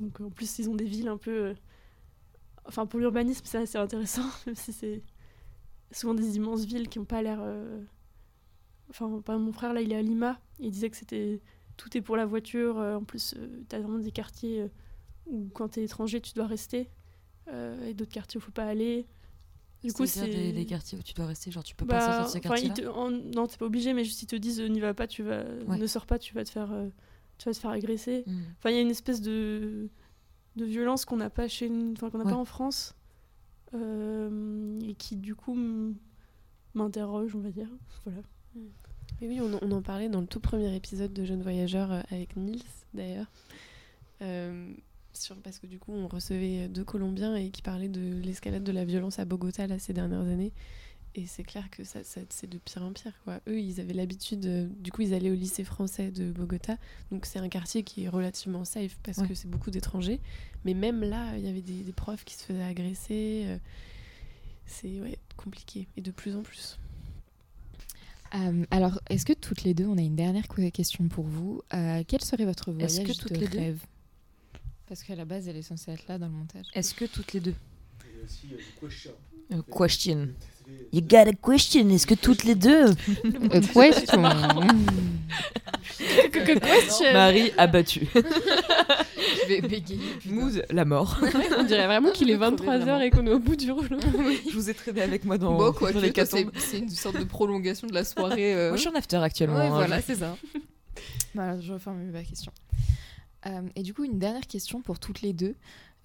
[0.00, 1.54] donc en plus ils ont des villes un peu
[2.66, 5.02] enfin pour l'urbanisme c'est assez intéressant même si c'est
[5.92, 7.80] souvent des immenses villes qui n'ont pas l'air euh,
[8.90, 11.40] enfin exemple, mon frère là il est à Lima il disait que c'était
[11.76, 13.34] tout est pour la voiture euh, en plus
[13.68, 14.68] tu as vraiment des quartiers euh,
[15.26, 16.90] où quand tu es étranger, tu dois rester.
[17.48, 19.06] euh, et d'autres quartiers où il faut pas aller.
[19.82, 20.28] Du coup, c'est.
[20.28, 22.38] Des, des quartiers où tu dois rester, genre tu peux Bah, pas sortir de ce
[22.38, 24.92] quartier te- en- Non, t'es pas obligé, mais juste ils te disent euh, n'y va
[24.92, 25.78] pas, tu vas, Ouais.
[25.78, 26.88] ne sors pas, tu vas te faire, euh,
[27.38, 28.24] tu vas te faire agresser.
[28.26, 28.40] Hmm.
[28.58, 29.88] Enfin, il y a une espèce de,
[30.56, 32.30] de violence qu'on n'a pas chez, nous- enfin qu'on n'a Ouais.
[32.32, 32.94] pas en France,
[33.74, 35.56] euh, et qui du coup
[36.74, 37.68] m'interroge, on va dire.
[38.04, 38.20] Voilà.
[39.22, 42.00] Oui, on, en- on en parlait dans le tout premier épisode de Jeunes Voyageurs euh,
[42.10, 43.26] avec Nils, d'ailleurs.
[44.22, 44.72] Euh,
[45.12, 48.72] sur, parce que du coup, on recevait deux Colombiens et qui parlaient de l'escalade de
[48.72, 50.52] la violence à Bogota là, ces dernières années.
[51.16, 53.12] Et c'est clair que ça, ça- c'est de pire en pire.
[53.22, 53.40] Quoi.
[53.46, 54.46] Eux, ils avaient l'habitude.
[54.46, 56.76] euh, du coup, ils allaient au lycée français de Bogota.
[57.12, 59.28] Donc, c'est un quartier qui est relativement safe parce Ouais.
[59.28, 60.18] que c'est beaucoup d'étrangers.
[60.64, 63.44] Mais même là, il y avait des, des profs qui se faisaient agresser.
[63.46, 63.58] euh,
[64.66, 65.86] c'est ouais, compliqué.
[65.96, 66.78] Et de plus en plus.
[68.34, 71.62] Euh, alors, est-ce que toutes les deux, on a une dernière que- question pour vous.
[71.72, 73.84] Euh, quel serait votre voyage que toutes de les deux rêve?
[74.86, 76.66] Parce qu'à la base, elle est censée être là dans le montage.
[76.74, 77.54] Est-ce que toutes les deux?
[78.04, 79.12] Et aussi, euh, du question.
[79.52, 80.28] Euh, Question.
[80.92, 82.86] You got a question Est-ce que toutes les deux
[83.52, 83.60] Euh,
[86.30, 88.06] question question Marie abattue.
[88.14, 90.00] Je vais bégayer.
[90.26, 91.18] Mood, la mort.
[91.58, 93.00] On dirait vraiment qu'il est Crever 23h vraiment.
[93.00, 93.98] et qu'on est au bout du rouleau.
[94.48, 96.52] Je vous ai traîné avec moi dans, Bon, quoi dans que, les toi, c'est catombes.
[96.56, 98.54] c'est une sorte de prolongation de la soirée.
[98.54, 98.68] euh.
[98.68, 99.56] Moi, je suis en after actuellement.
[99.56, 99.70] Ouais, hein.
[99.70, 100.36] voilà, c'est ça.
[101.34, 102.52] voilà, je reformule ma question.
[103.46, 105.54] Euh, et du coup, une dernière question pour toutes les deux.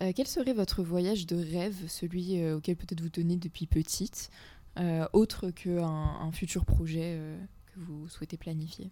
[0.02, 4.30] Euh, quel serait votre voyage de rêve, celui euh, auquel peut-être vous tenez depuis petite,
[4.78, 7.20] euh, autre qu'un un futur projet
[7.66, 8.90] que vous souhaitez planifier?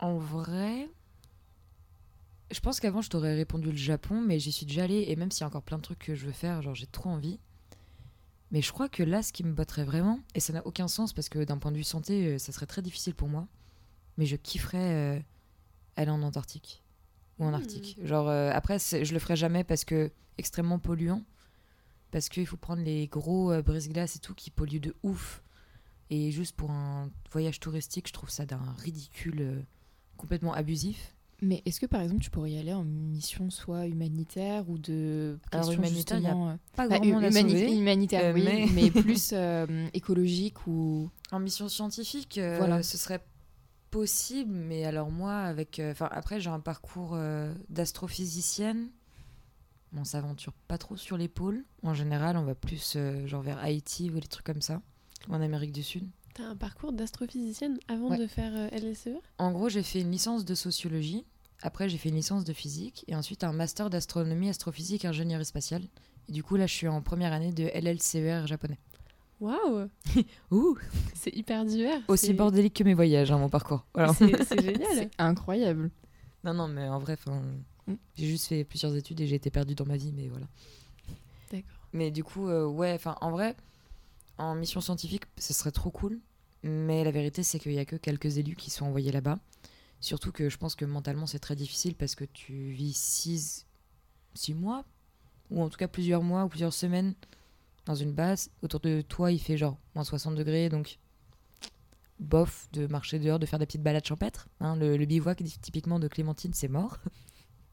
[0.00, 0.88] En vrai,
[2.50, 5.30] je pense qu'avant je t'aurais répondu le Japon, mais j'y suis déjà allée et même
[5.30, 7.38] s'il y a encore plein de trucs que je veux faire, genre j'ai trop envie.
[8.50, 11.12] Mais je crois que là, ce qui me botterait vraiment, et ça n'a aucun sens
[11.12, 13.46] parce que d'un point de vue santé, ça serait très difficile pour moi,
[14.18, 15.24] mais je kifferais
[15.96, 16.81] aller en Antarctique
[17.42, 17.54] ou en Hmm.
[17.54, 17.98] Arctique.
[18.04, 21.22] Genre, euh, après, je le ferai jamais parce que extrêmement polluant,
[22.10, 25.42] parce qu'il faut prendre les gros euh, brise-glaces et tout qui polluent de ouf.
[26.10, 29.60] Et juste pour un voyage touristique, je trouve ça d'un ridicule euh,
[30.16, 31.14] complètement abusif.
[31.44, 35.40] Mais est-ce que par exemple tu pourrais y aller en mission soit humanitaire ou de
[35.50, 37.76] Alors, humanitaire, il a euh, Pas bah, grand monde humani- sauver.
[37.76, 42.82] humanitaire oui, mais- mais, plus euh, écologique ou En mission scientifique, euh, Voilà.
[42.84, 43.20] ce serait
[43.92, 48.88] possible, mais alors moi, avec, euh, enfin après j'ai un parcours euh, d'astrophysicienne.
[49.94, 51.64] On s'aventure pas trop sur les pôles.
[51.82, 54.80] En général, on va plus euh, genre vers Haïti ou des trucs comme ça,
[55.28, 56.08] ou en Amérique du Sud.
[56.34, 58.18] T'as un parcours d'astrophysicienne avant Ouais.
[58.18, 61.26] de faire LSE En gros, j'ai fait une licence de sociologie.
[61.60, 65.82] Après, j'ai fait une licence de physique et ensuite un master d'astronomie, astrophysique, ingénierie spatiale.
[66.28, 68.78] Et du coup, là, je suis en première année de LLCER japonais.
[69.42, 69.88] Waouh
[70.52, 70.78] Ouh,
[71.14, 72.00] C'est hyper divers.
[72.08, 73.84] aussi bordélique que mes voyages, hein, mon parcours.
[73.92, 74.14] Voilà.
[74.14, 74.28] C'est
[74.62, 74.88] génial.
[74.94, 75.90] c'est incroyable.
[76.44, 77.16] Non, non, mais en vrai,
[77.88, 77.94] Mm.
[78.16, 80.46] j'ai juste fait plusieurs études et j'ai été perdue dans ma vie, mais voilà.
[81.50, 81.68] D'accord.
[81.92, 83.56] Mais du coup, euh, ouais, enfin, en vrai,
[84.38, 86.20] en mission scientifique, ce serait trop cool.
[86.62, 89.40] Mais la vérité, c'est qu'il y a que quelques élus qui sont envoyés là-bas.
[90.00, 93.66] Surtout que je pense que mentalement, c'est très difficile parce que tu vis six,
[94.34, 94.84] six mois,
[95.50, 97.14] ou en tout cas plusieurs mois ou plusieurs semaines
[97.86, 98.50] dans une base.
[98.62, 100.98] Autour de toi, il fait genre moins 60 degrés, donc
[102.18, 104.48] bof de marcher dehors, de faire des petites balades champêtres.
[104.60, 104.76] hein.
[104.76, 106.98] le, le bivouac, typiquement de Clémentine, c'est mort.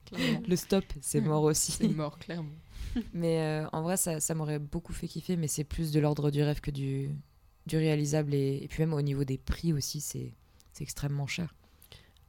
[0.06, 0.42] Clairement.
[0.48, 1.72] Le stop, c'est mort aussi.
[1.72, 2.56] C'est mort clairement.
[3.14, 6.32] Mais euh, en vrai, ça, ça m'aurait beaucoup fait kiffer, mais c'est plus de l'ordre
[6.32, 7.12] du rêve que du,
[7.68, 8.34] du réalisable.
[8.34, 10.34] Et, et puis même au niveau des prix aussi, c'est
[10.80, 11.54] extrêmement cher.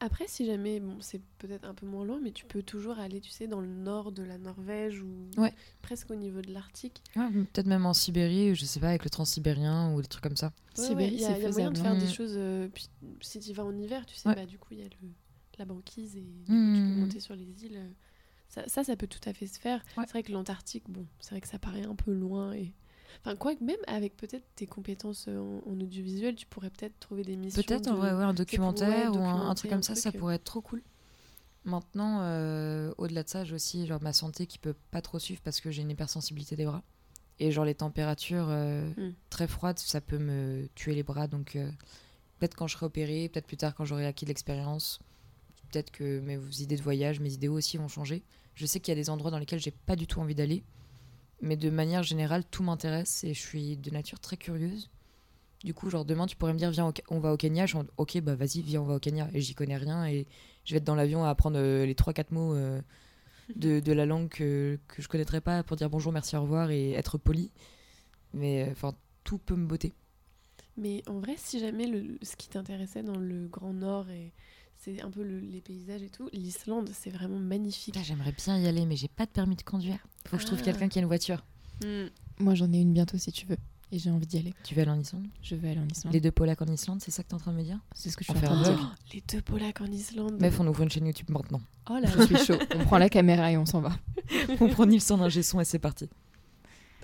[0.00, 3.20] Après, si jamais, bon, c'est peut-être un peu moins loin, mais tu peux toujours aller,
[3.20, 5.52] tu sais, dans le nord de la Norvège ou Ouais.
[5.82, 7.02] presque au niveau de l'Arctique.
[7.14, 10.52] Peut-être même en Sibérie, je sais pas, avec le transsibérien ou des trucs comme ça.
[10.78, 12.34] Ouais, Sibérie, il y a, c'est il y a moyen de faire des choses.
[12.36, 12.88] euh, puis,
[13.20, 14.34] si tu vas en hiver, tu sais, Ouais.
[14.34, 15.08] bah, du coup, il y a le,
[15.58, 17.78] la banquise et du coup, tu peux monter sur les îles.
[18.48, 19.84] Ça, ça, ça peut tout à fait se faire.
[19.96, 20.04] Ouais.
[20.06, 22.52] C'est vrai que l'Antarctique, bon, c'est vrai que ça paraît un peu loin.
[22.54, 22.72] Et...
[23.24, 26.98] Enfin, quoi que même avec peut-être tes compétences euh, en, en audiovisuel, tu pourrais peut-être
[27.00, 27.62] trouver des missions.
[27.62, 30.18] Peut-être de- ouais, un documentaire ou un, truc comme ça, ça truc, euh.
[30.18, 30.82] pourrait être trop cool.
[31.64, 35.42] Maintenant, euh, au-delà de ça, j'ai aussi genre, ma santé qui peut pas trop suivre
[35.44, 36.82] parce que j'ai une hypersensibilité des bras.
[37.38, 39.12] Et genre les températures euh, Mm.
[39.30, 41.26] très froides, ça peut me tuer les bras.
[41.26, 41.70] Donc euh,
[42.38, 45.00] peut-être quand je serai opérée, peut-être plus tard quand j'aurai acquis de l'expérience,
[45.70, 48.22] peut-être que mes idées de voyage, mes idées aussi vont changer.
[48.54, 50.64] Je sais qu'il y a des endroits dans lesquels j'ai pas du tout envie d'aller.
[51.42, 54.90] Mais de manière générale, tout m'intéresse et je suis de nature très curieuse.
[55.64, 57.66] Du coup, genre demain, tu pourrais me dire, viens, on va au Kenya.
[57.66, 59.28] Je suis en- ok, bah vas-y, viens, on va au Kenya.
[59.34, 60.26] Et j'y connais rien et
[60.64, 62.80] je vais être dans l'avion à apprendre euh, les 3-4 mots euh,
[63.56, 66.70] de, de la langue que, que je connaîtrais pas pour dire bonjour, merci, au revoir
[66.70, 67.50] et être poli.
[68.32, 69.94] Mais euh, enfin, tout peut me botter.
[70.76, 74.32] Mais en vrai, si jamais le, ce qui t'intéressait dans le Grand Nord, et
[74.82, 77.94] c'est un peu le- les paysages et tout, l'Islande, c'est vraiment magnifique.
[77.96, 79.98] Là, j'aimerais bien y aller, mais j'ai pas de permis de conduire.
[80.26, 80.64] Faut que je trouve Ah.
[80.64, 81.44] quelqu'un qui a une voiture.
[81.84, 82.06] Hmm.
[82.38, 83.56] Moi j'en ai une bientôt si tu veux
[83.92, 84.54] et j'ai envie d'y aller.
[84.64, 85.26] Tu veux aller en Islande?
[85.42, 86.12] Je vais aller en Islande.
[86.14, 87.78] Les deux polacs en Islande, c'est ça que t'es en train de me dire?
[87.94, 88.72] C'est ce que je suis en train de dire.
[88.76, 88.86] vlog.
[89.12, 90.40] Les deux polacs en Islande.
[90.40, 91.60] Meuf, on ouvre une chaîne YouTube maintenant.
[91.90, 92.58] Oh là Je suis chaud.
[92.76, 93.92] On prend la caméra et on s'en va.
[94.60, 96.08] on prend Nilsson ingé son et c'est parti.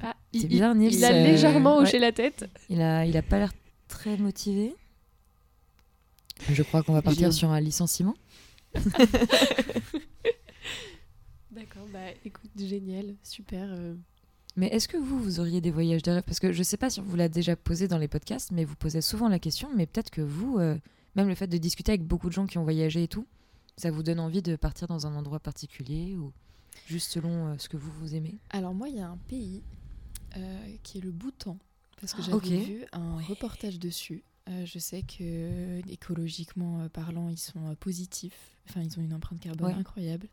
[0.03, 0.95] Ah, C'est il, bien, il- Nils.
[0.95, 1.83] il a euh, légèrement ouais.
[1.85, 2.49] hoché la tête.
[2.69, 3.53] Il a, il a pas l'air
[3.89, 4.75] très motivé.
[6.51, 8.15] Je crois qu'on va partir sur un licenciement.
[11.51, 13.69] D'accord, bah écoute, génial, super.
[13.73, 13.95] euh.
[14.57, 16.23] Mais est-ce que vous, vous auriez des voyages de rêve?
[16.25, 18.65] Parce que je sais pas si on vous l'a déjà posé dans les podcasts, mais
[18.65, 19.69] vous posez souvent la question.
[19.75, 20.77] Mais peut-être que vous, euh,
[21.15, 23.27] même le fait de discuter avec beaucoup de gens qui ont voyagé et tout,
[23.77, 26.33] ça vous donne envie de partir dans un endroit particulier ou
[26.87, 28.39] juste selon euh, ce que vous, vous aimez?
[28.51, 29.63] Alors moi, il y a un pays
[30.37, 31.59] euh, qui est le Bhoutan.
[32.01, 34.23] Parce que Ah, j'avais vu un reportage dessus.
[34.49, 38.57] Euh, je sais que écologiquement euh, parlant, ils sont euh, positifs.
[38.69, 39.79] Enfin, ils ont une empreinte carbone Ouais.
[39.79, 40.29] incroyable.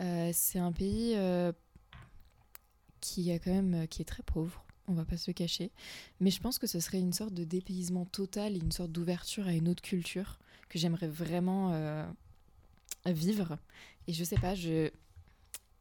[0.00, 1.52] Euh, c'est un pays euh,
[3.00, 4.64] qui a quand même euh, qui est très pauvre.
[4.88, 5.70] On va pas se le cacher.
[6.20, 9.46] Mais je pense que ce serait une sorte de dépaysement total et une sorte d'ouverture
[9.46, 10.38] à une autre culture
[10.68, 12.04] que j'aimerais vraiment euh,
[13.06, 13.58] vivre.
[14.06, 14.90] Et je sais pas, je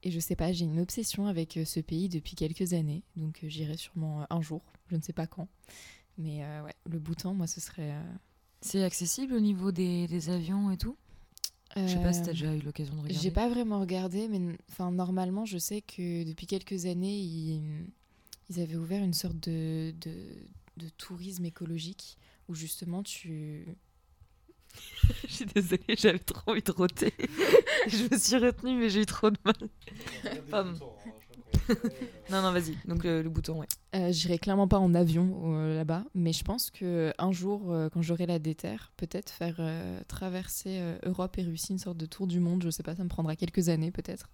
[0.01, 3.43] et je sais pas, j'ai une obsession avec euh, ce pays depuis quelques années, donc
[3.43, 5.49] euh, j'irai sûrement euh, un jour, je ne sais pas quand.
[6.19, 7.93] Mais euh, ouais, le Bhoutan, moi, ce serait.
[7.93, 8.03] euh,
[8.61, 10.95] C'est accessible au niveau des, des avions et tout?
[11.75, 13.19] Je sais pas si t'as euh, déjà eu l'occasion de regarder.
[13.19, 17.61] J'ai pas vraiment regardé, mais enfin normalement, je sais que depuis quelques années, ils,
[18.49, 20.13] ils avaient ouvert une sorte de, de,
[20.77, 22.17] de tourisme écologique
[22.47, 23.65] où justement tu.
[25.27, 27.13] Je suis désolée, j'avais trop envie de roter.
[27.87, 29.55] je me suis retenue, mais j'ai eu trop de mal.
[30.49, 30.73] Pardon.
[32.31, 32.75] Non, non, vas-y.
[32.87, 33.67] Donc le, le bouton, ouais.
[33.95, 37.89] Euh, J'irai clairement pas en avion euh, là-bas, mais je pense que un jour, euh,
[37.89, 42.05] quand j'aurai la déterre, peut-être faire euh, traverser euh, Europe et Russie, une sorte de
[42.05, 42.61] tour du monde.
[42.63, 44.29] Je sais pas, ça me prendra quelques années peut-être,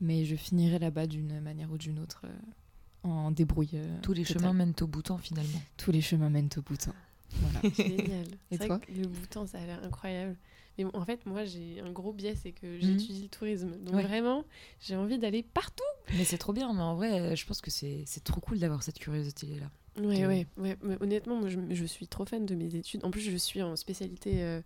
[0.00, 3.70] mais je finirai là-bas d'une manière ou d'une autre euh, en débrouille.
[3.74, 5.60] euh, Tous les chemins mènent au bouton finalement.
[5.76, 6.92] tous les chemins mènent au Bhoutan.
[7.34, 7.74] Voilà.
[7.76, 8.26] Génial.
[8.52, 10.36] Et toi que le Bhoutan, ça a l'air incroyable.
[10.78, 12.80] Mais en fait, moi, j'ai un gros biais, c'est que Mhm.
[12.80, 13.76] j'étudie le tourisme.
[13.84, 14.02] Donc Ouais.
[14.02, 14.44] vraiment,
[14.80, 15.82] j'ai envie d'aller partout.
[16.16, 18.98] Mais c'est trop bien, mais en vrai, je pense que c'est trop cool d'avoir cette
[18.98, 19.70] curiosité-là.
[20.02, 20.76] Ouais, ouais, ouais.
[20.82, 23.04] Mais honnêtement, moi, je, je suis trop fan de mes études.
[23.04, 24.62] En plus, je suis en spécialité euh,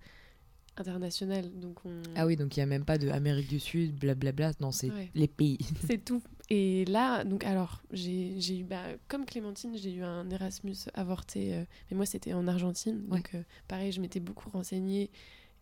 [0.77, 1.51] internationale.
[1.59, 2.03] Donc, on...
[2.15, 4.53] Ah oui, donc il n'y a même pas de Amérique du Sud, blablabla.
[4.61, 5.11] Non, c'est Ouais.
[5.15, 5.59] les pays.
[5.87, 6.23] C'est tout.
[6.49, 11.65] Et là, donc alors, j'ai eu, bah, comme Clémentine, j'ai eu un Erasmus avorté, euh,
[11.91, 13.03] mais moi c'était en Argentine.
[13.09, 13.17] Ouais.
[13.17, 15.11] Donc euh, pareil, je m'étais beaucoup renseignée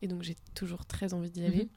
[0.04, 1.68] et donc j'ai toujours très envie d'y aller.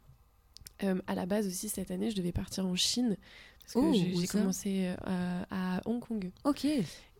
[0.83, 3.15] Euh, à la base aussi, cette année, je devais partir en Chine.
[3.61, 6.29] Parce que Oh, j'ai commencé euh, à, Hong Kong.
[6.43, 6.67] Ok.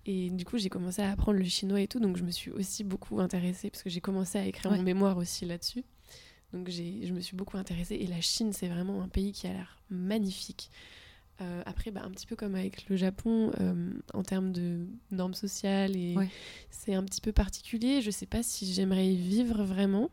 [0.06, 2.00] Et du coup, j'ai commencé à apprendre le chinois et tout.
[2.00, 4.78] Donc je me suis aussi beaucoup intéressée parce que j'ai commencé à écrire Ouais.
[4.78, 5.84] mon mémoire aussi là-dessus.
[6.54, 7.96] Donc je me suis beaucoup intéressée.
[7.96, 10.70] Et la Chine, c'est vraiment un pays qui a l'air magnifique.
[11.42, 15.36] Euh, après, bah, un petit peu comme avec le Japon, euh, en termes de normes
[15.36, 16.30] sociales, et Ouais.
[16.72, 18.02] c'est un petit peu particulier.
[18.02, 20.10] Je sais pas si j'aimerais y vivre vraiment.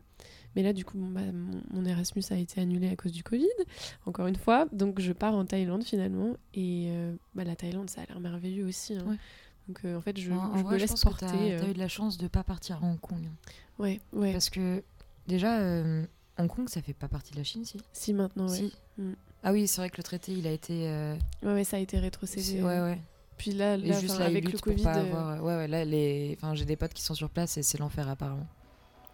[0.55, 3.23] Mais là, du coup, bon, bah, mon, mon Erasmus a été annulé à cause du
[3.23, 3.45] Covid,
[4.05, 4.67] encore une fois.
[4.71, 6.35] Donc, je pars en Thaïlande finalement.
[6.53, 8.93] Et euh, bah, la Thaïlande, ça a l'air merveilleux aussi.
[8.95, 9.03] hein.
[9.07, 9.17] Ouais.
[9.67, 11.25] Donc, euh, en fait, je, en, en je vrai, me je laisse pense porter.
[11.25, 13.27] que t'as euh, as eu de la chance de pas partir à Hong Kong.
[13.79, 14.31] Ouais, ouais.
[14.31, 14.83] Parce que
[15.27, 15.57] déjà,
[16.37, 17.79] Hong Kong, ça fait pas partie de la Chine, si?
[17.91, 18.47] Si, maintenant.
[18.47, 18.73] Si.
[18.97, 19.11] Mm.
[19.43, 20.87] Ah oui, c'est vrai que le traité, il a été.
[21.43, 22.61] Ouais, ouais, ça a été rétrocédé.
[22.61, 22.99] ouais, ouais.
[23.37, 24.87] Puis là, là juste là, avec le Covid.
[24.87, 26.37] avoir- Ouais, ouais, là, les...
[26.37, 28.47] enfin, j'ai des potes qui sont sur place et c'est l'enfer apparemment.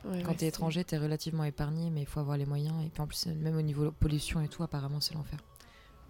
[0.05, 2.75] Ouais, Quand ouais, t'es étranger, t'es relativement épargné, mais il faut avoir les moyens.
[2.85, 5.39] Et puis en plus, même au niveau pollution et tout, apparemment, c'est l'enfer.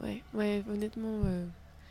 [0.01, 1.45] Ouais, ouais, honnêtement, euh,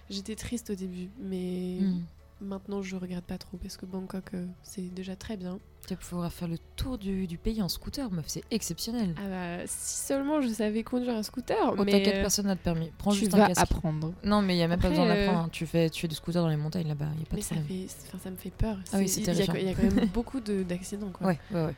[0.09, 1.11] j'étais triste au début.
[1.21, 2.01] Mais Mm.
[2.41, 5.59] maintenant, je regrette pas trop parce que Bangkok, euh, c'est déjà très bien.
[5.87, 9.15] Tu vas pouvoir faire le tour du, du pays en scooter, meuf, c'est exceptionnel.
[9.17, 11.57] Ah bah, si seulement je savais conduire un scooter.
[11.79, 12.93] Oh, mais t'inquiète, euh, personne n'a de permis.
[12.99, 13.63] Prends tu juste vas un casque.
[13.63, 14.13] apprendre.
[14.25, 15.39] Non, mais il y a même pas besoin d'apprendre.
[15.39, 15.49] hein.
[15.51, 17.41] Tu fais, tu fais du scooter dans les montagnes là-bas, il y a pas mais
[17.43, 17.89] de ça, problème.
[17.89, 18.77] fait, ça me fait peur.
[18.93, 19.55] Ah oui, c'est il y a- terrifiant.
[19.55, 21.11] Il y, a quand même beaucoup de- d'accidents.
[21.11, 21.29] quoi.
[21.29, 21.75] Ouais, ouais, ouais.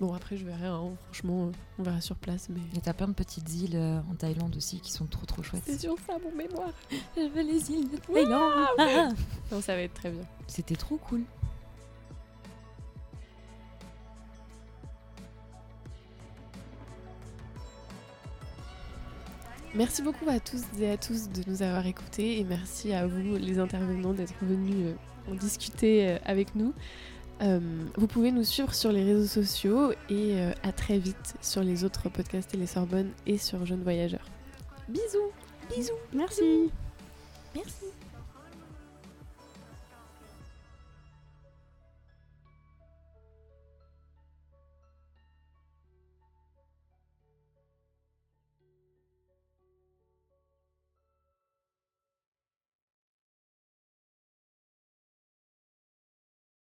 [0.00, 0.66] Bon, après, je verrai.
[0.66, 2.48] hein, franchement, euh, on verra sur place.
[2.50, 5.42] Mais Et t'as plein de petites îles euh, en Thaïlande aussi qui sont trop trop
[5.42, 5.62] chouettes.
[5.64, 6.72] c'est sur ça mon mémoire.
[7.16, 9.16] Je veux les îles de Thaïlande.
[9.50, 10.22] Non, ça va être très bien.
[10.48, 11.22] C'était trop cool.
[19.74, 23.36] Merci beaucoup à tous et à tous de nous avoir écoutés et merci à vous,
[23.36, 26.72] les intervenants, d'être venus euh, en discuter avec nous.
[27.42, 27.60] Euh,
[27.96, 31.84] vous pouvez nous suivre sur les réseaux sociaux et euh, à très vite sur les
[31.84, 34.24] autres podcasts et les Sorbonne et sur Jeunes Voyageurs.
[34.88, 36.70] Bisous Merci.
[37.54, 37.86] Merci